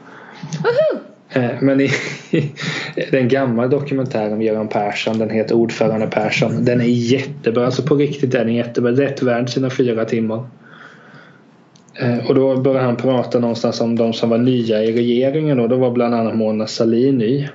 Woho! 0.63 1.01
Eh, 1.43 1.51
Men 1.61 1.81
i, 1.81 1.91
det 2.95 3.13
är 3.13 3.21
en 3.21 3.29
gammal 3.29 3.71
dokumentär 3.71 4.33
om 4.33 4.43
Göran 4.43 4.69
Persson. 4.69 5.19
Den 5.19 5.31
heter 5.31 5.55
Ordförande 5.55 6.07
Persson. 6.07 6.65
Den 6.65 6.81
är 6.81 6.85
jättebra. 6.85 7.65
Alltså 7.67 7.83
på 7.83 7.95
riktigt 7.95 8.35
är 8.35 8.45
den 8.45 8.55
jättebra. 8.55 8.93
Rätt 8.93 9.23
värd 9.23 9.51
sina 9.51 9.71
fyra 9.71 10.05
timmar. 10.05 10.47
Och 12.29 12.35
då 12.35 12.57
började 12.57 12.85
han 12.85 12.97
prata 12.97 13.39
någonstans 13.39 13.81
om 13.81 13.97
de 13.97 14.13
som 14.13 14.31
var 14.31 14.39
nya 14.39 14.83
i 14.83 14.93
regeringen. 14.93 15.61
Och 15.61 15.69
då 15.69 15.77
var 15.77 15.91
bland 15.91 16.15
annat 16.15 16.35
Mona 16.37 16.67
Sahlin 16.67 17.19
ny. 17.19 17.49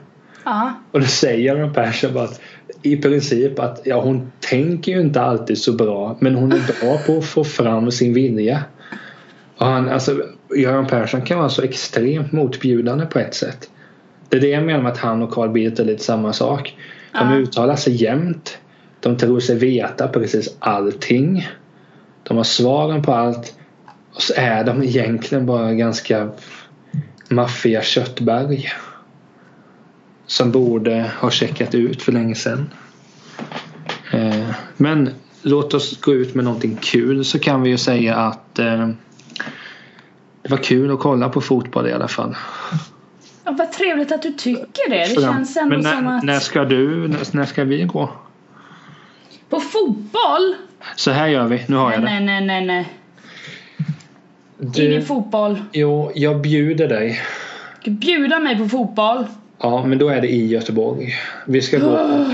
Ja. 0.49 0.73
Och 0.91 0.99
då 0.99 1.05
säger 1.05 1.55
Göran 1.55 1.73
Persson 1.73 2.17
att 2.17 2.41
i 2.81 2.97
princip 2.97 3.59
att 3.59 3.81
ja, 3.83 4.01
hon 4.01 4.31
tänker 4.39 4.91
ju 4.91 5.01
inte 5.01 5.21
alltid 5.21 5.57
så 5.57 5.73
bra. 5.73 6.17
Men 6.19 6.35
hon 6.35 6.51
är 6.51 6.81
bra 6.81 6.97
på 6.97 7.17
att 7.17 7.25
få 7.25 7.43
fram 7.43 7.91
sin 7.91 8.13
vilja. 8.13 8.63
Och 9.57 9.65
han, 9.65 9.89
alltså, 9.89 10.21
Göran 10.55 10.87
Persson 10.87 11.21
kan 11.21 11.37
vara 11.39 11.49
så 11.49 11.61
extremt 11.61 12.31
motbjudande 12.31 13.05
på 13.05 13.19
ett 13.19 13.33
sätt. 13.33 13.69
Det 14.29 14.37
är 14.37 14.41
det 14.41 14.47
jag 14.47 14.63
menar 14.63 14.81
med 14.83 14.91
att 14.91 14.97
han 14.97 15.23
och 15.23 15.31
Carl 15.33 15.49
Bildt 15.49 15.79
är 15.79 15.85
lite 15.85 16.03
samma 16.03 16.33
sak. 16.33 16.77
De 17.11 17.31
Ja. 17.31 17.35
uttalar 17.37 17.75
sig 17.75 18.03
jämt. 18.03 18.57
De 18.99 19.17
tror 19.17 19.39
sig 19.39 19.55
veta 19.55 20.07
precis 20.07 20.55
allting. 20.59 21.47
De 22.23 22.37
har 22.37 22.43
svaren 22.43 23.01
på 23.01 23.13
allt. 23.13 23.53
Och 24.13 24.21
så 24.21 24.33
är 24.37 24.63
de 24.63 24.83
egentligen 24.83 25.45
bara 25.45 25.73
ganska 25.73 26.29
maffiga 27.29 27.81
köttberg. 27.81 28.69
Som 30.27 30.51
borde 30.51 31.11
ha 31.19 31.31
checkat 31.31 31.75
ut 31.75 32.01
för 32.01 32.11
länge 32.11 32.35
sedan. 32.35 32.69
Eh, 34.13 34.49
Men 34.77 35.09
låt 35.41 35.73
oss 35.73 36.01
gå 36.01 36.13
ut 36.13 36.35
med 36.35 36.45
någonting 36.45 36.77
kul 36.81 37.25
så 37.25 37.39
kan 37.39 37.61
vi 37.61 37.69
ju 37.69 37.77
säga 37.77 38.15
att 38.15 38.59
eh, 38.59 38.87
det 40.41 40.49
var 40.49 40.57
kul 40.57 40.91
att 40.91 40.99
kolla 40.99 41.29
på 41.29 41.41
fotboll 41.41 41.87
i 41.87 41.93
alla 41.93 42.07
fall. 42.07 42.35
Ja, 43.43 43.51
vad 43.51 43.71
trevligt 43.71 44.11
att 44.11 44.21
du 44.21 44.31
tycker 44.31 44.89
det. 44.89 45.15
Det 45.15 45.21
känns 45.21 45.57
ändå 45.57 45.69
Men 45.75 45.83
när, 45.83 45.95
som 45.95 46.07
att... 46.07 46.23
när 46.23 46.39
ska 46.39 46.65
du, 46.65 47.07
när, 47.07 47.35
när 47.35 47.45
ska 47.45 47.63
vi 47.63 47.83
gå? 47.83 48.09
På 49.49 49.59
fotboll? 49.59 50.55
Så 50.95 51.11
här 51.11 51.27
gör 51.27 51.47
vi, 51.47 51.63
nu 51.67 51.75
har 51.75 51.91
jag 51.91 52.01
det. 52.01 52.05
Nej, 52.05 52.25
nej, 52.25 52.45
nej, 52.45 52.65
nej. 52.65 52.93
Du, 54.59 54.85
Ingen 54.85 55.05
fotboll. 55.05 55.61
jo, 55.71 56.11
jag 56.15 56.41
bjuder 56.41 56.87
dig. 56.87 57.21
Du 57.83 57.91
bjuda 57.91 58.39
mig 58.39 58.57
på 58.57 58.69
fotboll. 58.69 59.25
Ja, 59.59 59.85
men 59.85 59.97
då 59.97 60.09
är 60.09 60.21
det 60.21 60.27
i 60.27 60.47
Göteborg. 60.47 61.15
Vi 61.45 61.61
ska 61.61 61.77
gå. 61.79 61.99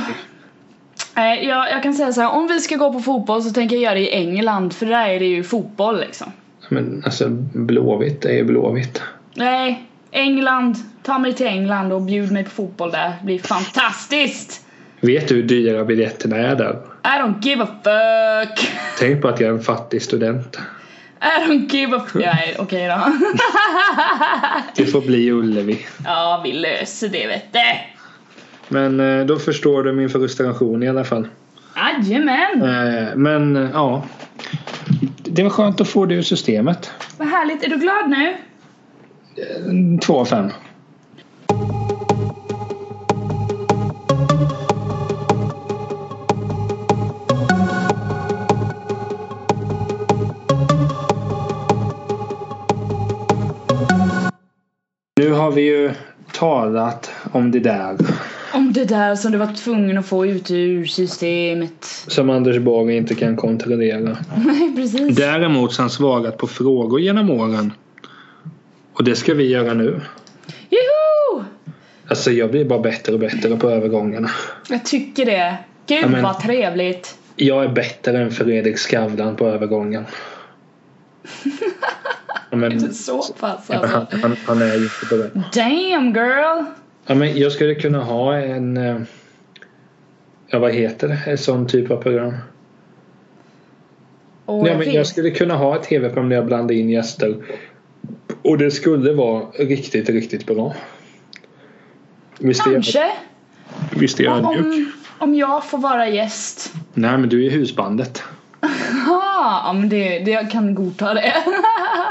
Nej, 1.16 1.46
jag, 1.48 1.72
jag 1.72 1.84
kan 1.84 1.94
säga 1.94 2.14
så 2.14 2.22
här. 2.22 2.32
Om 2.32 2.48
vi 2.48 2.60
ska 2.60 2.76
gå 2.76 2.94
på 2.94 3.00
fotboll 3.00 3.44
så 3.44 3.50
tänker 3.50 3.76
jag 3.76 3.84
göra 3.84 3.94
det 3.94 4.00
i 4.00 4.14
England. 4.14 4.74
För 4.74 4.86
där 4.86 5.08
är 5.08 5.20
det 5.20 5.26
ju 5.26 5.44
fotboll 5.44 6.00
liksom. 6.00 6.32
Men 6.70 7.02
alltså 7.06 7.30
Blåvitt 7.54 8.26
är 8.26 8.34
ju 8.34 8.44
Blåvitt. 8.44 9.02
Nej, 9.34 9.84
England. 10.12 10.76
Ta 11.04 11.20
mig 11.20 11.34
till 11.34 11.48
England 11.48 11.92
och 11.92 12.02
bjud 12.02 12.32
mig 12.32 12.44
på 12.44 12.50
fotboll 12.50 12.92
där. 12.92 13.10
Det 13.20 13.26
blir 13.26 13.40
fantastiskt. 13.40 14.66
Vet 15.00 15.28
du 15.28 15.36
hur 15.36 15.44
dyra 15.44 15.86
biljetterna 15.86 16.38
är 16.38 16.56
där? 16.56 16.80
I 17.04 17.22
don't 17.22 17.42
give 17.42 17.64
a 17.64 17.68
fuck. 17.68 18.68
Tänk 19.00 19.22
på 19.22 19.28
att 19.28 19.40
jag 19.40 19.50
är 19.50 19.54
en 19.54 19.64
fattig 19.64 20.02
student. 20.02 20.60
I 21.38 21.48
don't 21.48 21.72
give 21.72 21.96
a. 21.98 22.06
Nej, 22.16 22.56
okej 22.60 22.88
då. 22.88 23.14
Det 24.76 24.86
får 24.86 25.02
bli 25.02 25.32
Ullevi. 25.32 25.86
ja, 26.06 26.42
vi 26.44 26.52
löser 26.52 27.10
det 27.10 27.28
vet 27.28 27.54
du. 27.54 27.60
Men 28.68 29.00
eh, 29.20 29.26
då 29.26 29.40
förstår 29.40 29.84
du 29.84 29.94
min 29.94 30.10
frustration 30.10 30.84
i 30.84 30.90
alla 30.90 31.04
fall. 31.04 31.28
Jajamän. 31.76 32.62
Eh, 32.62 33.16
Men 33.16 33.56
eh, 33.56 33.70
ja. 33.74 34.04
Det 35.24 35.44
var 35.44 35.50
skönt 35.50 35.82
att 35.82 35.88
få 35.88 36.06
det 36.06 36.16
ur 36.16 36.22
systemet. 36.22 36.92
Vad 37.18 37.28
härligt. 37.28 37.64
Är 37.64 37.70
du 37.70 37.78
glad 37.78 38.10
nu? 38.10 38.36
Två 40.02 40.20
av 40.20 40.26
fem. 40.26 40.50
Har 55.43 55.51
vi 55.51 55.62
ju 55.62 55.91
talat 56.32 57.12
om 57.32 57.51
det 57.51 57.60
där 57.60 57.97
Om 58.53 58.73
det 58.73 58.86
där 58.86 59.15
som 59.15 59.32
du 59.32 59.38
var 59.38 59.53
tvungen 59.63 59.97
att 59.97 60.06
få 60.06 60.25
ut 60.25 60.51
ur 60.51 60.86
systemet. 60.86 61.86
som 62.08 62.29
Anders 62.29 62.58
Borg 62.58 62.97
inte 62.97 63.15
kan 63.15 63.36
kontrollera. 63.38 64.17
Nej, 64.45 64.75
precis. 64.75 65.15
Däremot 65.17 65.73
så 65.73 65.79
har 65.79 65.84
han 65.84 65.89
svarat 65.89 66.38
på 66.38 66.47
frågor 66.47 66.99
genom 66.99 67.29
åren. 67.32 67.73
Och 68.93 69.03
det 69.03 69.15
ska 69.15 69.34
vi 69.34 69.47
göra 69.49 69.73
nu. 69.73 70.01
Joho! 70.69 71.43
Alltså 72.08 72.32
jag 72.32 72.51
blir 72.51 72.65
bara 72.65 72.79
bättre 72.79 73.13
och 73.13 73.19
bättre 73.19 73.58
på 73.58 73.69
övergångarna. 73.69 74.29
Jag 74.69 74.86
tycker 74.86 75.25
det. 75.25 75.56
Gud 75.88 75.99
Ja, 76.03 76.08
men- 76.08 76.23
vad 76.23 76.39
trevligt. 76.39 77.15
Jag 77.36 77.63
är 77.63 77.69
bättre 77.69 78.21
än 78.21 78.32
Fredrik 78.32 78.77
Skavlan 78.77 79.36
på 79.36 79.47
övergången. 79.47 80.06
Ja, 82.54 82.58
men, 82.58 82.72
Inte 82.72 82.94
så 82.94 83.24
pass 83.39 83.70
men 83.70 83.78
han, 83.78 84.02
alltså. 84.02 84.18
han, 84.22 84.36
han 84.46 84.62
är 84.62 84.76
ju 84.76 84.84
inte 84.84 85.16
bra. 85.32 85.42
Damn 85.54 86.06
girl! 86.13 86.63
Ja, 87.06 87.16
men 87.16 87.38
jag 87.38 87.52
skulle 87.52 87.76
kunna 87.76 88.04
ha 88.04 88.36
en... 88.36 88.78
eh, 88.78 88.98
Ja 90.48 90.60
vad 90.60 90.72
heter 90.72 91.08
det? 91.08 91.20
En 91.32 91.38
sån 91.38 91.68
typ 91.68 91.92
av 91.92 91.98
program. 92.02 92.34
Och 94.46 94.68
Ja, 94.68 94.72
jag 94.72 94.78
men 94.80 94.94
jag 94.94 95.08
skulle 95.08 95.30
kunna 95.32 95.56
ha 95.56 95.76
ett 95.76 95.84
tv-program 95.84 96.30
där 96.30 96.36
jag 96.36 96.46
blandar 96.46 96.76
in 96.76 96.89
gäster. 96.89 97.38
Och 98.42 98.58
det 98.58 98.72
skulle 98.72 99.13
vara 99.13 99.46
riktigt, 99.46 100.10
riktigt 100.10 100.46
bra. 100.46 100.76
Visst 102.39 102.62
är 102.68 102.72
jag, 102.72 102.74
Kanske. 102.84 103.12
visst 103.92 104.20
är 104.20 104.24
jag 104.24 104.46
om, 104.46 104.92
om 105.20 105.36
jag 105.36 105.66
får 105.66 105.78
vara 105.78 106.10
gäst. 106.10 106.74
Nej 106.94 107.18
men 107.18 107.30
du 107.30 107.46
är 107.46 107.52
husbandet. 107.52 108.24
Ja 109.43 109.73
men 109.73 109.89
det, 109.89 110.19
det, 110.19 110.32
jag 110.32 110.51
kan 110.51 110.75
godta 110.75 111.13
det. 111.13 111.34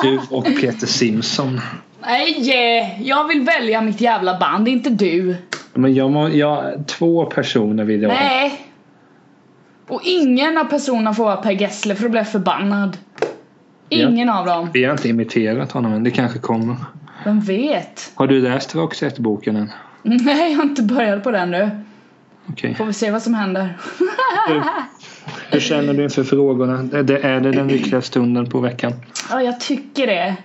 Du 0.03 0.21
och 0.31 0.45
Peter 0.45 0.87
Simson. 0.87 1.61
Nej, 2.01 2.99
jag 3.01 3.29
vill 3.29 3.43
välja 3.43 3.81
mitt 3.81 4.01
jävla 4.01 4.39
band, 4.39 4.69
inte 4.69 4.91
du. 4.91 5.37
Men 5.75 5.95
jag, 5.95 6.11
må, 6.11 6.29
jag 6.29 6.87
två 6.87 7.25
personer 7.27 7.85
vill 7.85 8.03
jag 8.03 8.11
ha. 8.11 8.17
Nej. 8.17 8.67
Och 9.89 10.01
ingen 10.05 10.59
av 10.59 10.65
personerna 10.65 11.15
får 11.15 11.25
vara 11.25 11.37
Per 11.37 11.51
Gessle 11.51 11.95
för 11.95 12.03
då 12.03 12.09
blir 12.09 12.21
jag 12.21 12.29
förbannad. 12.29 12.97
Ingen 13.89 14.29
av 14.29 14.47
dem. 14.47 14.71
Vi 14.73 14.85
har 14.85 14.93
inte 14.93 15.09
imiterat 15.09 15.73
honom 15.73 15.93
än. 15.93 16.05
Det 16.05 16.11
kanske 16.11 16.39
kommer. 16.39 16.77
Vem 17.25 17.41
vet? 17.41 18.13
Har 18.15 18.27
du 18.27 18.41
läst 18.41 18.75
Roxette-boken 18.75 19.57
än? 19.57 19.73
Nej, 20.03 20.51
jag 20.51 20.57
har 20.57 20.65
inte 20.65 20.83
börjat 20.83 21.25
på 21.25 21.31
den 21.31 21.51
nu. 21.51 21.71
Okej. 22.49 22.75
Får 22.75 22.85
vi 22.85 22.93
se 22.93 23.11
vad 23.11 23.23
som 23.23 23.35
händer. 23.35 23.77
Hur 25.51 25.61
känner 25.61 25.95
du 25.95 26.03
inför 26.03 26.25
frågorna? 26.25 26.99
Är 26.99 27.03
det, 27.03 27.19
är 27.19 27.41
det 27.41 27.53
den 27.53 27.69
lyckliga 27.69 28.03
stunden 28.03 28.51
på 28.51 28.61
veckan? 28.61 28.93
Ja, 29.31 29.43
jag 29.43 29.61
tycker 29.61 30.07
det. 30.07 30.37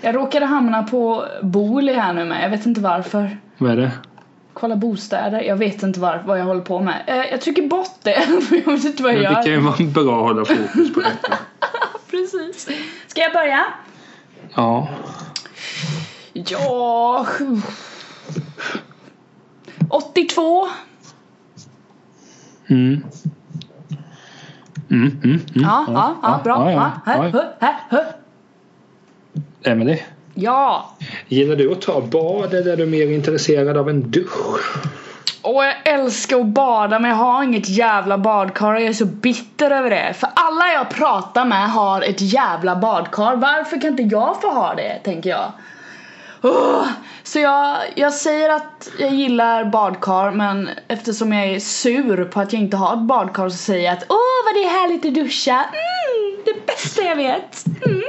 Jag 0.00 0.14
råkade 0.14 0.46
hamna 0.46 0.82
på 0.82 1.24
Booli 1.42 1.92
här 1.94 2.12
nu 2.12 2.24
med. 2.24 2.44
Jag 2.44 2.50
vet 2.50 2.66
inte 2.66 2.80
varför. 2.80 3.38
Vad 3.58 3.70
är 3.70 3.76
det? 3.76 3.90
Kolla 4.52 4.76
bostäder. 4.76 5.40
Jag 5.40 5.56
vet 5.56 5.82
inte 5.82 6.00
var, 6.00 6.22
vad 6.26 6.38
jag 6.40 6.44
håller 6.44 6.60
på 6.60 6.80
med. 6.80 7.02
Eh, 7.06 7.16
jag 7.16 7.40
trycker 7.40 7.62
bort 7.68 7.98
det. 8.02 8.20
för 8.48 8.56
jag 8.56 8.72
vet 8.72 8.84
inte 8.84 9.02
vad 9.02 9.12
jag 9.14 9.22
Men 9.22 9.30
det 9.32 9.34
kan 9.34 9.44
gör. 9.44 9.52
ju 9.52 9.60
vara 9.60 10.04
bra 10.04 10.16
att 10.16 10.22
hålla 10.22 10.44
fokus 10.44 10.94
på 10.94 11.00
detta. 11.00 11.38
Precis. 12.10 12.68
Ska 13.06 13.20
jag 13.20 13.32
börja? 13.32 13.64
Ja. 14.54 14.88
Ja... 16.32 17.26
82. 19.88 20.68
Mm. 22.66 23.04
Mm, 24.90 25.06
mm, 25.06 25.20
mm. 25.24 25.40
Ja, 25.54 25.84
ja, 25.88 26.16
ja, 26.22 26.40
bra. 26.44 26.72
Ja, 26.72 26.90
Ja, 27.06 27.28
ja, 27.32 27.44
här, 27.60 27.76
här. 27.90 28.04
Emily? 29.62 29.98
ja. 30.34 30.90
Gillar 31.28 31.56
du 31.56 31.72
att 31.72 31.80
ta 31.80 32.00
bad 32.00 32.54
eller 32.54 32.72
är 32.72 32.76
du 32.76 32.86
mer 32.86 33.12
intresserad 33.12 33.76
av 33.76 33.88
en 33.88 34.10
dusch? 34.10 34.76
Och 35.42 35.64
jag 35.64 35.74
älskar 35.84 36.40
att 36.40 36.46
bada 36.46 36.98
men 36.98 37.10
jag 37.10 37.16
har 37.16 37.44
inget 37.44 37.68
jävla 37.68 38.18
badkar 38.18 38.74
och 38.74 38.80
jag 38.80 38.88
är 38.88 38.92
så 38.92 39.04
bitter 39.06 39.70
över 39.70 39.90
det. 39.90 40.14
För 40.14 40.28
alla 40.34 40.72
jag 40.74 40.90
pratar 40.90 41.44
med 41.44 41.70
har 41.70 42.02
ett 42.02 42.20
jävla 42.20 42.76
badkar. 42.76 43.36
Varför 43.36 43.80
kan 43.80 43.90
inte 43.90 44.02
jag 44.02 44.40
få 44.42 44.50
ha 44.50 44.74
det, 44.74 44.98
tänker 45.04 45.30
jag. 45.30 45.52
Oh, 46.44 46.86
så 47.22 47.38
jag, 47.38 47.78
jag 47.94 48.12
säger 48.12 48.50
att 48.50 48.90
jag 48.98 49.14
gillar 49.14 49.64
badkar 49.64 50.30
men 50.30 50.70
eftersom 50.88 51.32
jag 51.32 51.46
är 51.46 51.60
sur 51.60 52.24
på 52.24 52.40
att 52.40 52.52
jag 52.52 52.62
inte 52.62 52.76
har 52.76 52.92
ett 52.92 53.02
badkar 53.02 53.48
så 53.48 53.56
säger 53.56 53.84
jag 53.84 53.92
att 53.92 54.04
åh 54.08 54.44
vad 54.46 54.54
det 54.54 54.64
är 54.64 54.68
härligt 54.68 55.04
att 55.06 55.14
duscha. 55.14 55.52
Mm, 55.54 56.42
det 56.44 56.66
bästa 56.66 57.02
jag 57.02 57.16
vet. 57.16 57.64
Mm. 57.86 58.02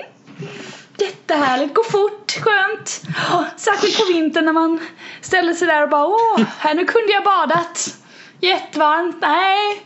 Jättehärligt, 0.97 1.73
gå 1.75 1.83
fort, 1.83 2.31
skönt. 2.31 3.01
Oh, 3.33 3.43
särskilt 3.57 3.97
på 3.97 4.13
vintern 4.13 4.45
när 4.45 4.53
man 4.53 4.79
ställer 5.21 5.53
sig 5.53 5.67
där 5.67 5.83
och 5.83 5.89
bara 5.89 6.05
åh, 6.05 6.41
här 6.59 6.73
nu 6.73 6.85
kunde 6.85 7.13
jag 7.13 7.23
badat. 7.23 7.97
Jättevarmt, 8.39 9.17
nej. 9.21 9.85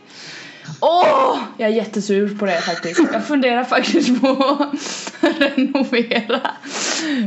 Åh, 0.82 1.32
oh, 1.32 1.38
jag 1.56 1.68
är 1.70 1.74
jättesur 1.74 2.34
på 2.38 2.46
det 2.46 2.60
faktiskt. 2.60 3.00
Jag 3.12 3.26
funderar 3.26 3.64
faktiskt 3.64 4.20
på 4.20 4.28
att 4.58 5.12
renovera 5.40 6.40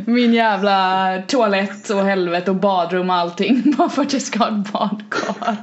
min 0.05 0.33
jävla 0.33 1.21
toalett 1.27 1.89
och 1.89 2.03
helvete 2.03 2.51
och 2.51 2.57
badrum 2.57 3.09
och 3.09 3.15
allting 3.15 3.63
bara 3.77 3.89
för 3.89 4.01
att 4.01 4.13
jag 4.13 4.21
ska 4.21 4.39
ha 4.39 4.47
ett 4.47 4.71
badkar. 4.71 5.57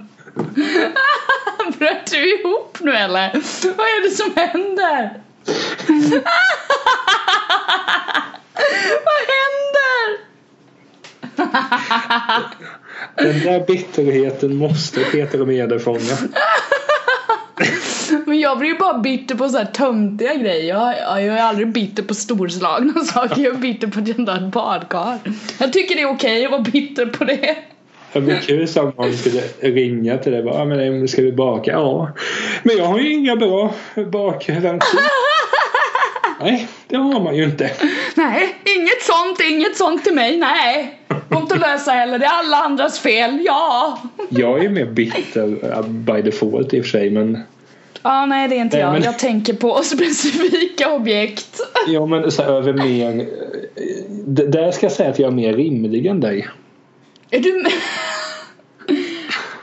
Bröt 1.79 2.11
du 2.11 2.41
ihop 2.41 2.79
nu 2.81 2.97
eller? 2.97 3.33
Vad 3.77 3.87
är 3.87 4.03
det 4.09 4.17
som 4.17 4.33
händer? 4.37 5.21
Vad 9.05 9.23
händer? 9.35 10.31
Den 13.17 13.41
där 13.41 13.67
bitterheten 13.67 14.57
måste 14.57 15.01
Peter 15.01 15.41
och 15.41 15.49
Meder 15.49 15.79
fånga. 15.79 16.17
Men 18.27 18.41
jag 18.41 18.59
blir 18.59 18.69
ju 18.69 18.79
bara 18.79 18.99
bitter 18.99 19.35
på 19.35 19.49
så 19.49 19.59
här 19.59 19.65
töntiga 19.65 20.35
grejer. 20.35 20.69
Jag, 20.69 20.95
jag 21.23 21.39
är 21.39 21.43
aldrig 21.43 21.73
bitter 21.73 22.03
på 22.03 22.15
storslagna 22.15 23.01
saker. 23.05 23.43
Jag 23.43 23.55
är 23.55 23.59
bitter 23.59 23.87
på 23.87 24.01
att 24.01 24.09
jag 24.09 24.45
ett 24.45 24.53
badkar. 24.53 25.19
Jag 25.59 25.73
tycker 25.73 25.95
det 25.95 26.03
är 26.03 26.11
okej 26.11 26.45
att 26.45 26.51
vara 26.51 26.63
bitter 26.63 27.07
på 27.07 27.25
det. 27.25 27.57
Det 28.13 28.21
blir 28.21 28.37
kul 28.37 28.69
om 28.77 28.93
någon 28.97 29.13
skulle 29.13 29.43
ringa 29.61 30.19
till 30.19 30.33
dig 30.33 30.43
bara, 30.43 30.65
men 30.65 31.09
ska 31.09 31.23
vi 31.23 31.33
baka? 31.33 31.71
Ja. 31.71 32.11
Men 32.63 32.77
jag 32.77 32.85
har 32.85 32.99
ju 32.99 33.13
inga 33.13 33.37
bra 33.37 33.75
bakventil. 34.13 34.81
Nej, 36.41 36.69
det 36.89 36.97
har 36.97 37.21
man 37.21 37.37
ju 37.37 37.45
inte. 37.45 37.71
Nej, 38.15 38.55
inget 38.77 39.03
sånt, 39.03 39.41
inget 39.51 39.77
sånt 39.77 40.05
till 40.05 40.15
mig, 40.15 40.39
nej. 40.39 40.99
Går 41.29 41.41
inte 41.41 41.55
att 41.55 41.61
lösa 41.61 41.91
heller, 41.91 42.19
det 42.19 42.25
är 42.25 42.39
alla 42.39 42.57
andras 42.57 42.99
fel, 42.99 43.43
ja. 43.45 43.99
Jag 44.29 44.65
är 44.65 44.69
mer 44.69 44.87
bitter 44.87 45.83
by 45.83 46.23
default 46.23 46.75
i 46.75 46.81
och 46.81 46.85
för 46.85 46.91
sig, 46.91 47.11
men 47.11 47.39
Ja, 48.03 48.27
nej 48.27 48.49
det 48.49 48.57
är 48.57 48.61
inte 48.61 48.77
nej, 48.77 48.85
jag. 48.85 48.93
Men... 48.93 49.03
Jag 49.03 49.19
tänker 49.19 49.55
på 49.55 49.83
specifika 49.85 50.93
objekt. 50.93 51.61
Ja, 51.89 52.07
men 52.07 52.31
så 52.31 52.43
här, 52.43 52.51
över 52.51 52.73
mer... 52.73 53.27
Där 54.27 54.71
ska 54.71 54.87
jag 54.87 54.93
säga 54.93 55.11
att 55.11 55.19
jag 55.19 55.29
är 55.29 55.37
mer 55.37 55.53
rimlig 55.53 56.07
än 56.07 56.21
dig. 56.21 56.49
Är 57.31 57.41
du... 57.41 57.65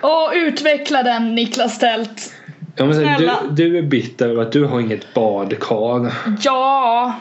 Och 0.01 0.31
utveckla 0.33 1.03
den 1.03 1.35
Niklas 1.35 1.79
Tält. 1.79 2.33
Ja, 2.77 2.85
men 2.85 3.05
här, 3.05 3.19
du, 3.49 3.69
du 3.69 3.77
är 3.77 3.81
bitter 3.81 4.29
över 4.29 4.41
att 4.41 4.51
du 4.51 4.65
har 4.65 4.79
inget 4.79 5.13
badkar. 5.13 6.13
Ja. 6.43 7.15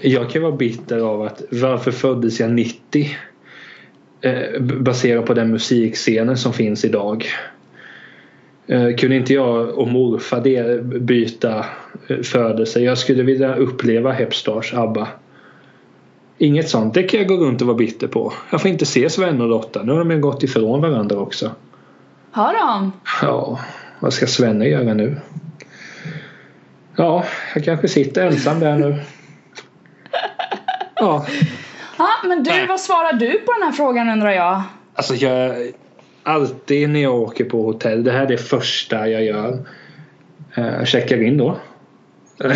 Jag 0.00 0.30
kan 0.30 0.42
vara 0.42 0.52
bitter 0.52 0.98
av 0.98 1.22
att 1.22 1.42
varför 1.50 1.90
föddes 1.90 2.40
jag 2.40 2.50
90? 2.50 3.16
Eh, 4.20 4.60
baserat 4.60 5.26
på 5.26 5.34
den 5.34 5.50
musikscenen 5.50 6.36
som 6.36 6.52
finns 6.52 6.84
idag. 6.84 7.26
Eh, 8.66 8.96
kunde 8.96 9.16
inte 9.16 9.34
jag 9.34 9.78
och 9.78 9.88
morfar 9.88 10.40
det 10.40 10.84
byta 10.84 11.64
eh, 12.08 12.20
födelse? 12.22 12.80
Jag 12.80 12.98
skulle 12.98 13.22
vilja 13.22 13.54
uppleva 13.54 14.12
Hepstars 14.12 14.74
ABBA. 14.74 15.08
Inget 16.38 16.68
sånt. 16.68 16.94
Det 16.94 17.02
kan 17.02 17.20
jag 17.20 17.28
gå 17.28 17.36
runt 17.36 17.60
och 17.60 17.66
vara 17.66 17.76
bitter 17.76 18.06
på. 18.06 18.32
Jag 18.50 18.62
får 18.62 18.70
inte 18.70 18.86
se 18.86 19.10
Sven 19.10 19.40
och 19.40 19.48
Lotta. 19.48 19.82
Nu 19.82 19.92
har 19.92 20.04
de 20.04 20.20
gått 20.20 20.42
ifrån 20.42 20.80
varandra 20.80 21.18
också. 21.18 21.50
Har 22.30 22.54
de? 22.54 22.92
Ja. 23.22 23.58
Vad 24.00 24.12
ska 24.12 24.26
Svenne 24.26 24.68
göra 24.68 24.94
nu? 24.94 25.16
Ja, 26.96 27.24
jag 27.54 27.64
kanske 27.64 27.88
sitter 27.88 28.26
ensam 28.26 28.60
där 28.60 28.76
nu. 28.76 28.96
Ja. 30.94 31.26
Ja, 31.98 32.08
men 32.24 32.42
du, 32.42 32.50
Nej. 32.50 32.66
vad 32.66 32.80
svarar 32.80 33.12
du 33.12 33.38
på 33.38 33.52
den 33.52 33.62
här 33.62 33.72
frågan 33.72 34.08
undrar 34.08 34.30
jag? 34.30 34.62
Alltså 34.94 35.14
jag 35.14 35.72
alltid 36.22 36.90
när 36.90 37.00
jag 37.00 37.14
åker 37.14 37.44
på 37.44 37.62
hotell. 37.62 38.04
Det 38.04 38.12
här 38.12 38.22
är 38.22 38.26
det 38.26 38.38
första 38.38 39.08
jag 39.08 39.24
gör. 39.24 39.66
Uh, 40.58 40.84
checkar 40.84 41.22
in 41.22 41.36
då. 41.36 41.58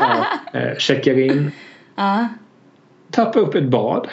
ja, 0.00 0.26
uh, 0.54 0.76
checkar 0.78 1.18
in. 1.18 1.50
Uh. 1.98 2.24
Tappar 3.10 3.40
upp 3.40 3.54
ett 3.54 3.68
bad. 3.68 4.08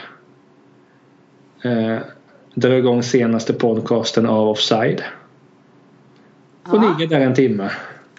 Drar 2.57 2.71
igång 2.71 3.03
senaste 3.03 3.53
podcasten 3.53 4.25
av 4.25 4.49
Offside. 4.49 5.03
Och 6.63 6.77
ja. 6.77 6.95
ligger 6.99 7.19
där 7.19 7.25
en 7.25 7.33
timme. 7.33 7.71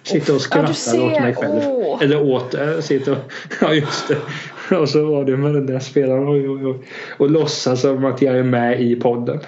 Sitter 0.03 0.35
och 0.35 0.41
skrattar 0.41 0.95
ja, 0.95 1.03
åt 1.03 1.21
mig 1.21 1.35
själv. 1.35 1.53
Oh. 1.53 2.03
Eller 2.03 2.21
åt, 2.21 2.53
äh, 2.53 2.79
sitter 2.79 3.11
och, 3.11 3.17
ja 3.61 3.73
just 3.73 4.07
det. 4.07 4.77
Och 4.77 4.89
så 4.89 5.05
var 5.05 5.25
det 5.25 5.37
med 5.37 5.53
den 5.53 5.65
där 5.65 5.79
spelaren 5.79 6.29
oj, 6.29 6.49
oj, 6.49 6.65
oj. 6.65 6.79
och 7.17 7.31
låtsas 7.31 7.81
som 7.81 8.05
att 8.05 8.21
jag 8.21 8.37
är 8.37 8.43
med 8.43 8.81
i 8.81 8.95
podden. 8.95 9.39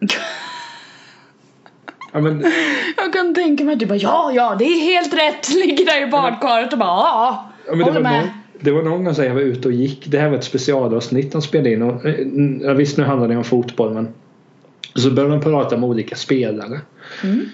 Ja, 2.12 2.20
men... 2.20 2.44
Jag 2.96 3.12
kan 3.12 3.34
tänka 3.34 3.64
mig 3.64 3.72
att 3.72 3.80
du 3.80 3.86
bara 3.86 3.98
ja, 3.98 4.32
ja, 4.34 4.56
det 4.58 4.64
är 4.64 4.80
helt 4.80 5.14
rätt. 5.14 5.54
Ligger 5.66 5.86
där 5.86 6.08
i 6.08 6.10
badkaret 6.10 6.72
och 6.72 6.78
bara 6.78 6.88
ja, 6.88 7.52
ja 7.66 7.74
men 7.74 7.86
det 7.86 7.92
var 7.92 8.00
med. 8.00 8.20
Någon, 8.20 8.30
det 8.60 8.70
var 8.70 8.82
någon 8.82 9.04
gång 9.04 9.14
som 9.14 9.24
jag 9.24 9.34
var 9.34 9.40
ute 9.40 9.68
och 9.68 9.74
gick. 9.74 10.06
Det 10.06 10.18
här 10.18 10.28
var 10.28 10.36
ett 10.36 10.44
specialavsnitt 10.44 11.32
de 11.32 11.42
spelade 11.42 11.72
in. 11.72 11.82
Och, 11.82 12.06
eh, 12.06 12.74
visst 12.74 12.98
nu 12.98 13.04
handlar 13.04 13.28
det 13.28 13.36
om 13.36 13.44
fotboll 13.44 13.94
men 13.94 14.08
så 14.94 15.10
började 15.10 15.34
de 15.34 15.40
prata 15.40 15.76
med 15.76 15.88
olika 15.88 16.16
spelare. 16.16 16.80
Mm. 17.22 17.48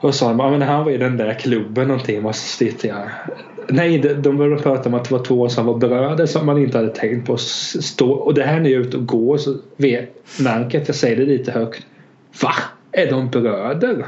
Och 0.00 0.14
sa 0.14 0.28
de, 0.28 0.38
ja 0.38 0.50
men 0.50 0.62
han 0.62 0.84
var 0.84 0.92
i 0.92 0.96
den 0.96 1.16
där 1.16 1.34
klubben 1.34 1.88
någonting. 1.88 2.24
Och 2.24 2.34
så 2.34 2.56
sitter 2.56 2.88
jag. 2.88 3.08
Nej, 3.68 3.98
de 3.98 4.36
började 4.36 4.62
prata 4.62 4.88
om 4.88 4.94
att 4.94 5.04
det 5.04 5.14
var 5.14 5.24
två 5.24 5.48
som 5.48 5.66
var 5.66 5.78
bröder 5.78 6.26
som 6.26 6.46
man 6.46 6.58
inte 6.58 6.78
hade 6.78 6.94
tänkt 6.94 7.26
på. 7.26 7.36
Stå, 7.36 8.10
och 8.10 8.34
det 8.34 8.42
här 8.42 8.60
när 8.60 8.70
jag 8.70 8.80
är 8.80 8.86
ute 8.86 8.96
och 8.96 9.06
går 9.06 9.36
så 9.36 9.56
vet 9.76 10.40
märker 10.40 10.80
att 10.80 10.88
jag 10.88 10.96
säger 10.96 11.16
det 11.16 11.24
lite 11.24 11.52
högt. 11.52 11.86
Va? 12.42 12.54
Är 12.92 13.10
de 13.10 13.30
bröder? 13.30 14.06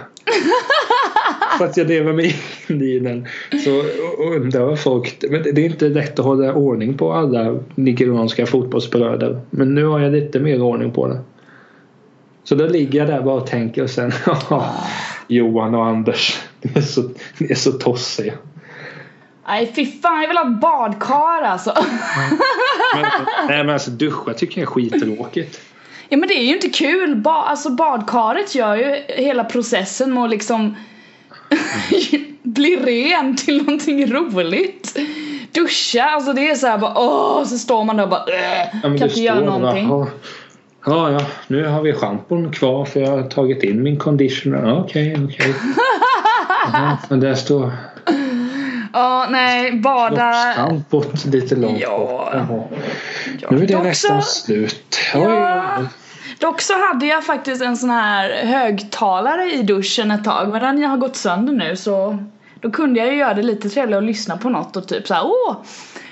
För 1.58 1.64
att 1.64 1.76
jag 1.76 1.86
lever 1.86 2.12
mig 2.12 2.36
in 2.68 2.82
i 2.82 2.98
den. 2.98 3.26
Så 3.64 3.82
undrar 4.22 4.76
folk... 4.76 5.24
Men 5.30 5.42
det 5.42 5.60
är 5.60 5.64
inte 5.64 5.88
lätt 5.88 6.18
att 6.18 6.24
hålla 6.24 6.54
ordning 6.54 6.94
på 6.94 7.12
alla 7.12 7.58
nigerianska 7.74 8.46
fotbollsbröder. 8.46 9.40
Men 9.50 9.74
nu 9.74 9.84
har 9.84 10.00
jag 10.00 10.12
lite 10.12 10.40
mer 10.40 10.62
ordning 10.62 10.90
på 10.90 11.08
det. 11.08 11.18
Så 12.50 12.56
då 12.56 12.66
ligger 12.66 12.98
jag 12.98 13.08
där 13.08 13.22
bara 13.22 13.34
och 13.34 13.46
tänker 13.46 13.82
och 13.82 13.90
sen 13.90 14.12
Johan 15.28 15.74
och 15.74 15.86
Anders. 15.86 16.38
Ni 16.62 16.72
är 16.74 16.80
så, 16.80 17.02
ni 17.38 17.50
är 17.50 17.54
så 17.54 17.72
tossiga. 17.72 18.34
Nej 19.46 19.72
fy 19.74 19.86
fan 19.86 20.20
jag 20.20 20.28
vill 20.28 20.36
ha 20.36 20.44
badkar 20.44 21.42
alltså. 21.42 21.74
men, 22.94 23.06
nej 23.48 23.64
men 23.64 23.70
alltså 23.70 23.90
duscha 23.90 24.34
tycker 24.34 24.60
jag 24.60 24.68
är 24.68 24.72
skittråkigt. 24.72 25.60
Ja 26.08 26.16
men 26.16 26.28
det 26.28 26.34
är 26.34 26.44
ju 26.44 26.54
inte 26.54 26.68
kul. 26.68 27.16
Ba 27.16 27.42
alltså 27.42 27.70
badkaret 27.70 28.54
gör 28.54 28.76
ju 28.76 29.02
hela 29.08 29.44
processen 29.44 30.14
med 30.14 30.24
att 30.24 30.30
liksom 30.30 30.76
bli 32.42 32.76
ren 32.76 33.36
till 33.36 33.56
någonting 33.56 34.12
roligt. 34.12 34.98
Duscha, 35.52 36.04
alltså 36.04 36.32
det 36.32 36.50
är 36.50 36.54
såhär 36.54 36.78
bara 36.78 36.98
åh, 36.98 37.44
så 37.44 37.58
står 37.58 37.84
man 37.84 37.96
där 37.96 38.04
och 38.04 38.10
bara 38.10 38.24
äh, 38.24 38.68
ja, 38.72 38.80
kan 38.80 39.02
inte 39.02 39.20
göra 39.20 39.40
någonting. 39.40 39.88
Bara, 39.88 40.06
Ja, 40.84 41.10
ja, 41.10 41.20
nu 41.46 41.66
har 41.66 41.82
vi 41.82 41.92
schampon 41.92 42.52
kvar 42.52 42.84
för 42.84 43.00
jag 43.00 43.10
har 43.10 43.22
tagit 43.22 43.62
in 43.62 43.82
min 43.82 43.98
conditioner. 43.98 44.80
Okej, 44.80 45.12
okay, 45.12 45.24
okej. 45.24 45.54
Okay. 46.68 46.96
men 47.08 47.20
där 47.20 47.34
står... 47.34 47.72
Ja, 48.92 49.26
nej, 49.30 49.72
bada... 49.72 50.32
Schampot 50.56 51.24
lite 51.24 51.56
långt 51.56 51.80
ja. 51.80 52.46
bort. 52.48 52.70
Ja. 53.40 53.48
Nu 53.50 53.56
är 53.56 53.66
det 53.66 53.74
Dock 53.74 53.84
nästan 53.84 54.22
så... 54.22 54.28
slut. 54.28 54.98
Ja. 55.14 55.78
Dock 56.40 56.60
så 56.60 56.72
hade 56.88 57.06
jag 57.06 57.24
faktiskt 57.24 57.62
en 57.62 57.76
sån 57.76 57.90
här 57.90 58.46
högtalare 58.46 59.52
i 59.52 59.62
duschen 59.62 60.10
ett 60.10 60.24
tag 60.24 60.48
men 60.48 60.60
den 60.60 60.90
har 60.90 60.96
gått 60.96 61.16
sönder 61.16 61.52
nu 61.52 61.76
så 61.76 62.18
då 62.60 62.70
kunde 62.70 63.00
jag 63.00 63.08
ju 63.08 63.14
göra 63.14 63.34
det 63.34 63.42
lite 63.42 63.68
trevligare 63.68 63.98
att 63.98 64.06
lyssna 64.06 64.36
på 64.36 64.48
något 64.48 64.76
och 64.76 64.88
typ 64.88 65.06
såhär 65.06 65.24
åh 65.24 65.56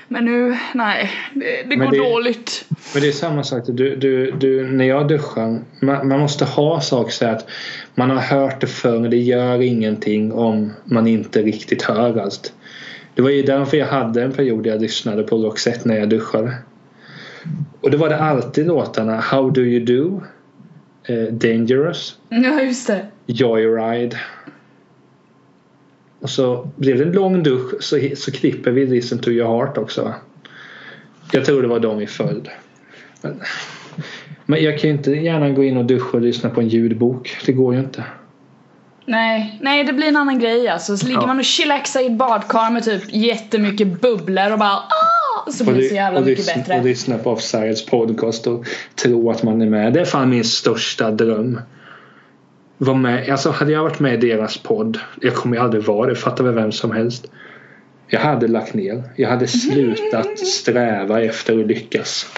men 0.09 0.25
nu, 0.25 0.57
nej, 0.75 1.11
det, 1.35 1.63
det 1.69 1.77
går 1.77 1.91
det, 1.91 1.99
dåligt. 1.99 2.65
Men 2.95 3.03
det 3.03 3.09
är 3.09 3.13
samma 3.13 3.45
sak, 3.45 3.63
du, 3.67 3.97
du, 3.97 4.31
du, 4.31 4.67
när 4.67 4.85
jag 4.85 5.09
duschar, 5.09 5.61
man, 5.81 6.09
man 6.09 6.21
måste 6.21 6.45
ha 6.45 6.81
saker 6.81 7.13
så 7.13 7.27
att 7.27 7.51
man 7.95 8.11
har 8.11 8.21
hört 8.21 8.61
det 8.61 8.67
förr, 8.67 9.09
det 9.09 9.17
gör 9.17 9.63
ingenting 9.63 10.33
om 10.33 10.73
man 10.85 11.07
inte 11.07 11.43
riktigt 11.43 11.83
hör 11.83 12.19
allt. 12.19 12.53
Det 13.15 13.23
var 13.23 13.31
ju 13.31 13.43
därför 13.43 13.77
jag 13.77 13.87
hade 13.87 14.23
en 14.23 14.33
period 14.33 14.63
där 14.65 14.71
jag 14.71 14.83
lyssnade 14.83 15.23
på 15.23 15.37
Roxette 15.37 15.89
när 15.89 15.99
jag 15.99 16.09
duschade. 16.09 16.55
Och 17.81 17.91
då 17.91 17.99
var 17.99 18.09
det 18.09 18.19
alltid 18.19 18.67
låtarna 18.67 19.21
How 19.21 19.51
Do 19.51 19.61
You 19.61 19.85
Do, 19.85 20.23
eh, 21.05 21.33
Dangerous, 21.33 22.17
Ja, 22.29 22.63
just 22.63 22.87
det. 22.87 23.07
Joyride. 23.27 24.17
Och 26.21 26.31
så 26.31 26.69
blev 26.77 26.99
det 26.99 27.05
en 27.05 27.13
lång 27.13 27.43
dusch 27.43 27.75
så, 27.81 28.01
så 28.17 28.33
klipper 28.33 28.71
vi 28.71 28.87
Listen 28.87 29.19
to 29.19 29.31
your 29.31 29.57
heart 29.59 29.79
också? 29.79 30.15
Jag 31.33 31.45
tror 31.45 31.63
det 31.63 31.69
var 31.69 31.81
de 31.81 32.01
i 32.01 32.07
följd. 32.07 32.49
Men, 33.23 33.41
men 34.47 34.63
jag 34.63 34.79
kan 34.79 34.91
ju 34.91 34.97
inte 34.97 35.11
gärna 35.11 35.51
gå 35.51 35.65
in 35.65 35.77
och 35.77 35.85
duscha 35.85 36.17
och 36.17 36.21
lyssna 36.21 36.51
på 36.51 36.61
en 36.61 36.69
ljudbok. 36.69 37.37
Det 37.47 37.53
går 37.53 37.75
ju 37.75 37.81
inte. 37.81 38.05
Nej, 39.05 39.59
nej 39.63 39.85
det 39.85 39.93
blir 39.93 40.07
en 40.07 40.17
annan 40.17 40.39
grej 40.39 40.69
alltså. 40.69 40.97
Så 40.97 41.07
ligger 41.07 41.21
Ja. 41.21 41.27
man 41.27 41.39
och 41.39 41.45
chillaxar 41.45 42.01
i 42.01 42.07
ett 42.07 42.13
badkar 42.13 42.71
med 42.71 42.85
typ 42.85 43.03
jättemycket 43.09 44.01
bubblor 44.01 44.53
och 44.53 44.59
bara 44.59 44.77
ah! 44.77 45.51
Så 45.51 45.65
blir 45.65 45.75
det 45.75 45.89
så 45.89 45.95
jävla 45.95 46.21
mycket 46.21 46.39
lyssna, 46.39 46.63
bättre. 46.63 46.79
och 46.79 46.85
lyssna 46.85 47.19
på 47.19 47.31
Offsides 47.31 47.87
podcast 47.87 48.47
och 48.47 48.67
tro 48.95 49.31
att 49.31 49.43
man 49.43 49.63
är 49.63 49.67
med. 49.67 49.93
Det 49.93 50.01
är 50.01 50.05
fan 50.05 50.31
min 50.31 50.45
största 50.45 51.11
dröm. 51.11 51.61
Var 52.79 52.95
med, 52.95 53.31
alltså 53.31 53.51
hade 53.51 53.73
jag 53.73 53.83
varit 53.83 54.01
med 54.01 54.25
i 54.25 54.29
deras 54.29 54.59
podd. 54.59 54.99
Jag 55.21 55.35
kommer 55.35 55.57
ju 55.57 55.63
aldrig 55.63 55.85
vara 55.85 56.09
det. 56.09 56.17
Fattar 56.17 56.45
väl 56.45 56.55
vem 56.55 56.73
som 56.73 56.91
helst. 56.93 57.27
Jag 58.07 58.21
hade 58.21 58.49
lagt 58.49 58.75
ner. 58.75 59.03
Jag 59.17 59.29
hade 59.29 59.47
slutat 59.47 60.39
sträva 60.47 61.23
efter 61.23 61.61
att 61.61 61.67
lyckas. 61.67 62.27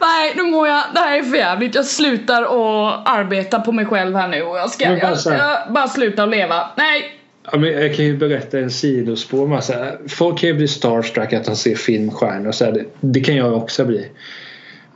Nej, 0.00 0.32
nu 0.36 0.42
mår 0.42 0.68
jag, 0.68 0.84
det 0.94 1.00
här 1.00 1.18
är 1.18 1.22
för 1.22 1.36
jävligt. 1.36 1.74
Jag 1.74 1.86
slutar 1.86 2.42
att 2.42 3.08
arbeta 3.08 3.60
på 3.60 3.72
mig 3.72 3.86
själv 3.86 4.16
här 4.16 4.28
nu 4.28 4.42
och 4.42 4.58
jag 4.58 4.70
ska 4.70 4.88
Men 4.88 5.00
bara 5.00 5.16
jag, 5.24 5.34
jag 5.34 5.72
bara 5.72 5.88
sluta 5.88 6.22
att 6.22 6.28
leva. 6.28 6.70
Nej! 6.76 7.12
Ja, 7.52 7.58
men 7.58 7.72
jag 7.72 7.94
kan 7.94 8.04
ju 8.04 8.16
berätta 8.16 8.58
en 8.58 8.70
sidospår. 8.70 9.46
Massa. 9.46 9.92
Folk 10.08 10.38
kan 10.38 10.48
ju 10.48 10.54
bli 10.54 10.68
starstruck 10.68 11.32
att 11.32 11.44
de 11.44 11.56
ser 11.56 11.74
filmstjärnor. 11.74 12.52
Så 12.52 12.64
här, 12.64 12.72
det, 12.72 12.84
det 13.00 13.20
kan 13.20 13.36
jag 13.36 13.56
också 13.56 13.84
bli. 13.84 14.08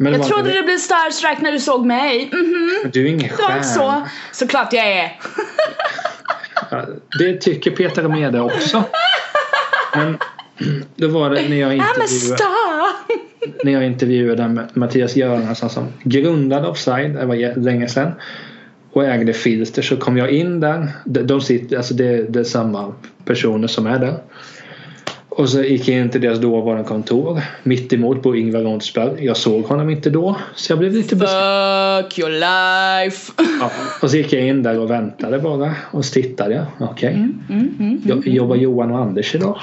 Men 0.03 0.13
Jag 0.13 0.27
trodde 0.27 0.53
du 0.53 0.63
blev 0.63 0.79
starstruck 0.79 1.41
när 1.41 1.53
du 1.53 1.59
såg 1.59 1.87
mig. 1.87 2.29
Mhm. 2.33 2.91
Du 2.93 3.03
är 3.05 3.07
ingen 3.09 3.31
Det 3.37 3.43
var 3.43 3.57
inte 3.57 3.69
så. 3.69 3.81
stjärna. 3.81 4.11
Såklart 4.33 4.73
jag 4.73 4.87
är. 4.93 5.21
Ja, 6.71 6.87
det 7.19 7.41
tycker 7.41 7.71
Peter 7.71 8.09
Mede 8.09 8.41
också. 8.41 8.85
Men 9.95 10.19
då 10.97 11.09
var 11.09 11.31
det 11.31 11.49
när 11.49 11.57
jag 11.57 11.75
intervjuade, 11.77 12.39
när 13.65 13.73
jag 13.73 13.85
intervjuade 13.87 14.69
Mattias 14.75 15.17
Göransson 15.17 15.71
som 15.71 15.87
grundade 16.03 16.69
Offside, 16.69 17.11
det 17.15 17.27
var 17.27 17.61
länge 17.61 17.89
sedan. 17.89 18.13
Och 18.93 19.05
ägde 19.05 19.33
Filter 19.33 19.83
så 19.83 19.97
kom 19.97 20.17
jag 20.17 20.31
in 20.31 20.61
där. 20.61 20.89
De, 21.05 21.23
de 21.23 21.41
sitter, 21.41 21.77
alltså 21.77 21.95
det, 21.95 22.23
det 22.33 22.41
är 22.41 22.45
samma 22.45 22.93
personer 23.25 23.69
som 23.69 23.87
är 23.87 23.99
där. 23.99 24.15
Och 25.31 25.49
så 25.49 25.63
gick 25.63 25.89
jag 25.89 25.99
in 25.99 26.11
till 26.11 26.21
deras 26.21 26.39
dåvarande 26.39 26.85
kontor. 26.85 27.41
Mitt 27.63 27.93
emot 27.93 28.23
bor 28.23 28.37
Ingvar 28.37 28.61
Rondsberg. 28.61 29.25
Jag 29.25 29.37
såg 29.37 29.65
honom 29.65 29.91
inte 29.91 30.11
då. 30.11 30.37
Så 30.55 30.73
jag 30.73 30.79
blev 30.79 30.93
lite 30.93 31.17
besviken. 31.17 32.03
Fuck 32.03 32.19
your 32.19 32.31
life! 32.31 33.33
Ja. 33.61 33.71
Och 34.03 34.11
så 34.11 34.17
gick 34.17 34.33
jag 34.33 34.43
in 34.47 34.63
där 34.63 34.79
och 34.79 34.91
väntade 34.91 35.39
bara. 35.39 35.75
Och 35.91 36.05
så 36.05 36.13
tittade 36.13 36.55
jag. 36.55 36.67
Okej. 36.91 37.15
Mm, 37.15 37.39
mm, 37.51 37.75
mm, 37.79 38.01
Jo- 38.05 38.23
Jobbar 38.25 38.57
Johan 38.57 38.91
och 38.91 38.99
Anders 38.99 39.35
idag? 39.35 39.59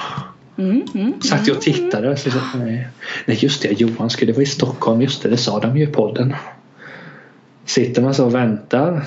mm, 0.56 0.82
mm. 0.94 1.20
Satt 1.20 1.46
jag 1.46 1.56
och 1.56 1.62
tittade. 1.62 2.16
Så, 2.16 2.30
så, 2.30 2.38
nej. 2.64 2.88
nej 3.26 3.38
just 3.40 3.62
det, 3.62 3.80
Johan 3.80 4.10
skulle 4.10 4.32
vara 4.32 4.42
i 4.42 4.46
Stockholm. 4.46 5.02
Just 5.02 5.22
det, 5.22 5.28
det 5.28 5.36
sa 5.36 5.60
de 5.60 5.76
ju 5.76 5.82
i 5.84 5.86
podden. 5.86 6.34
Sitter 7.64 8.02
man 8.02 8.14
så 8.14 8.24
och 8.24 8.34
väntar. 8.34 9.02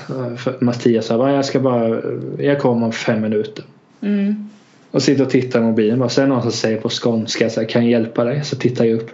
Mattias 0.64 1.06
sa 1.06 1.30
jag 1.30 1.44
ska 1.44 1.60
bara, 1.60 2.00
jag 2.38 2.60
kommer 2.60 2.86
om 2.86 2.92
fem 2.92 3.20
minuter. 3.20 3.64
Mm. 4.00 4.48
Och 4.92 5.02
sitter 5.02 5.24
och 5.24 5.30
tittar 5.30 5.60
i 5.60 5.62
mobilen. 5.62 5.98
Bara, 5.98 6.08
sen 6.08 6.24
är 6.24 6.28
det 6.28 6.34
någon 6.34 6.42
som 6.42 6.52
säger 6.52 6.80
på 6.80 6.88
skånska, 6.88 7.50
så 7.50 7.60
här, 7.60 7.68
kan 7.68 7.82
jag 7.82 7.90
hjälpa 7.90 8.24
dig? 8.24 8.44
Så 8.44 8.56
tittar 8.56 8.84
jag 8.84 8.94
upp. 9.00 9.10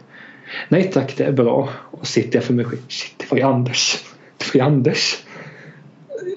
Nej 0.68 0.90
tack, 0.92 1.16
det 1.16 1.24
är 1.24 1.32
bra. 1.32 1.68
Och 1.90 2.06
sitter 2.06 2.36
jag 2.36 2.44
för 2.44 2.54
mig 2.54 2.64
själv. 2.64 2.80
Shit, 2.88 3.14
det 3.16 3.30
var 3.30 3.38
ju 3.38 3.44
Anders. 3.44 4.04
Det 4.38 4.54
var 4.54 4.64
ju 4.64 4.66
Anders. 4.72 5.16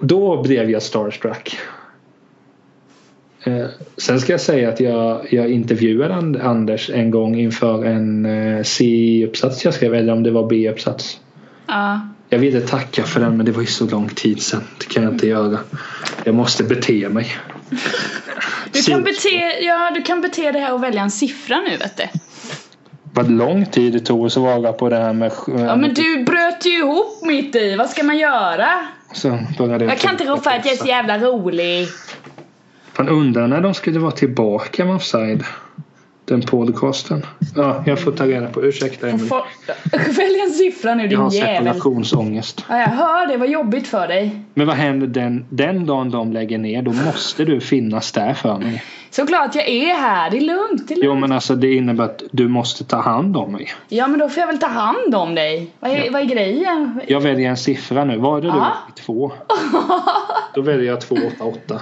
Då 0.01 0.43
blev 0.43 0.69
jag 0.69 0.81
starstruck. 0.81 1.57
Eh, 3.43 3.65
sen 3.97 4.19
ska 4.19 4.33
jag 4.33 4.41
säga 4.41 4.69
att 4.69 4.79
jag, 4.79 5.33
jag 5.33 5.49
intervjuade 5.49 6.13
And- 6.13 6.41
Anders 6.41 6.89
en 6.89 7.11
gång 7.11 7.39
inför 7.39 7.85
en 7.85 8.25
eh, 8.25 8.63
C-uppsats 8.63 9.65
jag 9.65 9.73
skrev, 9.73 9.93
eller 9.93 10.13
om 10.13 10.23
det 10.23 10.31
var 10.31 10.47
B-uppsats. 10.47 11.19
Ja. 11.67 12.01
Jag 12.29 12.39
ville 12.39 12.61
tacka 12.61 13.03
för 13.03 13.19
den 13.19 13.37
men 13.37 13.45
det 13.45 13.51
var 13.51 13.61
ju 13.61 13.67
så 13.67 13.89
lång 13.89 14.09
tid 14.09 14.41
sedan. 14.41 14.61
Det 14.79 14.85
kan 14.85 15.03
jag 15.03 15.13
inte 15.13 15.27
göra. 15.27 15.59
Jag 16.23 16.35
måste 16.35 16.63
bete 16.63 17.09
mig. 17.09 17.27
Du 18.73 18.83
kan, 18.83 19.03
bete, 19.03 19.57
ja, 19.61 19.91
du 19.95 20.01
kan 20.01 20.21
bete 20.21 20.51
dig 20.51 20.61
här 20.61 20.73
och 20.73 20.83
välja 20.83 21.01
en 21.01 21.11
siffra 21.11 21.61
nu 21.61 21.77
vet 21.77 21.97
du. 21.97 22.03
Vad 23.13 23.31
lång 23.31 23.65
tid 23.65 23.93
det 23.93 23.99
tog 23.99 24.25
att 24.25 24.33
svara 24.33 24.73
på 24.73 24.89
det 24.89 24.97
här 24.97 25.13
med... 25.13 25.31
Ja 25.47 25.75
men 25.75 25.93
du 25.93 26.23
bröt 26.23 26.65
ju 26.65 26.77
ihop 26.77 27.21
mitt 27.21 27.55
i, 27.55 27.75
vad 27.75 27.89
ska 27.89 28.03
man 28.03 28.17
göra? 28.17 28.67
Så 29.13 29.39
började 29.57 29.85
Jag 29.85 29.99
kan 29.99 30.11
inte 30.11 30.25
rå 30.25 30.37
för 30.37 30.51
att 30.51 30.65
jag 30.65 30.73
är 30.73 30.77
så 30.77 30.85
jävla 30.85 31.17
rolig. 31.17 31.87
Man 32.97 33.09
undrar 33.09 33.47
när 33.47 33.61
de 33.61 33.73
skulle 33.73 33.99
vara 33.99 34.11
tillbaka 34.11 34.85
med 34.85 34.95
Offside. 34.95 35.43
Den 36.25 36.41
podcasten. 36.41 37.25
Ja, 37.55 37.83
jag 37.85 37.99
får 37.99 38.11
ta 38.11 38.25
reda 38.25 38.47
på. 38.47 38.63
Ursäkta. 38.65 39.17
Få- 39.17 39.45
Välj 39.91 40.39
en 40.47 40.51
siffra 40.51 40.95
nu 40.95 41.03
Jag 41.03 41.09
din 41.09 41.19
har 41.19 41.31
jävel. 41.31 41.57
separationsångest. 41.57 42.65
Ja, 42.69 42.79
jag 42.79 42.87
hör 42.87 43.27
det, 43.27 43.37
vad 43.37 43.49
jobbigt 43.49 43.87
för 43.87 44.07
dig. 44.07 44.39
Men 44.53 44.67
vad 44.67 44.75
händer 44.75 45.07
den, 45.07 45.45
den 45.49 45.85
dagen 45.85 46.11
de 46.11 46.33
lägger 46.33 46.57
ner? 46.57 46.81
Då 46.81 46.91
måste 46.93 47.45
du 47.45 47.59
finnas 47.61 48.11
där 48.11 48.33
för 48.33 48.57
mig. 48.57 48.83
Såklart 49.09 49.55
jag 49.55 49.67
är 49.69 49.95
här, 49.95 50.29
det 50.29 50.37
är 50.37 50.41
lugnt. 50.41 50.87
Det 50.87 50.93
är 50.93 50.95
lugnt. 50.95 51.05
Jo 51.05 51.15
men 51.15 51.31
alltså 51.31 51.55
det 51.55 51.73
innebär 51.73 52.03
att 52.03 52.23
du 52.31 52.47
måste 52.47 52.83
ta 52.83 52.97
hand 53.01 53.37
om 53.37 53.51
mig. 53.51 53.67
Ja 53.87 54.07
men 54.07 54.19
då 54.19 54.29
får 54.29 54.41
jag 54.41 54.47
väl 54.47 54.57
ta 54.59 54.67
hand 54.67 55.15
om 55.15 55.35
dig. 55.35 55.71
Vad 55.79 55.91
är, 55.91 55.95
Ja. 56.05 56.11
vad 56.11 56.21
är 56.21 56.25
grejen? 56.25 57.01
Jag 57.07 57.19
väljer 57.21 57.49
en 57.49 57.57
siffra 57.57 58.05
nu. 58.05 58.17
Vad 58.17 58.37
är 58.37 58.41
det 58.41 58.51
du? 58.51 58.57
Ja. 58.57 58.73
Två. 59.05 59.31
Då 60.55 60.61
väljer 60.61 60.91
jag 60.91 61.01
288. 61.01 61.81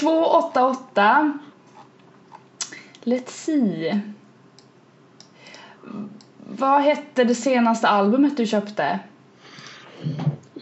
288. 0.00 1.32
Let's 3.04 3.30
see. 3.30 4.00
Vad 6.48 6.82
hette 6.82 7.24
det 7.24 7.34
senaste 7.34 7.88
albumet 7.88 8.36
du 8.36 8.46
köpte? 8.46 8.98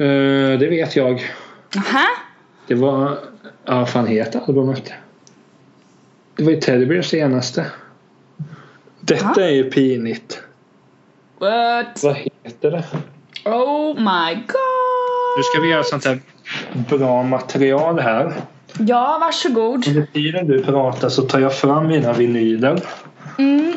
Uh, 0.01 0.59
det 0.59 0.69
vet 0.71 0.97
jag. 0.97 1.31
Aha. 1.77 2.07
Det 2.67 2.75
var... 2.75 3.19
Ja, 3.65 3.75
vad 3.79 3.91
fan 3.91 4.07
heter 4.07 4.41
albumet? 4.47 4.93
Det 6.37 6.45
var 6.45 6.51
ju 6.51 6.61
Teddy 6.61 6.87
Bears 6.87 7.07
senaste. 7.09 7.67
Detta 9.01 9.33
Ja. 9.41 9.43
är 9.47 9.51
ju 9.51 9.71
pinigt. 9.71 10.43
What? 11.39 12.03
Vad 12.03 12.17
heter 12.17 12.71
det? 12.71 12.85
Oh 13.45 13.95
my 13.95 14.35
god. 14.35 15.37
Nu 15.37 15.43
ska 15.43 15.61
vi 15.63 15.71
göra 15.71 15.83
sånt 15.85 16.05
här 16.05 16.21
bra 16.89 17.23
material 17.23 17.99
här. 18.01 18.35
Ja, 18.79 19.19
varsågod. 19.21 19.89
Under 19.89 20.07
tiden 20.07 20.47
du 20.47 20.65
pratar 20.65 21.09
så 21.09 21.23
tar 21.23 21.41
jag 21.41 21.57
fram 21.57 21.87
mina 21.87 22.13
vinyler. 22.13 22.81
Mm. 23.39 23.73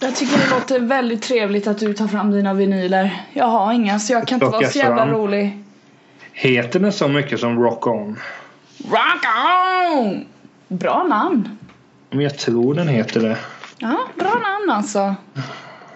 Jag 0.00 0.16
tycker 0.16 0.38
det 0.38 0.50
låter 0.50 0.80
väldigt 0.80 1.22
trevligt 1.22 1.66
att 1.66 1.78
du 1.78 1.94
tar 1.94 2.06
fram 2.06 2.30
dina 2.30 2.54
vinyler. 2.54 3.22
Jag 3.32 3.46
har 3.46 3.72
inga 3.72 3.98
så 3.98 4.12
jag 4.12 4.28
kan 4.28 4.36
inte 4.36 4.46
vara 4.46 4.66
så 4.66 4.78
jävla 4.78 4.96
fram. 4.96 5.14
rolig. 5.14 5.64
Heter 6.32 6.80
den 6.80 6.92
så 6.92 7.08
mycket 7.08 7.40
som 7.40 7.62
Rock 7.62 7.86
On? 7.86 8.18
Rock 8.90 9.24
on! 9.96 10.24
Bra 10.68 11.02
namn. 11.02 11.58
Men 12.10 12.20
jag 12.20 12.38
tror 12.38 12.74
den 12.74 12.88
heter 12.88 13.20
det. 13.20 13.36
Ja, 13.78 13.96
bra 14.14 14.34
namn 14.34 14.70
alltså. 14.70 15.14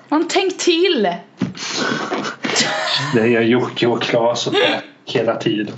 Man 0.08 0.28
tänk 0.28 0.58
till. 0.58 1.14
Det 3.14 3.20
är 3.20 3.40
Jocke 3.40 3.86
och 3.86 4.02
Klas 4.02 4.46
och 4.46 4.54
hela 5.04 5.36
tiden. 5.36 5.74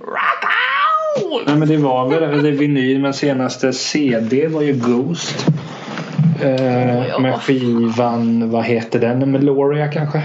Rock 0.00 0.49
on! 1.32 1.42
Nej 1.46 1.56
men 1.56 1.68
det 1.68 1.76
var 1.76 2.08
väl 2.08 2.42
det 2.42 2.50
vinyl 2.50 3.00
men 3.00 3.14
senaste 3.14 3.72
CD 3.72 4.48
var 4.48 4.62
ju 4.62 4.72
Ghost. 4.72 5.46
Eh, 6.42 7.06
Ja. 7.08 7.18
Med 7.18 7.34
skivan, 7.40 8.50
vad 8.50 8.64
heter 8.64 8.98
den? 8.98 9.30
Meloria 9.32 9.88
kanske? 9.88 10.22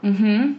Mhm. 0.00 0.54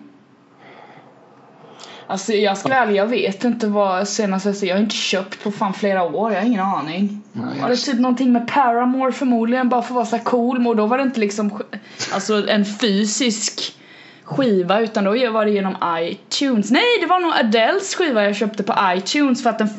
Alltså 2.09 2.33
jag 2.33 2.57
ska 2.57 2.73
ärlig, 2.73 2.95
jag 2.95 3.07
vet 3.07 3.43
inte 3.43 3.67
vad 3.67 4.07
senaste 4.07 4.65
jag 4.65 4.75
har 4.75 4.81
inte 4.81 4.95
köpt 4.95 5.43
på 5.43 5.51
fan 5.51 5.73
flera 5.73 6.03
år, 6.03 6.31
jag 6.33 6.39
har 6.39 6.47
ingen 6.47 6.59
aning. 6.65 7.21
Nej, 7.33 7.61
Var 7.61 7.69
det 7.69 7.75
typ 7.75 7.99
någonting 7.99 8.31
med 8.31 8.47
Paramore 8.47 9.11
förmodligen 9.11 9.69
bara 9.69 9.81
för 9.81 9.89
att 9.89 9.95
vara 9.95 10.05
så 10.05 10.19
cool 10.19 10.67
och 10.67 10.75
då 10.75 10.85
var 10.85 10.97
det 10.97 11.03
inte 11.03 11.19
liksom 11.19 11.61
alltså 12.13 12.47
en 12.49 12.65
fysisk 12.65 13.73
skiva 14.27 14.79
utan 14.79 15.03
då 15.03 15.31
var 15.31 15.45
det 15.45 15.51
genom 15.51 15.75
iTunes. 15.99 16.71
Nej 16.71 16.83
det 17.01 17.05
var 17.07 17.19
nog 17.19 17.31
Adeles 17.39 17.95
skiva 17.95 18.23
jag 18.23 18.35
köpte 18.35 18.63
på 18.63 18.73
iTunes 18.95 19.43
för 19.43 19.49
att 19.49 19.57
den 19.57 19.69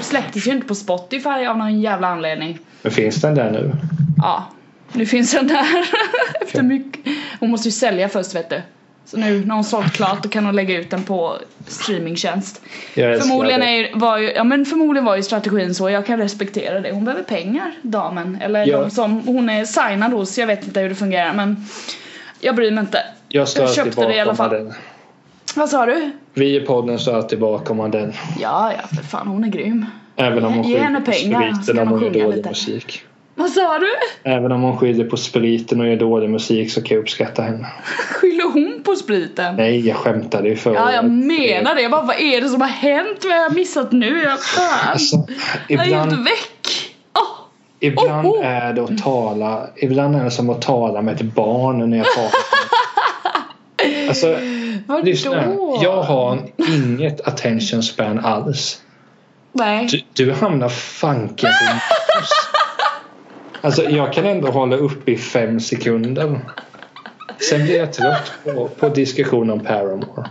släpptes 0.00 0.46
ju 0.46 0.50
inte 0.50 0.66
på 0.66 0.74
Spotify 0.74 1.28
av 1.46 1.58
någon 1.58 1.80
jävla 1.80 2.08
anledning. 2.08 2.58
Men 2.82 2.92
finns 2.92 3.20
den 3.20 3.34
där 3.34 3.50
nu? 3.50 3.72
Ja, 4.16 4.44
nu 4.92 5.06
finns 5.06 5.32
den 5.32 5.46
där 5.46 5.66
efter 6.40 6.62
mycket. 6.62 7.00
Hon 7.40 7.50
måste 7.50 7.68
ju 7.68 7.72
sälja 7.72 8.08
först 8.08 8.34
vet 8.34 8.50
du. 8.50 8.62
Så 9.04 9.16
nu 9.16 9.44
när 9.44 9.54
hon 9.54 9.64
sålt 9.64 9.92
klart 9.92 10.22
då 10.22 10.28
kan 10.28 10.44
hon 10.44 10.56
lägga 10.56 10.78
ut 10.80 10.90
den 10.90 11.02
på 11.02 11.36
streamingtjänst. 11.66 12.62
Förmodligen, 12.94 13.62
är, 13.62 13.90
var 13.94 14.18
ju, 14.18 14.32
ja, 14.32 14.44
men 14.44 14.64
förmodligen 14.66 15.04
var 15.04 15.16
ju 15.16 15.22
strategin 15.22 15.74
så, 15.74 15.90
jag 15.90 16.06
kan 16.06 16.18
respektera 16.18 16.80
det. 16.80 16.92
Hon 16.92 17.04
behöver 17.04 17.24
pengar, 17.24 17.72
damen. 17.82 18.38
Eller 18.40 18.66
Ja. 18.66 18.80
de 18.80 18.90
som 18.90 19.20
hon 19.26 19.50
är 19.50 19.64
signad 19.64 20.12
hos, 20.12 20.38
jag 20.38 20.46
vet 20.46 20.64
inte 20.64 20.80
hur 20.80 20.88
det 20.88 20.94
fungerar 20.94 21.32
men 21.32 21.64
jag 22.40 22.56
bryr 22.56 22.70
mig 22.70 22.80
inte. 22.80 22.98
Jag 23.36 23.48
jag 23.56 23.64
alltid 23.64 23.96
det 23.96 24.14
i 24.14 24.20
alla 24.20 24.34
fall. 24.34 24.54
Adele. 24.54 24.74
Vad 25.56 25.68
sa 25.68 25.86
du? 25.86 26.10
Vi 26.34 26.56
i 26.56 26.60
podden 26.60 26.98
står 26.98 27.14
alltid 27.14 27.40
bakom 27.40 27.80
Adele. 27.80 28.12
Ja, 28.40 28.72
ja 28.72 28.96
för 28.96 29.02
fan 29.04 29.26
hon 29.28 29.44
är 29.44 29.48
grym. 29.48 29.86
Även 30.16 30.44
om 30.44 30.54
hon 30.54 30.68
Ge 30.68 30.78
henne 30.78 31.00
pengar, 31.00 31.52
så 31.62 31.74
kan 31.74 31.88
hon 31.88 32.00
sjunga 32.00 32.24
dålig 32.24 32.36
lite. 32.36 32.48
musik. 32.48 33.02
Vad 33.34 33.50
sa 33.50 33.78
du? 33.78 33.90
Även 34.22 34.52
om 34.52 34.62
hon 34.62 34.76
skyller 34.78 35.04
på 35.04 35.16
spriten 35.16 35.80
och 35.80 35.88
gör 35.88 35.96
dålig 35.96 36.30
musik 36.30 36.72
så 36.72 36.82
kan 36.82 36.94
jag 36.94 37.02
uppskatta 37.02 37.42
henne. 37.42 37.66
Skyller 38.10 38.52
hon 38.52 38.82
på 38.84 38.96
spriten? 38.96 39.56
Nej, 39.56 39.86
jag 39.86 39.96
skämtade 39.96 40.48
ju 40.48 40.56
förra 40.56 40.74
Ja, 40.74 40.92
jag 40.92 41.10
menar 41.10 41.74
det. 41.74 41.82
Jag 41.82 41.90
bara, 41.90 42.02
vad 42.02 42.20
är 42.20 42.40
det 42.40 42.48
som 42.48 42.60
har 42.60 42.68
hänt? 42.68 43.18
Vad 43.24 43.32
har 43.32 43.42
jag 43.42 43.54
missat 43.54 43.92
nu? 43.92 44.22
Jag, 44.22 44.40
fan. 44.42 44.90
Alltså, 44.92 45.16
jag 45.68 45.80
är 45.80 45.84
helt 45.84 46.06
ibland, 46.06 46.24
väck. 46.24 46.96
Åh, 47.14 47.46
ibland 47.80 48.26
Oh, 48.26 48.32
oh. 48.32 48.46
är 48.46 48.72
det 48.72 48.82
att 48.82 48.98
tala 48.98 49.66
Ibland 49.76 50.16
är 50.16 50.24
det 50.24 50.30
som 50.30 50.50
att 50.50 50.62
tala 50.62 51.02
med 51.02 51.14
ett 51.14 51.34
barn 51.34 51.90
när 51.90 51.96
jag 51.96 52.06
talar. 52.06 52.30
Alltså, 54.08 54.38
vadå? 54.86 55.04
lyssna. 55.04 55.56
Jag 55.82 56.02
har 56.02 56.38
inget 56.68 57.28
attention 57.28 57.82
span 57.82 58.18
alls. 58.18 58.82
Nej. 59.52 59.86
Du, 59.86 60.24
du 60.24 60.32
hamnar 60.32 60.68
fanken 60.68 61.50
på. 61.50 61.74
Alltså 63.60 63.90
jag 63.90 64.12
kan 64.12 64.26
ändå 64.26 64.50
hålla 64.50 64.76
upp 64.76 65.08
i 65.08 65.16
fem 65.16 65.60
sekunder. 65.60 66.40
Sen 67.50 67.64
blir 67.64 67.76
jag 67.76 67.92
trött 67.92 68.32
på, 68.44 68.68
på 68.68 68.88
diskussion 68.88 69.50
om 69.50 69.60
Paramore. 69.60 70.28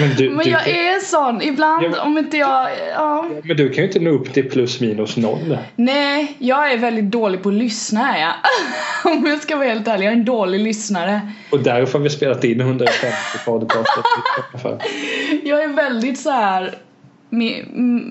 Men 0.00 0.16
du, 0.16 0.30
Men 0.30 0.44
du, 0.44 0.50
jag 0.50 0.64
kan, 0.64 0.74
är 0.74 0.89
sån. 1.10 1.42
Ibland 1.42 1.84
Ja, 1.84 1.88
men- 1.90 2.00
om 2.00 2.18
inte 2.18 2.36
jag... 2.36 2.68
Ja. 2.94 3.26
men 3.44 3.56
du 3.56 3.68
kan 3.68 3.76
ju 3.76 3.86
inte 3.86 4.00
nå 4.00 4.10
upp 4.10 4.32
till 4.32 4.50
plus 4.50 4.80
minus 4.80 5.16
noll. 5.16 5.58
Nej, 5.76 6.36
jag 6.38 6.72
är 6.72 6.78
väldigt 6.78 7.04
dålig 7.10 7.42
på 7.42 7.48
att 7.48 7.54
lyssna 7.54 8.16
är 8.16 8.20
jag. 8.20 8.32
Om 9.12 9.26
jag 9.26 9.42
ska 9.42 9.56
vara 9.56 9.68
helt 9.68 9.88
ärlig, 9.88 10.06
jag 10.06 10.12
är 10.12 10.16
en 10.16 10.24
dålig 10.24 10.60
lyssnare. 10.60 11.20
Och 11.50 11.60
därför 11.60 11.98
har 11.98 12.02
vi 12.04 12.10
spelat 12.10 12.44
in 12.44 12.60
150 12.60 13.16
podcaster. 13.44 14.02
Jag 15.44 15.62
är 15.64 15.68
väldigt 15.68 16.18
så 16.18 16.30
här. 16.30 16.74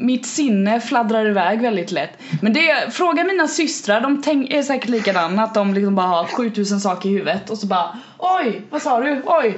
Mitt 0.02 0.26
sinne 0.26 0.80
fladdrar 0.82 1.26
iväg 1.30 1.62
väldigt 1.62 1.92
lätt. 1.92 2.10
Men 2.42 2.54
det, 2.54 2.94
fråga 2.94 3.24
mina 3.24 3.48
systrar, 3.48 4.02
de 4.02 4.22
tänk, 4.22 4.54
är 4.54 4.62
säkert 4.64 4.90
likadana 4.90 5.44
att 5.44 5.54
de 5.54 5.74
liksom 5.74 5.96
bara 5.96 6.08
har 6.08 6.24
7000 6.24 6.80
saker 6.80 7.10
i 7.10 7.12
huvudet 7.12 7.50
och 7.50 7.58
så 7.58 7.68
bara 7.68 7.98
Oj, 8.18 8.62
vad 8.70 8.82
sa 8.82 9.00
du? 9.00 9.22
Oj! 9.26 9.58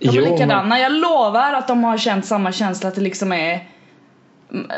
De 0.00 0.08
är 0.08 0.12
Jo, 0.12 0.32
likadana, 0.32 0.80
jag 0.80 0.92
lovar 0.92 1.54
att 1.54 1.68
de 1.68 1.84
har 1.84 1.98
känt 1.98 2.26
samma 2.26 2.52
känsla 2.52 2.88
att 2.88 2.94
det 2.94 3.00
liksom 3.00 3.32
är 3.32 3.68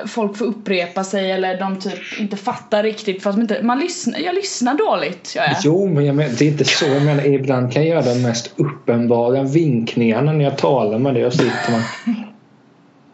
Folk 0.07 0.37
får 0.37 0.45
upprepa 0.45 1.05
sig 1.05 1.31
eller 1.31 1.59
de 1.59 1.79
typ 1.79 2.21
inte 2.21 2.37
fattar 2.37 2.83
riktigt 2.83 3.27
att 3.27 3.35
de 3.35 3.41
inte, 3.41 3.63
man 3.63 3.79
lyssnar, 3.79 4.19
jag 4.19 4.35
lyssnar 4.35 4.75
dåligt 4.75 5.33
jag. 5.37 5.45
Jo, 5.65 5.87
men 5.87 6.05
jag 6.05 6.17
men, 6.17 6.35
det 6.39 6.45
är 6.45 6.49
inte 6.49 6.65
så. 6.65 6.87
Jag 6.87 7.03
menar, 7.03 7.27
ibland 7.27 7.73
kan 7.73 7.87
jag 7.87 7.91
göra 7.91 8.15
de 8.15 8.23
mest 8.23 8.53
uppenbara 8.57 9.43
vinkningarna 9.43 10.33
när 10.33 10.45
jag 10.45 10.59
talar 10.59 10.99
med 10.99 11.15
dig 11.15 11.27
och 11.27 11.33
sitter 11.33 11.71
man 11.71 11.83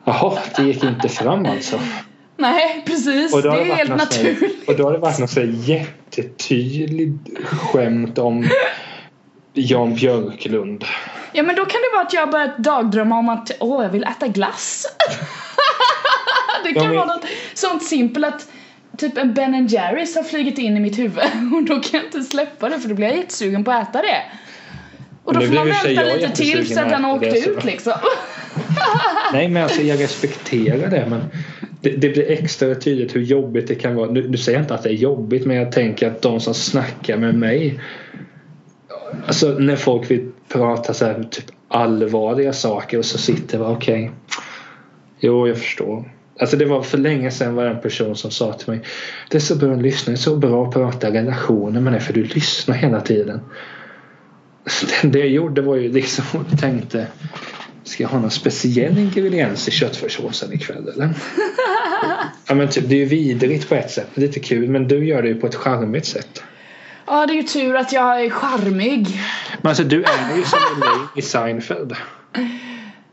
Jaha, 0.04 0.38
det 0.56 0.62
gick 0.62 0.84
inte 0.84 1.08
fram 1.08 1.46
alltså. 1.46 1.80
Nej 2.36 2.82
precis, 2.86 3.32
det 3.32 3.48
är 3.48 3.76
helt 3.76 3.96
naturligt. 3.96 4.68
Och 4.68 4.76
då 4.76 4.84
har 4.84 4.92
det 4.92 4.98
varit 4.98 5.18
något 5.18 5.30
så 5.30 5.40
här 5.40 5.54
jättetydligt 5.64 7.38
skämt 7.44 8.18
om 8.18 8.48
Jan 9.52 9.94
Björklund. 9.94 10.84
Ja 11.36 11.42
men 11.42 11.56
då 11.56 11.64
kan 11.64 11.80
det 11.80 11.96
vara 11.96 12.06
att 12.06 12.12
jag 12.12 12.30
börjat 12.30 12.58
dagdrömma 12.58 13.18
om 13.18 13.28
att 13.28 13.50
åh 13.60 13.82
jag 13.82 13.90
vill 13.90 14.04
äta 14.04 14.28
glass. 14.28 14.86
det 16.64 16.72
kan 16.72 16.82
Ja, 16.82 16.88
men- 16.88 16.96
vara 16.96 17.06
något 17.06 17.24
sånt 17.54 17.84
simpelt 17.84 18.26
att 18.26 18.48
typ 18.98 19.18
en 19.18 19.34
Ben 19.34 19.66
Jerrys 19.66 20.16
har 20.16 20.22
flugit 20.22 20.58
in 20.58 20.76
i 20.76 20.80
mitt 20.80 20.98
huvud 20.98 21.18
och 21.54 21.62
då 21.62 21.80
kan 21.80 21.90
jag 22.00 22.04
inte 22.04 22.22
släppa 22.22 22.68
det 22.68 22.80
för 22.80 22.88
då 22.88 22.94
blir 22.94 23.06
jag 23.06 23.16
jättesugen 23.16 23.64
på 23.64 23.70
att 23.70 23.88
äta 23.88 24.02
det. 24.02 24.22
Och 25.24 25.34
då 25.34 25.40
får 25.40 25.54
man 25.54 25.66
vänta 25.66 26.02
lite 26.02 26.30
till 26.30 26.74
så 26.74 26.80
att 26.80 26.90
den 26.90 27.04
har 27.04 27.14
åkt 27.14 27.20
det, 27.20 27.46
ut 27.46 27.64
liksom. 27.64 27.92
Nej 29.32 29.48
men 29.48 29.62
alltså 29.62 29.82
jag 29.82 30.00
respekterar 30.00 30.90
det 30.90 31.06
men 31.08 31.24
det, 31.80 31.90
det 31.90 32.08
blir 32.08 32.30
extra 32.30 32.74
tydligt 32.74 33.16
hur 33.16 33.20
jobbigt 33.22 33.68
det 33.68 33.74
kan 33.74 33.94
vara. 33.94 34.10
Nu, 34.10 34.28
nu 34.28 34.36
säger 34.36 34.58
jag 34.58 34.64
inte 34.64 34.74
att 34.74 34.82
det 34.82 34.90
är 34.90 34.94
jobbigt 34.94 35.46
men 35.46 35.56
jag 35.56 35.72
tänker 35.72 36.06
att 36.06 36.22
de 36.22 36.40
som 36.40 36.54
snackar 36.54 37.16
med 37.16 37.34
mig 37.34 37.80
Alltså 39.26 39.50
när 39.58 39.76
folk 39.76 40.10
vill 40.10 40.30
prata 40.48 40.94
så 40.94 41.04
här 41.04 41.28
typ 41.30 41.44
allvarliga 41.68 42.52
saker 42.52 42.98
och 42.98 43.04
så 43.04 43.18
sitter 43.18 43.58
man 43.58 43.72
okej 43.72 44.10
Jo 45.20 45.48
jag 45.48 45.58
förstår. 45.58 46.12
Alltså 46.40 46.56
det 46.56 46.64
var 46.64 46.82
för 46.82 46.98
länge 46.98 47.30
sedan 47.30 47.54
var 47.54 47.64
det 47.64 47.70
en 47.70 47.80
person 47.80 48.16
som 48.16 48.30
sa 48.30 48.52
till 48.52 48.70
mig 48.70 48.80
Det 49.30 49.36
är 49.36 49.40
så 49.40 49.56
bra 49.56 49.72
att 49.72 49.82
lyssna, 49.82 50.10
det 50.10 50.14
är 50.14 50.16
så 50.16 50.36
bra 50.36 50.66
att 50.66 50.74
prata 50.74 51.10
relationer 51.10 51.80
med 51.80 51.92
dig 51.92 52.00
för 52.00 52.12
du 52.12 52.24
lyssnar 52.24 52.74
hela 52.74 53.00
tiden. 53.00 53.40
Det 55.02 55.18
jag 55.18 55.28
gjorde 55.28 55.62
var 55.62 55.76
ju 55.76 55.92
liksom 55.92 56.24
och 56.40 56.58
tänkte 56.58 57.06
Ska 57.84 58.02
jag 58.02 58.10
ha 58.10 58.18
någon 58.18 58.30
speciell 58.30 58.98
ingrediens 58.98 59.68
i 59.68 59.70
köttfärssåsen 59.70 60.52
ikväll 60.52 60.88
eller? 60.88 61.14
ja 62.48 62.54
men 62.54 62.68
typ, 62.68 62.88
det 62.88 62.94
är 62.94 62.98
ju 62.98 63.04
vidrigt 63.04 63.68
på 63.68 63.74
ett 63.74 63.90
sätt. 63.90 64.08
Lite 64.14 64.40
kul 64.40 64.70
men 64.70 64.88
du 64.88 65.06
gör 65.06 65.22
det 65.22 65.28
ju 65.28 65.40
på 65.40 65.46
ett 65.46 65.54
charmigt 65.54 66.06
sätt. 66.06 66.42
Ja 67.06 67.26
det 67.26 67.32
är 67.32 67.34
ju 67.36 67.42
tur 67.42 67.76
att 67.76 67.92
jag 67.92 68.24
är 68.24 68.30
charmig. 68.30 69.08
Men 69.62 69.68
alltså 69.70 69.84
du 69.84 70.02
är 70.04 70.36
ju 70.36 70.42
som 70.44 70.58
Elaine 70.76 71.08
i 71.16 71.22
Seinfeld. 71.22 71.96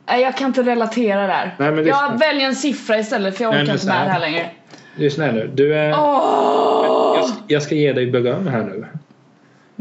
Nej 0.08 0.22
jag 0.22 0.38
kan 0.38 0.48
inte 0.48 0.64
relatera 0.64 1.28
där. 1.28 1.56
Nej, 1.60 1.72
men 1.72 1.86
jag 1.86 2.20
väljer 2.20 2.48
en 2.48 2.56
siffra 2.56 2.98
istället 3.00 3.38
för 3.38 3.44
jag 3.44 3.52
Nej, 3.54 3.62
orkar 3.64 3.74
men 3.74 3.76
inte 3.76 3.88
med 3.88 4.08
det 4.08 4.12
här 4.12 4.20
längre. 4.20 4.50
Lyssna 4.96 5.26
här 5.26 5.32
nu. 5.34 5.52
Du 5.54 5.76
är... 5.76 5.91
Åh! 6.00 7.16
Jag, 7.20 7.30
jag 7.48 7.64
ska 7.64 7.76
ge 7.76 7.94
dig 7.94 8.12
beröm 8.12 8.48
här 8.48 8.64
nu. 8.64 8.86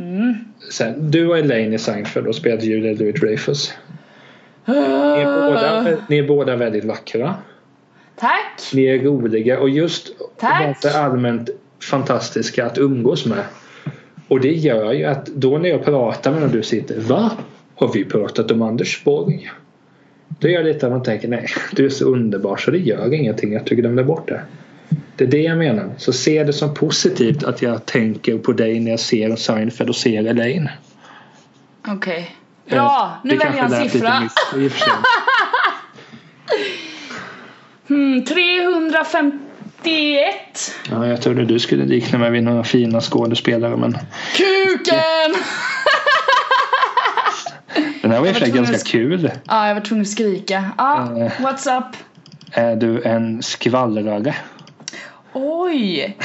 Mm. 0.04 0.34
Sen, 0.70 1.10
du 1.10 1.28
och 1.28 1.38
Elaine 1.38 1.72
i 1.74 1.78
Seinfeld 1.78 2.26
och 2.26 2.34
spelade 2.34 2.66
Julia 2.66 2.92
Louis-Dreyfus. 2.92 3.72
Ni, 4.64 4.74
är 4.76 5.24
båda- 5.50 5.96
ni 6.08 6.18
är 6.18 6.28
båda 6.28 6.56
väldigt 6.56 6.84
vackra. 6.84 7.34
Tack! 8.16 8.70
Ni 8.72 8.84
är 8.86 8.98
roliga 8.98 9.60
och 9.60 9.68
just 9.70 10.08
Tack. 10.40 10.84
allmänt 10.94 11.50
fantastiska 11.90 12.66
att 12.66 12.78
umgås 12.78 13.26
med. 13.26 13.44
Och 14.32 14.40
det 14.40 14.52
gör 14.52 14.92
ju 14.92 15.04
att 15.04 15.26
då 15.26 15.58
när 15.58 15.68
jag 15.68 15.84
pratar 15.84 16.32
med 16.32 16.40
när 16.40 16.48
du 16.48 16.62
sitter 16.62 17.00
Va? 17.00 17.30
Har 17.74 17.92
vi 17.92 18.04
pratat 18.04 18.50
om 18.50 18.62
Anders 18.62 19.04
Borg? 19.04 19.50
Då 20.28 20.48
gör 20.48 20.62
det 20.62 20.72
lite 20.72 20.86
att 20.86 20.92
man 20.92 21.02
tänker 21.02 21.28
nej, 21.28 21.46
du 21.72 21.86
är 21.86 21.90
så 21.90 22.04
underbar 22.04 22.56
så 22.56 22.70
det 22.70 22.78
gör 22.78 23.14
ingenting 23.14 23.56
att 23.56 23.66
du 23.66 23.74
glömde 23.74 24.04
bort 24.04 24.28
det. 24.28 24.42
Det 25.16 25.24
är 25.24 25.28
det 25.28 25.40
jag 25.42 25.58
menar. 25.58 25.90
Så 25.96 26.12
se 26.12 26.44
det 26.44 26.52
som 26.52 26.74
positivt 26.74 27.44
att 27.44 27.62
jag 27.62 27.86
tänker 27.86 28.38
på 28.38 28.52
dig 28.52 28.80
när 28.80 28.90
jag 28.90 29.00
ser 29.00 29.36
Seinfeld 29.36 29.90
och 29.90 29.96
ser 29.96 30.24
Elaine. 30.26 30.68
Okej. 31.88 32.36
Bra, 32.70 33.12
Eh, 33.24 33.30
nu 33.30 33.36
väljer 33.36 33.56
jag 33.56 33.72
en 33.82 33.90
siffra. 33.90 34.20
mycket 34.20 34.38
i 34.56 34.68
och 34.68 34.72
för 39.82 39.90
sig. 39.90 40.14
Hmm, 40.14 40.32
351. 40.32 40.74
Ja, 40.90 41.06
jag 41.06 41.22
trodde 41.22 41.44
du 41.44 41.58
skulle 41.58 41.84
likna 41.84 42.18
mig 42.18 42.30
vid 42.30 42.42
några 42.42 42.64
fina 42.64 43.00
skådespelare 43.00 43.76
men 43.76 43.98
Kuken! 44.36 45.34
den 48.02 48.10
här 48.10 48.20
var 48.20 48.26
i 48.26 48.30
och 48.50 48.54
ganska 48.54 48.76
att- 48.76 48.86
kul. 48.86 49.30
Ja, 49.48 49.68
jag 49.68 49.74
var 49.74 49.80
tvungen 49.82 50.02
att 50.02 50.08
skrika. 50.08 50.64
Ja, 50.78 51.02
Eh. 51.02 51.30
what's 51.40 51.78
up? 51.78 51.96
Är 52.52 52.76
du 52.76 53.02
en 53.02 53.42
skvallrare? 53.42 54.34
Oj! 55.32 56.16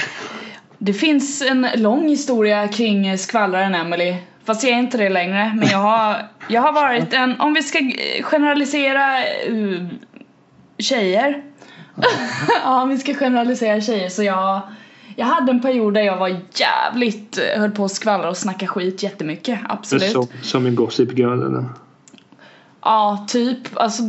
Det 0.78 0.94
finns 0.94 1.42
en 1.42 1.68
lång 1.76 2.08
historia 2.10 2.68
kring 2.68 3.18
skvallraren 3.18 3.76
Emily. 3.76 4.16
Fast 4.46 4.64
jag 4.64 4.74
är 4.74 4.80
inte 4.80 4.98
det 4.98 5.10
längre. 5.10 5.52
Men 5.56 5.68
jag 5.68 5.78
har, 5.78 6.16
jag 6.48 6.62
har 6.62 6.72
varit 6.74 7.14
en, 7.14 7.40
om 7.42 7.54
vi 7.54 7.64
ska 7.64 7.80
generalisera 8.24 9.18
uh, 9.50 9.88
tjejer. 10.80 11.44
ja, 12.64 12.82
om 12.82 12.90
vi 12.90 12.98
ska 12.98 13.14
generalisera 13.14 13.82
tjejer 13.82 14.10
så 14.10 14.24
jag 14.24 14.62
Jag 15.16 15.26
hade 15.26 15.52
en 15.52 15.62
period 15.62 15.94
där 15.94 16.02
jag 16.02 16.18
var 16.18 16.42
jävligt, 16.54 17.38
eh, 17.38 17.60
höll 17.62 17.72
på 17.72 17.86
att 17.86 17.92
skvallra 17.92 18.30
och 18.30 18.38
snacka 18.38 18.68
skit 18.68 19.04
jättemycket, 19.04 19.60
absolut. 19.70 20.12
Som, 20.12 20.28
som 20.42 20.66
en 20.66 20.76
Gossip 20.76 21.18
Girl 21.18 21.42
eller? 21.42 21.66
Ja, 22.82 23.26
typ. 23.28 23.58
Alltså 23.74 24.04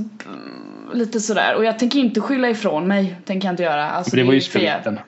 lite 0.92 1.20
sådär. 1.20 1.54
Och 1.54 1.64
jag 1.64 1.78
tänker 1.78 1.98
inte 1.98 2.20
skylla 2.20 2.50
ifrån 2.50 2.88
mig. 2.88 3.16
Tänker 3.24 3.48
jag 3.48 3.52
inte 3.52 3.62
göra. 3.62 3.90
Alltså, 3.90 4.16
Men 4.16 4.24
det 4.24 4.28
var 4.28 4.34
ju 4.34 4.40
spriten. 4.40 5.00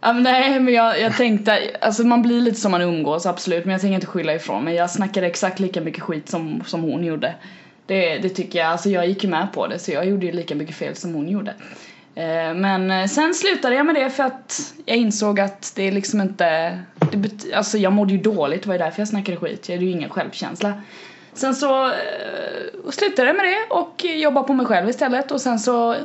Ja, 0.00 0.12
men 0.12 0.22
nej 0.22 0.60
men 0.60 0.74
jag, 0.74 1.00
jag 1.00 1.16
tänkte, 1.16 1.58
alltså 1.80 2.04
man 2.04 2.22
blir 2.22 2.40
lite 2.40 2.60
som 2.60 2.70
man 2.70 2.80
umgås 2.80 3.26
absolut 3.26 3.64
men 3.64 3.72
jag 3.72 3.80
tänker 3.80 3.94
inte 3.94 4.06
skylla 4.06 4.34
ifrån 4.34 4.64
mig. 4.64 4.74
Jag 4.74 4.90
snackade 4.90 5.26
exakt 5.26 5.60
lika 5.60 5.80
mycket 5.80 6.02
skit 6.02 6.28
som, 6.28 6.62
som 6.66 6.82
hon 6.82 7.04
gjorde. 7.04 7.34
Det, 7.86 8.18
det 8.18 8.28
tycker 8.28 8.58
jag, 8.58 8.68
alltså 8.68 8.88
jag 8.88 9.06
gick 9.06 9.24
ju 9.24 9.30
med 9.30 9.52
på 9.52 9.66
det 9.66 9.78
så 9.78 9.90
jag 9.92 10.06
gjorde 10.06 10.26
ju 10.26 10.32
lika 10.32 10.54
mycket 10.54 10.76
fel 10.76 10.96
som 10.96 11.14
hon 11.14 11.28
gjorde. 11.28 11.54
Eh, 12.18 12.54
men 12.54 12.90
eh, 12.90 13.06
sen 13.06 13.34
slutade 13.34 13.74
jag 13.74 13.86
med 13.86 13.94
det 13.94 14.10
för 14.10 14.24
att 14.24 14.74
jag 14.86 14.96
insåg 14.96 15.40
att 15.40 15.72
det 15.76 15.82
är 15.82 15.92
liksom 15.92 16.20
inte, 16.20 16.78
det 17.10 17.16
bet- 17.16 17.52
alltså 17.54 17.78
jag 17.78 17.92
mådde 17.92 18.12
ju 18.12 18.18
dåligt, 18.18 18.62
det 18.62 18.68
var 18.68 18.74
ju 18.74 18.78
därför 18.78 19.00
jag 19.00 19.08
snackade 19.08 19.36
skit, 19.36 19.68
jag 19.68 19.76
hade 19.76 19.84
ju 19.84 19.90
ingen 19.92 20.10
självkänsla. 20.10 20.72
Sen 21.32 21.54
så 21.54 21.86
eh, 21.86 22.90
slutade 22.90 23.28
jag 23.28 23.36
med 23.36 23.44
det 23.46 23.74
och 23.74 24.04
jobbade 24.04 24.46
på 24.46 24.52
mig 24.54 24.66
själv 24.66 24.88
istället 24.88 25.30
och 25.30 25.40
sen 25.40 25.58
så 25.58 25.96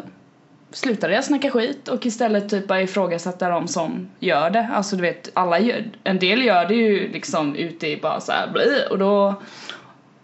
slutade 0.71 1.13
jag 1.13 1.23
snacka 1.23 1.51
skit 1.51 1.87
och 1.87 2.05
istället 2.05 2.49
typ 2.49 2.67
bara 2.67 2.81
ifrågasätta 2.81 3.49
de 3.49 3.67
som 3.67 4.09
gör 4.19 4.49
det. 4.49 4.69
Alltså 4.73 4.95
du 4.95 5.01
vet, 5.01 5.29
alla 5.33 5.59
gör, 5.59 5.83
en 6.03 6.19
del 6.19 6.43
gör 6.43 6.65
det 6.65 6.75
ju 6.75 7.11
liksom 7.11 7.55
ute 7.55 7.87
i 7.87 7.97
bara 7.97 8.21
så 8.21 8.31
här 8.31 8.91
och 8.91 8.97
då 8.97 9.35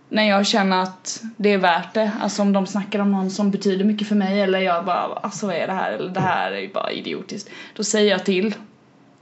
när 0.09 0.23
jag 0.23 0.47
känner 0.47 0.83
att 0.83 1.23
det 1.37 1.53
är 1.53 1.57
värt 1.57 1.93
det, 1.93 2.11
alltså 2.21 2.41
om 2.41 2.53
de 2.53 2.67
snackar 2.67 2.99
om 2.99 3.11
någon 3.11 3.29
som 3.29 3.51
betyder 3.51 3.85
mycket 3.85 4.07
för 4.07 4.15
mig 4.15 4.41
eller 4.41 4.59
jag 4.59 4.85
bara 4.85 4.97
alltså 4.97 5.47
vad 5.47 5.55
är 5.55 5.67
det 5.67 5.73
här 5.73 5.91
eller 5.91 6.09
det 6.09 6.19
här 6.19 6.51
är 6.51 6.59
ju 6.59 6.73
bara 6.73 6.91
idiotiskt. 6.91 7.49
Då 7.75 7.83
säger 7.83 8.11
jag 8.11 8.25
till. 8.25 8.55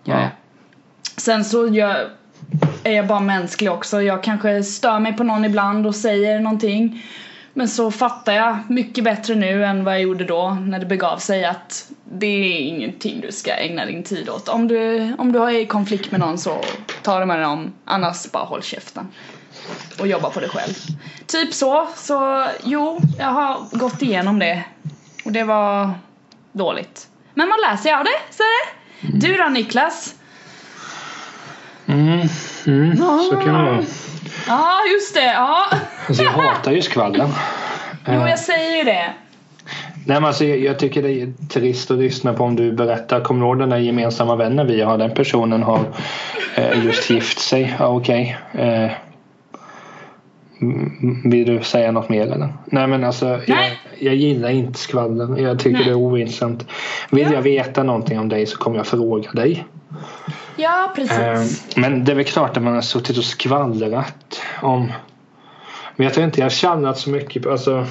Ja. 0.04 0.22
Ja. 0.22 0.30
Sen 1.18 1.46
så 1.46 1.68
gör, 1.68 2.10
är 2.84 2.92
jag 2.92 3.08
bara 3.08 3.20
mänsklig 3.20 3.72
också. 3.72 4.02
Jag 4.02 4.24
kanske 4.24 4.64
stör 4.64 5.00
mig 5.00 5.14
på 5.14 5.24
någon 5.24 5.46
ibland 5.46 5.88
och 5.88 5.96
säger 5.96 6.40
någonting. 6.40 7.04
Men 7.58 7.68
så 7.68 7.92
fattar 7.92 8.34
jag 8.34 8.58
mycket 8.70 9.04
bättre 9.04 9.36
nu 9.36 9.66
än 9.66 9.84
vad 9.84 9.94
jag 9.94 10.02
gjorde 10.02 10.26
då 10.26 10.58
när 10.62 10.80
det 10.80 10.86
begav 10.86 11.18
sig 11.18 11.46
att 11.46 11.92
det 12.04 12.28
är 12.28 12.60
ingenting 12.60 13.22
du 13.22 13.32
ska 13.32 13.52
ägna 13.52 13.86
din 13.86 14.04
tid 14.04 14.30
åt. 14.30 14.50
Om 14.50 14.68
du, 14.68 15.14
om 15.18 15.32
du 15.32 15.40
är 15.40 15.50
i 15.50 15.66
konflikt 15.66 16.12
med 16.12 16.20
någon 16.20 16.38
så 16.38 16.62
ta 17.02 17.20
det 17.20 17.26
med 17.26 17.42
dem, 17.42 17.74
annars 17.86 18.32
bara 18.32 18.44
håll 18.44 18.64
käften. 18.64 19.08
Och 20.00 20.08
jobba 20.08 20.30
på 20.30 20.40
dig 20.40 20.50
själv. 20.50 20.74
Typ 21.28 21.54
så, 21.54 21.88
så 21.96 22.48
jo, 22.64 23.00
jag 23.20 23.28
har 23.28 23.78
gått 23.78 24.02
igenom 24.02 24.40
det. 24.40 24.64
Och 25.26 25.32
det 25.32 25.44
var 25.44 25.92
dåligt. 26.52 27.08
Men 27.34 27.50
man 27.50 27.58
lär 27.70 27.78
sig 27.78 27.94
av 27.94 28.04
det, 28.04 28.36
så 28.36 28.44
är 28.44 28.66
det. 28.66 29.28
Du 29.28 29.38
då 29.38 29.50
Niklas? 29.50 30.16
Mm, 31.86 32.28
mm, 32.66 32.98
så 32.98 33.30
kan 33.32 33.54
det 33.54 33.72
vara. 33.72 33.84
Ja, 34.48 34.80
just 34.94 35.14
det, 35.14 35.26
ja. 35.26 35.70
Alltså 36.08 36.24
jag 36.24 36.32
hatar 36.32 36.72
ju 36.72 36.82
skvaller. 36.82 37.28
Jo, 38.08 38.14
jag 38.14 38.40
säger 38.40 38.78
ju 38.78 38.84
det. 38.84 39.14
Nej 40.06 40.20
men 40.20 40.26
alltså 40.26 40.46
jag, 40.46 40.60
jag 40.60 40.80
tycker 40.80 41.04
det 41.04 41.22
är 41.22 41.34
trist 41.50 41.92
att 41.92 41.98
lyssna 41.98 42.34
på 42.34 42.44
om 42.44 42.56
du 42.56 42.72
berättar. 42.72 43.22
Kommer 43.22 43.42
du 43.42 43.48
ihåg 43.48 43.60
den 43.60 43.70
där 43.70 43.78
gemensamma 43.78 44.36
vännen 44.36 44.68
vi 44.68 44.82
har? 44.82 44.98
Den 44.98 45.14
personen 45.14 45.64
har 45.64 45.80
eh, 46.56 46.86
just 46.86 47.10
gift 47.10 47.40
sig. 47.40 47.76
Ja, 47.80 47.88
Okej. 47.88 48.38
Eh, 48.54 48.92
mm, 50.62 51.22
vill 51.32 51.46
du 51.46 51.64
säga 51.64 51.92
något 51.92 52.10
mer 52.10 52.22
eller? 52.32 52.54
Nej 52.66 52.88
men 52.88 53.04
alltså 53.04 53.26
jag, 53.28 53.50
Nej. 53.50 53.80
jag 54.00 54.16
gillar 54.16 54.50
inte 54.50 54.80
skvaller. 54.80 55.38
Jag 55.42 55.60
tycker 55.60 55.78
Nej. 55.78 55.84
det 55.86 55.92
är 55.92 55.96
ointressant. 55.96 56.68
Vill 57.12 57.28
Ja. 57.28 57.34
jag 57.34 57.42
veta 57.42 57.84
någonting 57.84 58.20
om 58.20 58.30
dig 58.30 58.46
så 58.46 58.58
kommer 58.58 58.78
jag 58.78 58.88
fråga 58.88 59.32
dig. 59.32 59.66
Ja, 60.56 60.94
precis. 60.96 61.18
Eh, 61.20 61.42
Men 61.82 62.04
det 62.06 62.12
är 62.12 62.16
väl 62.16 62.26
klart 62.26 62.58
att 62.58 62.64
man 62.64 62.74
har 62.74 62.82
suttit 62.82 63.18
och 63.18 63.24
skvallrat 63.24 64.42
om 64.62 64.92
Men 65.98 66.04
jag 66.06 66.14
tror 66.14 66.26
inte 66.26 66.40
jag 66.40 66.46
har 66.46 66.50
tjallrat 66.50 67.00
så 67.00 67.10
mycket 67.10 67.44
på, 67.44 67.52
alltså 67.52 67.86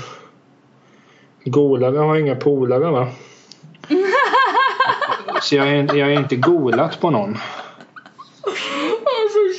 Golare 1.44 1.98
har 1.98 2.16
inga 2.16 2.36
polare 2.36 2.90
va? 2.90 3.08
Så 5.42 5.56
jag 5.56 5.68
är, 5.68 5.94
jag 5.94 6.12
är 6.12 6.18
inte 6.18 6.36
golat 6.36 7.00
på 7.00 7.10
någon. 7.10 7.38
Alltså 8.44 8.58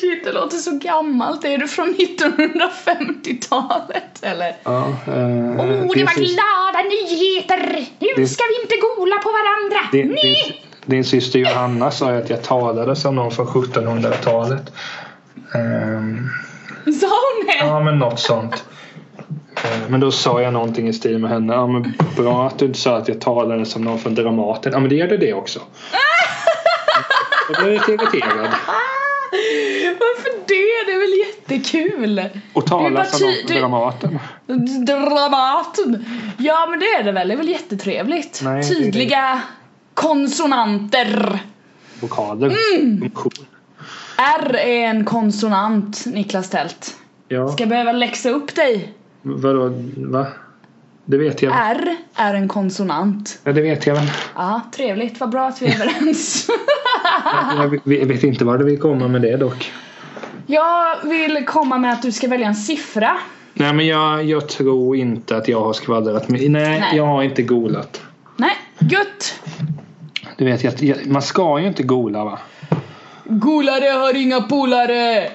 shit, 0.01 0.23
det 0.25 0.31
låter 0.31 0.57
så 0.57 0.71
gammalt. 0.77 1.45
Är 1.45 1.57
du 1.57 1.67
från 1.67 1.95
1950-talet 1.95 4.23
eller? 4.23 4.55
Ja, 4.63 4.87
eh, 4.87 4.93
oh, 5.13 5.91
det 5.95 6.03
var 6.03 6.15
glada 6.15 6.83
nyheter! 6.89 7.85
Nu 7.99 8.07
Det- 8.15 8.27
ska 8.27 8.43
vi 8.43 8.61
inte 8.61 8.75
gola 8.97 9.15
på 9.17 9.29
varandra! 9.29 9.79
din, 9.91 10.07
Nej! 10.07 10.63
din 10.85 11.03
syster 11.03 11.39
Johanna 11.39 11.91
sa 11.91 12.09
att 12.11 12.29
jag 12.29 12.43
talade 12.43 12.95
som 12.95 13.15
någon 13.15 13.31
från 13.31 13.47
1700-talet. 13.47 14.73
Ehm, 15.55 16.29
Sa 17.01 17.07
hon 17.07 17.45
det? 17.47 17.57
Ja 17.67 17.79
men 17.83 17.99
något 17.99 18.19
sånt. 18.19 18.63
Eh, 19.63 19.89
Men 19.89 19.99
då 19.99 20.11
sa 20.11 20.41
jag 20.41 20.53
någonting 20.53 20.87
i 20.87 20.93
stil 20.93 21.17
med 21.19 21.29
henne. 21.29 21.53
Ja 21.53 21.67
men 21.67 21.93
bra 22.17 22.47
att 22.47 22.59
du 22.59 22.65
inte 22.65 22.79
sa 22.79 22.97
att 22.97 23.07
jag 23.07 23.21
talade 23.21 23.65
som 23.65 23.81
någon 23.81 23.99
från 23.99 24.15
Dramaten. 24.15 24.71
Ja 24.73 24.79
men 24.79 24.89
det 24.89 24.95
gör 24.95 25.07
du 25.07 25.17
det 25.17 25.33
också. 25.33 25.59
Jag 27.49 27.63
blev 27.63 27.73
lite 27.73 27.91
irriterad. 27.91 28.49
Varför 29.99 30.31
det? 30.47 30.85
Det 30.85 30.91
är 30.93 30.99
väl 30.99 31.27
jättekul? 31.27 32.29
Och 32.53 32.65
tala 32.65 33.05
som 33.05 33.27
någon 33.27 33.35
från 33.47 33.57
Dramaten. 33.57 34.19
Dramaten! 34.85 36.05
Ja 36.37 36.67
men 36.69 36.79
det 36.79 36.85
är 36.85 37.03
det 37.03 37.11
väl, 37.11 37.27
det 37.27 37.33
är 37.33 37.37
väl 37.37 37.49
jättetrevligt? 37.49 38.41
Nej. 38.43 38.69
Tydliga 38.69 39.41
konsonanter. 39.93 41.39
Vokaler. 41.99 42.55
Mm. 42.75 42.99
Funktion. 42.99 43.31
R 44.17 44.55
är 44.55 44.87
en 44.87 45.05
konsonant, 45.05 46.05
Niklas 46.05 46.49
Tält. 46.49 46.97
Ja. 47.27 47.47
Ska 47.47 47.61
jag 47.63 47.69
behöva 47.69 47.91
läxa 47.91 48.29
upp 48.29 48.55
dig? 48.55 48.93
Vadå? 49.21 49.73
Va? 49.97 50.27
Det 51.05 51.17
vet 51.17 51.41
jag. 51.41 51.53
R 51.57 51.95
är 52.15 52.33
en 52.33 52.47
konsonant. 52.47 53.39
Ja 53.43 53.51
det 53.53 53.61
vet 53.61 53.87
jag 53.87 53.95
väl. 53.95 54.11
Ja, 54.35 54.61
trevligt. 54.75 55.19
Vad 55.19 55.29
bra 55.29 55.47
att 55.47 55.61
vi 55.61 55.67
är 55.67 55.75
överens. 55.81 56.47
Jag 57.57 57.67
vet- 57.69 57.81
jag 57.85 58.05
vet 58.05 58.23
inte 58.23 58.45
var 58.45 58.57
du 58.57 58.65
vill 58.65 58.79
komma 58.79 59.07
med 59.07 59.21
det 59.21 59.37
dock. 59.37 59.71
jag 60.45 60.95
vill 61.03 61.45
komma 61.45 61.77
med 61.77 61.93
att 61.93 62.01
du 62.01 62.11
ska 62.11 62.27
välja 62.27 62.47
en 62.47 62.55
siffra. 62.55 63.17
Nej 63.53 63.73
men 63.73 63.87
jag, 63.87 64.23
jag 64.25 64.49
tror 64.49 64.95
inte 64.95 65.37
att 65.37 65.47
jag 65.47 65.61
har 65.61 65.73
skvallrat. 65.73 66.29
Nej, 66.29 66.49
Nej 66.49 66.83
jag 66.93 67.05
har 67.05 67.23
inte 67.23 67.41
golat. 67.41 68.01
Nej, 68.35 68.51
gött! 68.79 69.39
Du 70.37 70.45
vet, 70.45 70.63
jag, 70.63 70.73
jag, 70.83 71.07
man 71.07 71.21
ska 71.21 71.59
ju 71.59 71.67
inte 71.67 71.83
gola 71.83 72.23
va? 72.23 72.39
Golare 73.29 73.89
har 73.89 74.17
inga 74.17 74.41
polare! 74.41 75.29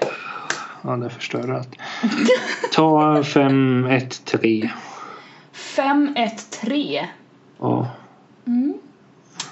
Ja, 0.83 0.97
det 0.97 1.11
förstör 1.11 1.49
allt. 1.49 1.77
Ta 2.73 3.23
5, 3.25 3.87
1, 3.87 4.25
3. 4.25 4.71
5, 5.53 6.15
1, 6.17 6.51
3. 6.51 7.09
Ja. 7.59 7.87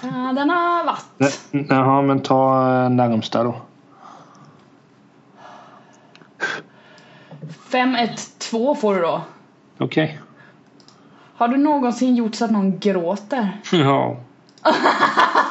Ja, 0.01 0.33
den 0.35 0.49
har 0.49 0.85
varit. 0.85 1.05
Nej, 1.17 1.65
Jaha, 1.69 2.01
men 2.01 2.19
ta 2.19 2.73
eh, 2.83 2.89
närmsta 2.89 3.43
då. 3.43 3.55
5, 7.71 7.95
1, 7.95 8.39
2 8.39 8.75
får 8.75 8.95
du 8.95 9.01
då. 9.01 9.21
Okej. 9.77 10.19
Har 11.35 11.47
du 11.47 11.57
någonsin 11.57 12.15
gjort 12.15 12.35
så 12.35 12.45
att 12.45 12.51
någon 12.51 12.79
gråter? 12.79 13.61
Ja. 13.71 14.17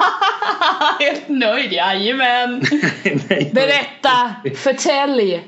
Helt 1.01 1.29
nöjd, 1.29 1.73
jajamän! 1.73 2.63
Nej, 3.29 3.51
Berätta! 3.55 4.35
Förtälj! 4.57 5.45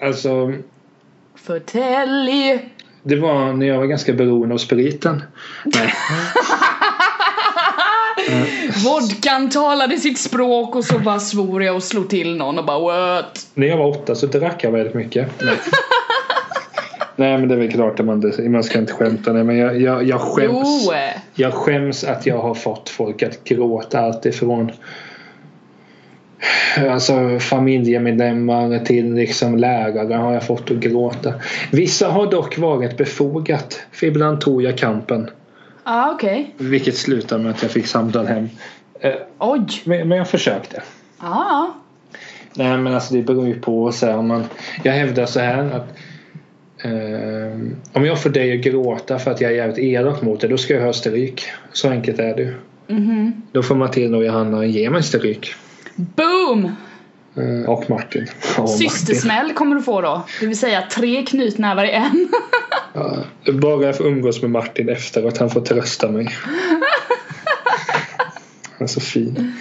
Alltså, 0.00 0.52
Förtälj! 1.34 2.72
det 3.02 3.16
var 3.16 3.52
när 3.52 3.66
jag 3.66 3.78
var 3.78 3.86
ganska 3.86 4.12
beroende 4.12 4.54
av 4.54 4.58
spriten. 4.58 5.22
Nej. 5.64 5.94
Vodkan 8.84 9.50
talade 9.50 9.98
sitt 9.98 10.18
språk 10.18 10.76
och 10.76 10.84
så 10.84 10.98
bara 10.98 11.20
svor 11.20 11.62
jag 11.62 11.76
och 11.76 11.82
slog 11.82 12.10
till 12.10 12.36
någon 12.36 12.58
och 12.58 12.64
bara 12.64 12.78
what? 12.78 13.46
När 13.54 13.66
jag 13.66 13.76
var 13.76 13.86
åtta 13.88 14.14
så 14.14 14.26
drack 14.26 14.64
jag 14.64 14.70
väldigt 14.70 14.94
mycket. 14.94 15.28
Nej. 17.22 17.38
Men 17.38 17.48
det 17.48 17.54
är 17.54 17.58
väl 17.58 17.72
klart 17.72 18.00
att 18.00 18.06
man, 18.06 18.32
man 18.38 18.64
ska 18.64 18.78
inte 18.78 18.92
skämta. 18.92 19.32
Nej, 19.32 19.44
men 19.44 19.58
jag, 19.58 19.80
jag, 19.80 20.04
jag 20.04 20.20
skäms. 20.20 20.86
Jo! 20.86 20.92
Jag 21.34 21.54
skäms 21.54 22.04
att 22.04 22.26
jag 22.26 22.38
har 22.38 22.54
fått 22.54 22.88
folk 22.88 23.22
att 23.22 23.44
gråta 23.44 24.00
allt 24.00 24.26
ifrån 24.26 24.72
Alltså 26.90 27.38
familjemedlemmar 27.38 28.84
till 28.84 29.14
liksom 29.14 29.58
lärare 29.58 30.14
har 30.14 30.32
jag 30.32 30.46
fått 30.46 30.70
att 30.70 30.76
gråta. 30.76 31.34
Vissa 31.70 32.08
har 32.08 32.30
dock 32.30 32.58
varit 32.58 32.96
befogat. 32.96 33.80
För 33.92 34.06
ibland 34.06 34.40
tog 34.40 34.62
jag 34.62 34.78
kampen. 34.78 35.30
Ah, 35.82 36.10
okej. 36.10 36.54
Vilket 36.58 36.96
slutade 36.96 37.42
med 37.42 37.52
att 37.52 37.62
jag 37.62 37.70
fick 37.70 37.86
samtal 37.86 38.26
hem. 38.26 38.48
Eh, 39.00 39.12
Oj! 39.38 39.66
Men, 39.84 40.08
men 40.08 40.18
jag 40.18 40.28
försökte. 40.28 40.82
Ja. 41.20 41.74
Nej 42.54 42.78
men 42.78 42.94
alltså 42.94 43.14
det 43.14 43.22
beror 43.22 43.46
ju 43.46 43.60
på 43.60 43.92
så 43.92 44.06
här, 44.06 44.16
om 44.16 44.28
man, 44.28 44.44
Jag 44.82 44.92
hävdar 44.92 45.26
så 45.26 45.40
här 45.40 45.70
att 45.70 45.96
Om 47.92 48.06
jag 48.06 48.22
får 48.22 48.30
dig 48.30 48.58
att 48.58 48.64
gråta 48.64 49.18
för 49.18 49.30
att 49.30 49.40
jag 49.40 49.50
är 49.50 49.56
jävligt 49.56 49.78
elak 49.78 50.22
mot 50.22 50.40
dig 50.40 50.50
då 50.50 50.58
ska 50.58 50.74
jag 50.74 50.82
ha 50.82 50.92
stryk. 50.92 51.44
Så 51.72 51.88
enkelt 51.88 52.18
är 52.18 52.36
det. 52.36 52.54
Mhm. 52.94 53.42
Då 53.52 53.62
får 53.62 53.74
Matilda 53.74 54.16
och 54.18 54.24
Johanna 54.24 54.66
ge 54.66 54.90
mig 54.90 55.02
stryk. 55.02 55.54
Boom! 55.96 56.72
Eh, 57.36 57.70
och 57.70 57.90
Martin. 57.90 58.26
Martin. 58.58 58.68
Systersmäll 58.68 59.52
kommer 59.52 59.76
du 59.76 59.82
få 59.82 60.00
då. 60.00 60.22
Det 60.40 60.46
vill 60.46 60.58
säga 60.58 60.82
tre 60.82 61.22
knytnävar 61.22 61.84
i 61.84 61.90
en. 61.90 62.28
Ja, 62.94 63.16
bara 63.52 63.86
jag 63.86 63.96
får 63.96 64.06
umgås 64.06 64.42
med 64.42 64.50
Martin 64.50 64.88
efter 64.88 65.28
att 65.28 65.38
han 65.38 65.50
får 65.50 65.60
trösta 65.60 66.08
mig. 66.08 66.28
Han 68.78 68.84
är 68.84 68.86
så 68.86 69.00
fin. 69.00 69.52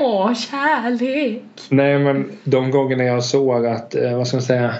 Åh, 0.00 0.34
kärlek! 0.34 1.42
Nej 1.68 1.98
men 1.98 2.30
de 2.44 2.70
gångerna 2.70 3.04
jag 3.04 3.24
såg 3.24 3.66
att, 3.66 3.94
eh, 3.94 4.16
vad 4.16 4.28
ska 4.28 4.36
man 4.36 4.42
säga, 4.42 4.74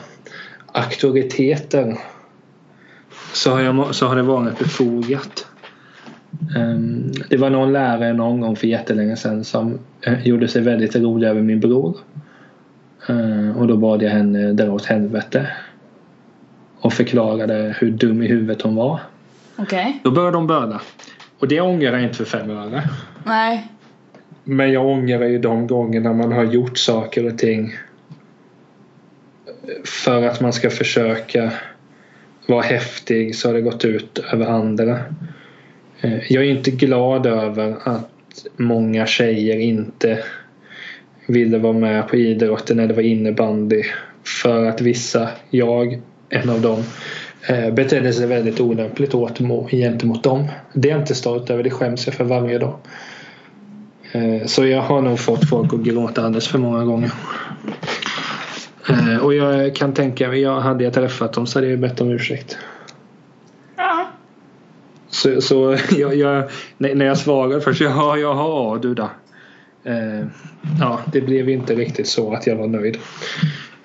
auktoriteter 0.78 1.96
så 3.32 3.50
har, 3.50 3.60
jag, 3.60 3.94
så 3.94 4.06
har 4.06 4.16
det 4.16 4.22
varit 4.22 4.58
befogat. 4.58 5.46
Ehm, 6.56 7.12
det 7.30 7.36
var 7.36 7.50
någon 7.50 7.72
lärare 7.72 8.12
någon 8.12 8.40
gång 8.40 8.56
för 8.56 8.66
jättelänge 8.66 9.16
sedan 9.16 9.44
som 9.44 9.78
eh, 10.00 10.26
gjorde 10.26 10.48
sig 10.48 10.62
väldigt 10.62 10.96
rolig 10.96 11.28
över 11.28 11.42
min 11.42 11.60
bror. 11.60 11.96
Ehm, 13.08 13.56
och 13.56 13.66
då 13.66 13.76
bad 13.76 14.02
jag 14.02 14.10
henne 14.10 14.52
dra 14.52 14.70
åt 14.72 14.86
helvete. 14.86 15.46
och 16.80 16.92
förklarade 16.92 17.74
hur 17.78 17.90
dum 17.90 18.22
i 18.22 18.26
huvudet 18.26 18.62
hon 18.62 18.74
var. 18.74 19.00
Okej. 19.56 20.00
Då 20.04 20.10
började 20.10 20.36
de 20.36 20.46
böla. 20.46 20.80
Och 21.38 21.48
det 21.48 21.60
ångrar 21.60 21.92
jag 21.92 22.02
inte 22.02 22.16
för 22.16 22.24
fem 22.24 22.50
öre. 22.50 22.82
Nej. 23.24 23.66
Men 24.44 24.72
jag 24.72 24.86
ångrar 24.86 25.26
ju 25.26 25.38
de 25.38 25.66
gångerna 25.66 26.12
man 26.12 26.32
har 26.32 26.44
gjort 26.44 26.78
saker 26.78 27.26
och 27.26 27.38
ting 27.38 27.72
för 29.84 30.22
att 30.22 30.40
man 30.40 30.52
ska 30.52 30.70
försöka 30.70 31.52
vara 32.46 32.62
häftig 32.62 33.36
så 33.36 33.48
har 33.48 33.54
det 33.54 33.60
gått 33.60 33.84
ut 33.84 34.18
över 34.32 34.46
andra. 34.46 34.98
Eh, 36.00 36.32
jag 36.32 36.44
är 36.44 36.50
inte 36.50 36.70
glad 36.70 37.26
över 37.26 37.76
att 37.84 38.10
många 38.56 39.06
tjejer 39.06 39.58
inte 39.58 40.24
ville 41.26 41.58
vara 41.58 41.72
med 41.72 42.08
på 42.08 42.16
idrotten 42.16 42.76
när 42.76 42.86
det 42.86 42.94
var 42.94 43.02
innebandy 43.02 43.82
för 44.42 44.64
att 44.64 44.80
vissa, 44.80 45.28
jag, 45.50 46.00
en 46.28 46.50
av 46.50 46.60
dem 46.60 46.82
eh, 47.48 47.74
betedde 47.74 48.12
sig 48.12 48.26
väldigt 48.26 48.60
olämpligt 48.60 49.14
åt 49.14 49.38
gentemot 49.70 50.22
dem. 50.22 50.48
Det 50.72 50.88
är 50.88 50.92
jag 50.92 51.02
inte 51.02 51.14
stolt 51.14 51.50
över, 51.50 51.62
det 51.62 51.70
skäms 51.70 52.06
jag 52.06 52.14
för 52.14 52.24
varje 52.24 52.58
dag. 52.58 52.78
Eh, 54.12 54.46
så 54.46 54.66
jag 54.66 54.82
har 54.82 55.02
nog 55.02 55.18
fått 55.18 55.48
folk 55.48 55.72
att 55.72 55.80
gråta 55.80 56.22
alldeles 56.22 56.48
för 56.48 56.58
många 56.58 56.84
gånger. 56.84 57.10
Eh, 58.88 59.16
Och 59.24 59.34
jag 59.34 59.76
kan 59.76 59.94
tänka 59.94 60.28
mig, 60.28 60.40
jag 60.40 60.60
hade 60.60 60.84
jag 60.84 60.92
träffat 60.94 61.32
dem 61.32 61.46
så 61.46 61.58
hade 61.58 61.70
jag 61.70 61.78
bett 61.80 62.00
om 62.00 62.10
ursäkt. 62.10 62.58
Ja. 63.76 64.06
Så, 65.08 65.40
så 65.40 65.76
jag, 65.90 66.14
jag, 66.16 66.50
när 66.78 67.06
jag 67.06 67.18
svarade 67.18 67.60
först, 67.60 67.80
jaha, 67.80 68.16
jaha, 68.18 68.78
du 68.78 68.94
då. 68.94 69.10
Eh, 69.84 70.26
ja, 70.80 71.00
det 71.12 71.20
blev 71.20 71.48
inte 71.48 71.74
riktigt 71.74 72.08
så 72.08 72.32
att 72.34 72.46
jag 72.46 72.56
var 72.56 72.66
nöjd. 72.66 72.98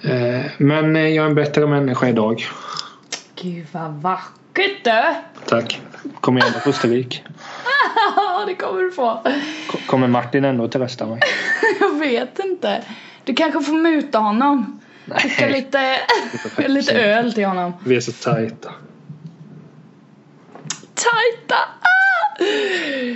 Eh, 0.01 0.41
men 0.57 0.95
jag 0.95 1.25
är 1.25 1.29
en 1.29 1.35
bättre 1.35 1.67
människa 1.67 2.07
idag. 2.09 2.45
Gud 3.41 3.65
vad 3.71 3.91
vackert 3.93 4.83
du! 4.83 5.03
Tack. 5.45 5.81
Kom 6.21 6.37
igen 6.37 6.49
då, 6.53 6.59
Pustervik. 6.59 7.23
Ja, 8.15 8.43
det 8.47 8.55
kommer 8.55 8.81
du 8.81 8.91
få. 8.91 9.21
Ko- 9.67 9.77
Kommer 9.87 10.07
Martin 10.07 10.45
ändå 10.45 10.67
trösta 10.67 11.05
mig? 11.07 11.19
Jag 11.79 11.99
vet 11.99 12.39
inte. 12.39 12.83
Du 13.23 13.33
kanske 13.33 13.61
får 13.61 13.73
muta 13.73 14.19
honom. 14.19 14.79
Skicka 15.07 15.47
lite, 15.47 15.95
lite 16.67 16.93
öl 16.93 17.33
till 17.33 17.45
honom. 17.45 17.73
Vi 17.85 17.95
är 17.95 18.01
så 18.01 18.11
tajta. 18.11 18.71
Tajta! 20.95 21.55
Ah! 21.81 22.43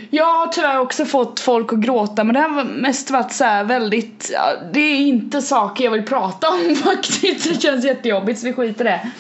Jag 0.10 0.26
har 0.26 0.48
tyvärr 0.48 0.80
också 0.80 1.06
fått 1.06 1.40
folk 1.40 1.74
att 1.74 1.80
gråta 1.80 2.24
men 2.24 2.34
det 2.34 2.40
har 2.40 2.64
mest 2.64 3.10
varit 3.12 3.32
så 3.32 3.44
här 3.44 3.64
väldigt, 3.64 4.30
ja, 4.34 4.54
det 4.74 4.80
är 4.80 4.98
inte 4.98 5.42
saker 5.42 5.84
jag 5.84 5.92
vill 5.92 6.04
prata 6.06 6.50
om 6.50 6.76
faktiskt. 6.84 7.50
Det 7.50 7.62
känns 7.62 7.86
jättejobbigt 7.86 8.40
så 8.40 8.46
vi 8.48 8.54
skiter 8.54 8.86
i 8.86 8.88
det. 8.88 9.12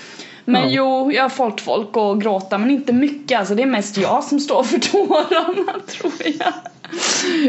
Men 0.45 0.61
Ja. 0.61 0.69
jo, 0.69 1.11
jag 1.11 1.23
har 1.23 1.29
fått 1.29 1.61
folk 1.61 1.97
att 1.97 2.19
gråta 2.19 2.57
men 2.57 2.71
inte 2.71 2.93
mycket 2.93 3.39
alltså. 3.39 3.55
Det 3.55 3.61
är 3.63 3.67
mest 3.67 3.97
jag 3.97 4.23
som 4.23 4.39
står 4.39 4.63
för 4.63 4.79
tårarna 4.79 5.73
tror 5.87 6.13
jag. 6.23 6.53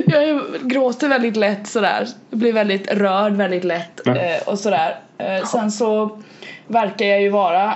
Jag 0.06 0.42
gråter 0.62 1.08
väldigt 1.08 1.36
lätt 1.36 1.68
sådär. 1.68 2.08
Jag 2.30 2.38
blir 2.38 2.52
väldigt 2.52 2.92
rörd 2.92 3.32
väldigt 3.32 3.64
lätt 3.64 4.06
eh, 4.06 4.14
och 4.46 4.58
sådär. 4.58 4.96
Eh, 5.18 5.44
sen 5.46 5.70
så 5.70 6.18
verkar 6.66 7.06
jag 7.06 7.22
ju 7.22 7.28
vara 7.28 7.74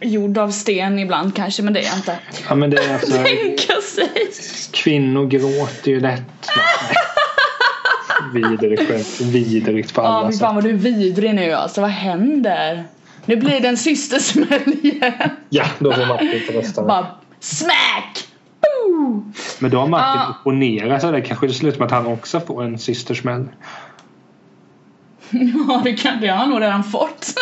gjord 0.00 0.38
av 0.38 0.50
sten 0.50 0.98
ibland 0.98 1.36
kanske 1.36 1.62
men 1.62 1.72
det 1.72 1.80
är 1.80 1.84
jag 1.84 1.96
inte. 1.96 2.18
Ja 2.48 2.54
men 2.54 2.70
det 2.70 2.76
är 2.84 2.92
alltså, 2.94 3.12
Tänka 3.24 3.74
sig. 3.82 4.30
kvinnor 4.72 5.26
gråter 5.26 5.90
ju 5.90 6.00
lätt. 6.00 6.22
Vidrigt 8.34 8.88
skämt. 8.88 9.20
Vidrigt 9.20 9.94
på 9.94 10.00
Ja 10.02 10.06
alla 10.06 10.26
fy 10.28 10.32
sätt. 10.32 10.40
fan 10.40 10.54
vad 10.54 10.64
du 10.64 10.70
är 10.70 10.74
vidrig 10.74 11.34
nu 11.34 11.52
alltså. 11.52 11.80
Vad 11.80 11.90
händer? 11.90 12.84
Nu 13.26 13.36
blir 13.36 13.60
det 13.60 13.68
en 13.68 13.76
systersmäll 13.76 14.74
igen. 14.82 15.12
Ja, 15.48 15.64
då 15.78 15.92
får 15.92 16.06
Martin 16.06 16.40
trösta 16.50 16.80
mig. 16.80 16.88
Bara 16.88 17.06
smack! 17.40 18.28
Boo! 18.60 19.32
Men 19.58 19.70
då 19.70 19.78
har 19.78 19.86
Martin 19.86 20.20
Ja. 20.20 20.34
opponerat 20.40 21.00
sig. 21.00 21.12
Det 21.12 21.20
kanske 21.20 21.46
det 21.46 21.52
slutar 21.54 21.78
med 21.78 21.86
att 21.86 21.92
han 21.92 22.06
också 22.06 22.40
får 22.40 22.64
en 22.64 22.78
systersmäll. 22.78 23.48
Ja 25.68 25.80
det 25.84 25.92
kan 25.96 26.20
det 26.20 26.26
har 26.28 26.36
han 26.36 26.50
nog 26.50 26.60
redan 26.62 26.84
fått. 26.84 27.24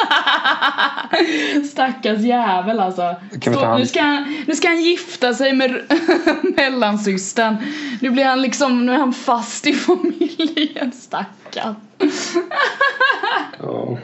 Stackars 1.71 2.21
jävel 2.21 2.81
alltså. 2.81 3.03
Han- 3.03 3.81
nu, 3.81 3.87
ska 3.87 4.01
han, 4.03 4.45
nu 4.47 4.55
ska 4.55 4.69
han 4.69 4.83
gifta 4.83 5.35
sig 5.35 5.53
med 5.53 5.81
mellansystern. 6.57 7.57
Nu 8.01 8.11
blir 8.11 8.25
han 8.25 8.43
liksom, 8.43 8.87
nu 8.87 8.93
är 8.93 8.99
han 8.99 9.13
fast 9.13 9.67
i 9.67 9.73
familjen. 9.73 10.93
Stackarn. 10.93 11.75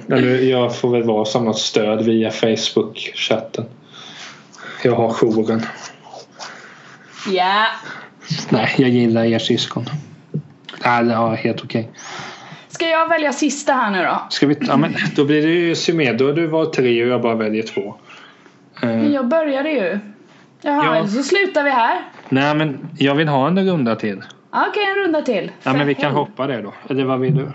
Ja, 0.07 0.19
jag 0.41 0.77
får 0.77 0.91
väl 0.91 1.03
vara 1.03 1.25
som 1.25 1.45
något 1.45 1.59
stöd 1.59 2.05
via 2.05 2.31
Facebook-chatten. 2.31 3.65
Jag 4.83 4.95
har 4.97 5.15
jouren. 5.15 5.67
Ja. 7.31 7.67
Nej, 8.49 8.75
jag 8.79 8.91
gillar 8.91 9.25
er 9.25 9.39
syskon. 9.39 9.87
Nej, 10.85 11.05
det 11.05 11.17
var 11.17 11.37
helt 11.37 11.65
okej. 11.65 11.91
Ska 12.83 12.91
jag 12.91 13.09
välja 13.09 13.33
sista 13.33 13.73
här 13.73 13.91
nu 13.91 14.03
då? 14.03 14.23
Ska 14.31 14.47
vi... 14.47 14.57
Ja, 14.61 14.77
men 14.77 14.95
då 15.17 15.25
blir 15.25 15.43
det 15.43 15.53
ju 15.53 15.75
symmet. 15.75 16.19
Då 16.19 16.33
du 16.33 16.47
var 16.47 16.65
tre 16.67 17.03
och 17.05 17.09
jag 17.09 17.23
bara 17.23 17.35
väljer 17.35 17.63
två. 17.63 17.95
Eh, 18.83 18.89
Men 18.89 19.13
jag 19.13 19.29
började 19.29 19.71
ju. 19.71 19.99
Jaha, 20.63 20.97
Ja. 20.97 21.07
så 21.07 21.23
slutar 21.23 21.65
vi 21.65 21.71
här. 21.71 22.01
nej, 22.29 22.55
men 22.55 22.89
jag 22.99 23.15
vill 23.15 23.29
ha 23.29 23.47
en 23.49 23.67
runda 23.67 23.97
till. 23.97 24.23
Okej, 24.51 24.83
en 24.97 25.05
runda 25.05 25.23
till. 25.23 25.51
Ja, 25.63 25.71
För 25.71 25.79
men 25.79 25.87
vi 25.87 25.95
kan 25.95 26.13
hoppa 26.13 26.47
det 26.47 26.63
då. 26.63 26.75
Eller 26.91 27.05
vad 27.05 27.21
vill 27.21 27.35
du? 27.37 27.53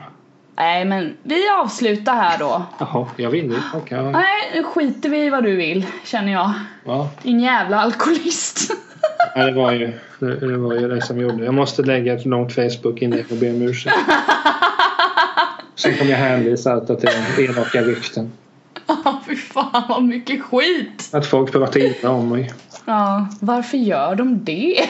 Nej, 0.58 0.86
men 0.86 1.18
vi 1.24 1.50
avslutar 1.50 2.16
här 2.16 2.38
då. 2.38 2.64
Jaha, 2.80 3.08
jag 3.16 3.30
vill. 3.30 3.56
Okej. 3.74 3.98
ja. 3.98 4.12
Nej, 4.12 4.52
nu 4.56 4.64
skiter 4.64 5.10
vi 5.10 5.26
i 5.26 5.30
vad 5.30 5.44
du 5.44 5.56
vill, 5.56 5.86
känner 6.06 6.32
jag. 6.32 6.52
Ja, 6.86 7.10
Din 7.24 7.40
jävla 7.40 7.80
alkoholist. 7.82 8.72
Ja, 9.36 9.46
det 9.46 9.52
var 9.52 9.72
ju 9.72 9.92
det, 10.20 10.36
det 10.48 10.58
var 10.58 10.74
ju 10.74 10.88
det 10.88 11.02
som 11.02 11.18
gjorde. 11.20 11.46
Jag 11.46 11.54
måste 11.54 11.82
lägga 11.84 12.14
ett 12.14 12.26
långt 12.26 12.54
Facebook-inlägg 12.56 13.26
och 13.32 13.38
be 13.38 13.50
om 13.50 13.62
ursäkt. 13.62 13.96
Sen 15.78 15.98
kommer 15.98 16.12
jag 16.12 16.18
hänvisa 16.18 16.74
allt 16.74 17.00
till 17.00 17.10
elaka 17.38 17.82
rykten. 17.82 18.32
Ja, 18.88 19.22
fy 19.28 19.36
fan 19.36 19.84
vad 19.90 20.04
mycket 20.04 20.44
skit. 20.44 21.10
Att 21.12 21.26
folk 21.26 21.52
pratar 21.52 21.80
illa 21.80 22.10
om 22.10 22.30
mig. 22.30 22.52
Ja, 22.86 23.28
varför 23.40 23.78
gör 23.78 24.16
de 24.16 24.44
det? 24.44 24.86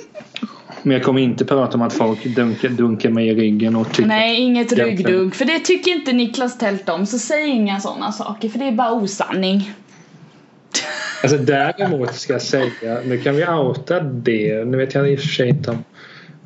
Men 0.82 0.96
jag 0.96 1.02
kommer 1.02 1.20
inte 1.20 1.44
prata 1.44 1.74
om 1.74 1.82
att 1.82 1.92
folk 1.92 2.24
dunkar, 2.24 2.68
dunkar 2.68 3.10
mig 3.10 3.28
i 3.28 3.34
ryggen 3.34 3.76
och 3.76 3.92
tycker... 3.92 4.08
Nej, 4.08 4.40
inget 4.40 4.72
ryggdunk. 4.72 5.34
För 5.34 5.44
det 5.44 5.58
tycker 5.58 5.90
inte 5.90 6.12
Niklas 6.12 6.58
Tält 6.58 6.88
om. 6.88 7.06
Så 7.06 7.18
säg 7.18 7.48
inga 7.48 7.80
sådana 7.80 8.12
saker, 8.12 8.48
för 8.48 8.58
det 8.58 8.64
är 8.64 8.72
bara 8.72 8.92
osanning. 8.92 9.72
Alltså 11.22 11.38
däremot 11.38 12.14
ska 12.14 12.32
jag 12.32 12.42
säga, 12.42 13.00
nu 13.04 13.18
kan 13.18 13.36
vi 13.36 13.46
outa 13.46 14.00
det. 14.00 14.64
Nu 14.64 14.76
vet 14.76 14.94
jag 14.94 15.12
i 15.12 15.16
och 15.16 15.20
för 15.20 15.28
sig 15.28 15.48
inte 15.48 15.70
om, 15.70 15.84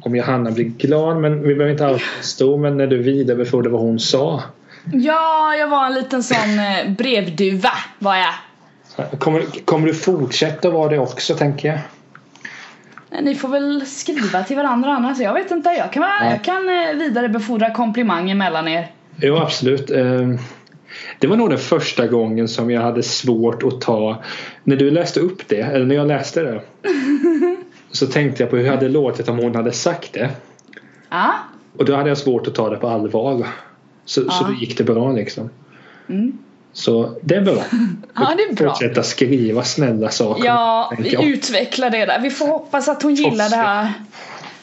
om 0.06 0.16
Johanna 0.16 0.50
blir 0.50 0.64
glad 0.64 1.16
men 1.16 1.42
vi 1.42 1.54
behöver 1.54 1.72
inte 1.72 1.84
en 1.84 1.98
stor 2.22 2.58
men 2.58 2.76
när 2.76 2.86
du 2.86 3.02
vidarebefordrade 3.02 3.68
vad 3.72 3.80
hon 3.80 3.98
sa. 3.98 4.42
Ja, 4.92 5.54
jag 5.56 5.68
var 5.68 5.86
en 5.86 5.94
liten 5.94 6.22
sån 6.22 6.58
eh, 6.58 6.90
brevduva, 6.98 7.70
var 7.98 8.16
jag. 8.16 8.34
Kommer, 9.20 9.42
kommer 9.64 9.86
du 9.86 9.94
fortsätta 9.94 10.70
vara 10.70 10.88
det 10.88 10.98
också 10.98 11.34
tänker 11.34 11.68
jag? 11.68 11.78
Ni 13.22 13.34
får 13.34 13.48
väl 13.48 13.86
skriva 13.86 14.42
till 14.42 14.56
varandra 14.56 14.90
annars. 14.90 15.18
Jag 15.18 15.34
vet 15.34 15.50
inte, 15.50 15.68
jag 15.70 15.92
kan, 15.92 16.02
Ja. 16.02 16.30
jag 16.30 16.44
kan 16.44 16.68
eh, 16.68 16.94
vidarebefordra 16.98 17.70
komplimanger 17.70 18.34
mellan 18.34 18.68
er. 18.68 18.90
Jo 19.16 19.36
absolut. 19.36 19.90
Ehm, 19.90 20.38
Det 21.18 21.26
var 21.26 21.36
nog 21.36 21.50
den 21.50 21.58
första 21.58 22.06
gången 22.06 22.48
som 22.48 22.70
jag 22.70 22.82
hade 22.82 23.02
svårt 23.02 23.62
att 23.62 23.80
ta 23.80 24.22
När 24.64 24.76
du 24.76 24.90
läste 24.90 25.20
upp 25.20 25.48
det, 25.48 25.60
eller 25.60 25.86
när 25.86 25.94
jag 25.94 26.06
läste 26.06 26.42
det 26.42 26.60
Så 27.90 28.06
tänkte 28.06 28.42
jag 28.42 28.50
på 28.50 28.56
hur 28.56 28.64
det 28.64 28.70
hade 28.70 28.88
låtit 28.88 29.28
om 29.28 29.38
hon 29.38 29.54
hade 29.54 29.72
sagt 29.72 30.12
det 30.12 30.30
Ja. 31.10 31.34
Och 31.78 31.84
då 31.84 31.96
hade 31.96 32.08
jag 32.08 32.18
svårt 32.18 32.46
att 32.46 32.54
ta 32.54 32.70
det 32.70 32.76
på 32.76 32.88
allvar 32.88 33.46
Så, 34.04 34.20
så 34.20 34.26
Ja. 34.30 34.46
då 34.48 34.54
gick 34.54 34.78
det 34.78 34.84
bra 34.84 35.12
liksom 35.12 35.50
Mm. 36.08 36.38
Så 36.72 37.18
det 37.22 37.34
är 37.34 37.40
bra. 37.40 37.54
Ja, 38.14 38.34
det 38.36 38.42
är 38.42 38.54
bra. 38.54 38.68
Fortsätta 38.70 39.02
skriva 39.02 39.62
snälla 39.62 40.10
saker. 40.10 40.44
Ja, 40.44 40.92
vi 40.98 41.32
utvecklar 41.32 41.90
det 41.90 42.06
där. 42.06 42.20
Vi 42.20 42.30
får 42.30 42.46
hoppas 42.46 42.88
att 42.88 43.02
hon 43.02 43.14
gillar 43.14 43.50
det 43.50 43.56
här 43.56 43.92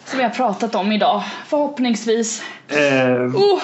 som 0.06 0.18
vi 0.18 0.24
har 0.24 0.30
pratat 0.32 0.76
om 0.76 0.92
idag. 0.92 1.24
Förhoppningsvis. 1.48 2.42
Eh, 2.68 3.36
Oh, 3.36 3.62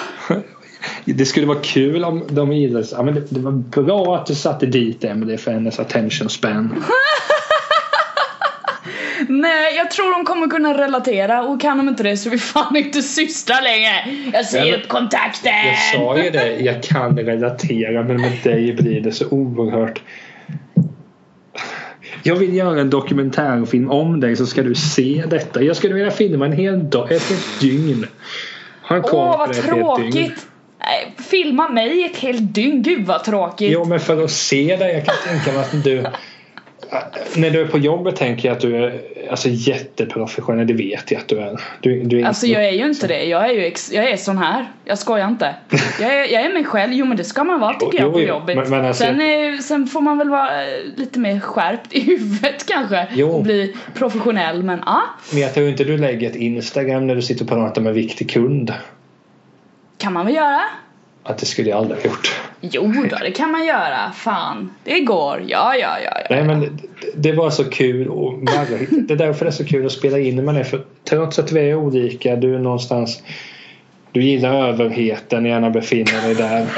det 1.04 1.26
skulle 1.26 1.46
vara 1.46 1.58
kul 1.62 2.04
om 2.04 2.24
de 2.28 2.52
gillade 2.52 2.86
ja, 2.92 3.02
men 3.02 3.14
det, 3.14 3.22
det 3.28 3.40
var 3.40 3.52
bra 3.52 4.16
att 4.16 4.26
du 4.26 4.34
satte 4.34 4.66
dit 4.66 5.04
Emelie 5.04 5.38
för 5.38 5.50
hennes 5.52 5.78
attention 5.80 6.28
span. 6.28 6.84
nej, 9.30 9.76
jag 9.76 9.90
tror 9.90 10.12
de 10.12 10.24
kommer 10.24 10.46
kunna 10.46 10.78
relatera 10.78 11.42
och 11.42 11.60
kan 11.60 11.78
de 11.78 11.88
inte 11.88 12.02
det 12.02 12.16
så 12.16 12.28
är 12.28 12.30
vi 12.30 12.38
fan 12.38 12.76
inte 12.76 13.02
systrar 13.02 13.62
längre. 13.62 14.30
Jag 14.32 14.46
säger 14.46 14.78
upp 14.78 14.88
kontakten! 14.88 15.52
Jag 15.66 15.78
sa 15.94 16.18
ju 16.18 16.30
det, 16.30 16.56
jag 16.60 16.82
kan 16.82 17.18
relatera 17.18 18.02
men 18.02 18.16
med 18.16 18.38
dig 18.44 18.72
blir 18.72 19.00
det 19.00 19.12
så 19.12 19.28
oerhört 19.28 20.00
jag 22.22 22.36
vill 22.36 22.54
göra 22.54 22.80
en 22.80 22.90
dokumentärfilm 22.90 23.90
om 23.90 24.20
dig 24.20 24.36
så 24.36 24.46
ska 24.46 24.62
du 24.62 24.74
se 24.74 25.24
detta. 25.28 25.62
Jag 25.62 25.76
skulle 25.76 25.94
vilja 25.94 26.10
filma 26.10 26.46
en 26.46 26.52
hel 26.52 26.90
dag, 26.90 27.12
ett 27.12 27.22
helt 27.22 27.60
dygn. 27.60 28.06
Ha 28.82 28.96
en 28.96 29.02
Åh, 29.04 29.38
vad 29.38 29.52
tråkigt! 29.52 30.46
Nej, 30.78 31.14
filma 31.30 31.68
mig 31.68 32.04
ett 32.04 32.16
helt 32.16 32.54
dygn, 32.54 32.82
gud 32.82 33.06
vad 33.06 33.24
tråkigt. 33.24 33.72
Jo 33.72 33.84
men 33.84 34.00
för 34.00 34.24
att 34.24 34.30
se 34.30 34.76
dig, 34.76 34.94
jag 34.94 35.04
kan 35.04 35.14
tänka 35.24 35.52
mig 35.52 35.60
att 35.60 35.84
du 35.84 36.04
när 37.36 37.50
du 37.50 37.60
är 37.60 37.66
på 37.66 37.78
jobbet 37.78 38.16
tänker 38.16 38.48
jag 38.48 38.54
att 38.56 38.60
du 38.62 38.76
är 38.76 39.00
alltså, 39.30 39.48
jätteprofessionell, 39.52 40.66
det 40.66 40.74
vet 40.74 41.10
jag 41.10 41.20
att 41.20 41.28
du 41.28 41.38
är. 41.38 41.60
Du, 41.80 42.02
du 42.02 42.20
är 42.20 42.24
Alltså 42.26 42.46
inte- 42.46 42.60
jag 42.60 42.68
är 42.68 42.72
ju 42.72 42.84
inte 42.86 43.06
det, 43.06 43.24
jag 43.24 43.44
är 43.50 43.52
ju 43.54 43.64
ex- 43.64 43.92
jag 43.92 44.10
är 44.10 44.16
sån 44.16 44.38
här. 44.38 44.66
Jag 44.84 44.98
skojar 44.98 45.28
inte. 45.28 45.54
Jag 46.00 46.14
är, 46.14 46.32
jag 46.32 46.42
är 46.42 46.52
mig 46.52 46.64
själv, 46.64 46.92
jo 46.92 47.06
men 47.06 47.16
det 47.16 47.24
ska 47.24 47.44
man 47.44 47.60
vara 47.60 47.74
tycker 47.74 47.98
Jo, 47.98 48.04
jag 48.04 48.12
på 48.12 48.20
jo, 48.20 48.26
jobbet. 48.28 48.56
men- 48.56 48.70
men 48.70 48.84
alltså- 48.84 49.04
sen, 49.04 49.20
är, 49.20 49.58
sen 49.58 49.86
får 49.86 50.00
man 50.00 50.18
väl 50.18 50.28
vara 50.30 50.62
eh, 50.64 50.68
lite 50.96 51.18
mer 51.18 51.40
skärpt 51.40 51.92
i 51.92 52.00
huvudet 52.04 52.66
kanske. 52.66 53.06
Jo. 53.14 53.28
Och 53.28 53.42
bli 53.42 53.76
professionell 53.94 54.62
men 54.62 54.82
ja. 54.86 55.02
Men 55.32 55.40
jag 55.42 55.54
tror 55.54 55.68
inte 55.68 55.84
du 55.84 55.98
lägger 55.98 56.30
ett 56.30 56.36
Instagram 56.36 57.06
när 57.06 57.14
du 57.14 57.22
sitter 57.22 57.42
och 57.44 57.48
pratar 57.48 57.82
med 57.82 57.90
en 57.90 57.94
viktig 57.96 58.30
kund. 58.30 58.74
Kan 59.98 60.12
man 60.12 60.26
väl 60.26 60.34
göra? 60.34 60.60
Att 61.22 61.38
det 61.38 61.46
skulle 61.46 61.70
jag 61.70 61.78
aldrig 61.78 61.98
ha 62.00 62.04
gjort. 62.10 62.40
Jo 62.60 62.92
då, 63.10 63.16
det 63.16 63.30
kan 63.30 63.50
man 63.50 63.66
göra. 63.66 64.12
Fan, 64.14 64.70
det 64.84 65.00
går. 65.00 65.42
Ja, 65.46 65.74
ja, 65.76 65.98
ja. 66.04 66.10
ja. 66.14 66.26
Nej 66.30 66.44
men 66.44 66.60
det, 66.60 66.68
det 67.16 67.32
var 67.32 67.50
så 67.50 67.64
kul 67.64 68.08
och 68.08 68.38
det 68.90 69.12
är 69.12 69.16
därför 69.16 69.44
det 69.44 69.48
är 69.48 69.52
så 69.52 69.64
kul 69.64 69.86
att 69.86 69.92
spela 69.92 70.18
in 70.18 70.44
med 70.44 70.54
dig 70.54 70.64
för 70.64 70.84
trots 71.08 71.38
att 71.38 71.52
vi 71.52 71.70
är 71.70 71.74
olika, 71.74 72.36
du 72.36 72.54
är 72.54 72.58
någonstans 72.58 73.22
du 74.12 74.22
gillar 74.22 74.68
överheten, 74.68 75.44
gärna 75.46 75.70
befinner 75.70 76.22
dig 76.22 76.34
där. 76.34 76.66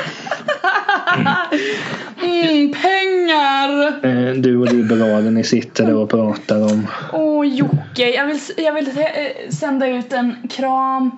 Mm, 2.23 2.73
pengar! 2.73 3.87
Eh, 4.05 4.35
Du 4.35 4.57
och 4.57 4.73
liberalen 4.73 5.35
ni 5.35 5.45
sitter 5.45 5.87
där 5.87 5.95
och 5.95 6.11
pratar 6.11 6.63
om 6.63 6.87
Åh 7.13 7.47
Jocke, 7.47 8.11
jag 8.15 8.27
vill, 8.27 8.39
jag 8.57 8.73
vill 8.73 8.89
eh, 8.89 9.51
sända 9.51 9.87
ut 9.87 10.13
en 10.13 10.37
kram 10.51 11.11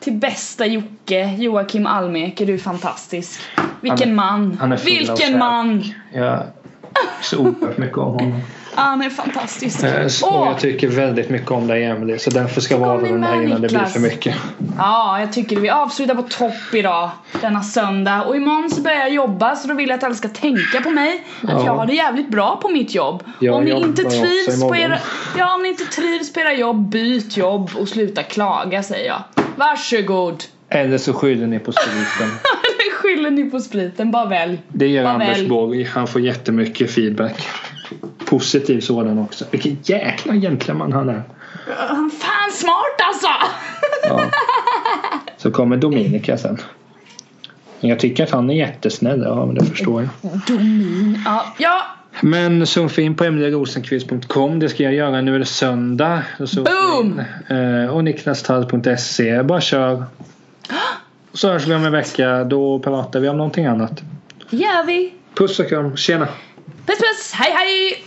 till 0.00 0.12
bästa 0.12 0.66
Jocke, 0.66 1.34
Joakim 1.38 1.86
Almek, 1.86 2.38
du 2.38 2.54
är 2.54 2.58
fantastisk. 2.58 3.40
Vilken 3.80 4.08
är- 4.10 4.14
man! 4.14 4.76
Vilken 4.84 5.38
man! 5.38 5.84
Jag 6.12 6.42
så 7.22 7.38
oerhört 7.38 7.78
mycket 7.78 7.98
om 7.98 8.12
honom. 8.12 8.40
Han 8.74 9.02
är 9.02 9.10
fantastisk. 9.10 9.82
Eh, 9.84 10.06
Åh, 10.22 10.46
Jag 10.48 10.58
tycker 10.58 10.88
väldigt 10.88 11.30
mycket 11.30 11.50
om 11.50 11.66
dig 11.66 11.84
Emelie 11.84 12.18
så 12.18 12.30
därför 12.30 12.60
ska 12.60 12.76
vara 12.78 12.98
min 12.98 13.12
den 13.12 13.22
här 13.22 13.42
innan 13.42 13.60
det 13.62 13.68
blir 13.68 13.84
för 13.84 14.00
mycket. 14.00 14.34
Ja, 14.78 15.20
jag 15.20 15.32
tycker 15.32 15.56
vi 15.60 15.70
avslutar 15.70 16.14
på 16.14 16.22
topp 16.22 16.52
idag, 16.74 17.10
denna 17.40 17.62
söndag. 17.62 18.22
Och 18.24 18.36
imorgon 18.36 18.70
så 18.70 18.80
börjar 18.80 18.98
jag 18.98 19.10
jobba 19.12 19.56
så 19.56 19.68
då 19.68 19.74
vill 19.74 19.88
jag 19.88 19.96
att 19.96 20.04
alla 20.04 20.14
ska 20.14 20.28
tänka 20.28 20.80
på 20.84 20.90
mig. 20.90 21.24
Att 21.42 21.50
Ja. 21.50 21.64
jag 21.64 21.74
har 21.74 21.86
det 21.86 21.94
jävligt 21.94 22.28
bra 22.28 22.58
på 22.62 22.68
mitt 22.68 22.94
jobb. 22.94 23.22
Jag 23.38 23.54
om 23.54 23.64
ni 23.64 23.70
inte 23.70 24.02
trivs 24.04 24.60
på 24.62 24.76
era, 24.76 24.98
ja, 25.38 25.54
om 25.54 25.62
ni 25.62 25.68
inte 25.68 25.84
trivs 25.84 26.32
på 26.32 26.40
era 26.40 26.52
jobb, 26.52 26.88
byt 26.88 27.36
jobb 27.36 27.70
och 27.80 27.88
sluta 27.88 28.22
klaga 28.22 28.82
säger 28.82 29.06
jag. 29.06 29.37
Varsågod. 29.58 30.44
Eller 30.68 30.98
så 30.98 31.12
skyller 31.12 31.46
ni 31.46 31.58
på 31.58 31.72
spriten. 31.72 32.28
Eller 32.64 32.94
skyller 32.94 33.30
ni 33.30 33.50
på 33.50 33.60
spriten, 33.60 34.10
bara 34.10 34.26
välj. 34.26 34.62
Det 34.68 34.86
gör 34.86 35.04
Vad 35.04 35.12
Anders. 35.12 35.46
Borg. 35.46 35.84
Han 35.84 36.06
får 36.06 36.20
jättemycket 36.20 36.90
feedback. 36.90 37.48
Positiv 38.24 38.80
sådan 38.80 39.18
också. 39.18 39.44
Vilken 39.50 39.78
jäkla 39.82 40.34
gentleman 40.34 40.92
han 40.92 41.08
är. 41.08 41.22
Fan 42.20 42.52
smart 42.52 43.00
alltså! 43.08 43.28
Ja. 44.02 44.20
Så 45.36 45.50
kommer 45.50 45.76
Dominika 45.76 46.38
sen. 46.38 46.58
Jag 47.80 48.00
tycker 48.00 48.24
att 48.24 48.30
han 48.30 48.50
är 48.50 48.54
jättesnäll. 48.54 49.22
Ja, 49.22 49.46
men 49.46 49.54
det 49.54 49.64
förstår 49.64 50.02
jag. 50.02 50.40
Domin. 50.46 51.22
Ja, 51.24 51.54
ja. 51.58 51.82
Men 52.22 52.66
surfa 52.66 53.00
in 53.02 53.14
på 53.16 53.24
emelierosenqvist.com. 53.24 54.58
Det 54.60 54.68
ska 54.68 54.82
jag 54.82 54.94
göra. 54.94 55.20
Nu 55.20 55.34
är 55.34 55.38
det 55.38 55.44
söndag. 55.44 56.22
Boom! 56.38 57.22
in. 57.50 57.56
Eh, 57.56 57.90
Och 57.94 58.04
niklastall.se. 58.04 59.42
Bara 59.42 59.60
kör. 59.60 60.04
Så 61.32 61.48
hörs 61.52 61.66
vi 61.66 61.74
om 61.74 61.84
en 61.84 61.92
vecka. 61.92 62.44
Då 62.44 62.78
pratar 62.78 63.20
vi 63.20 63.28
om 63.28 63.36
någonting 63.36 63.66
annat. 63.66 64.02
Gör 64.50 64.86
vi. 64.86 65.14
Puss 65.34 65.58
och 65.60 65.68
kram. 65.68 65.96
Tjena! 65.96 66.28
Puss 66.86 66.98
puss, 66.98 67.32
hej 67.34 67.52
hej! 67.52 68.04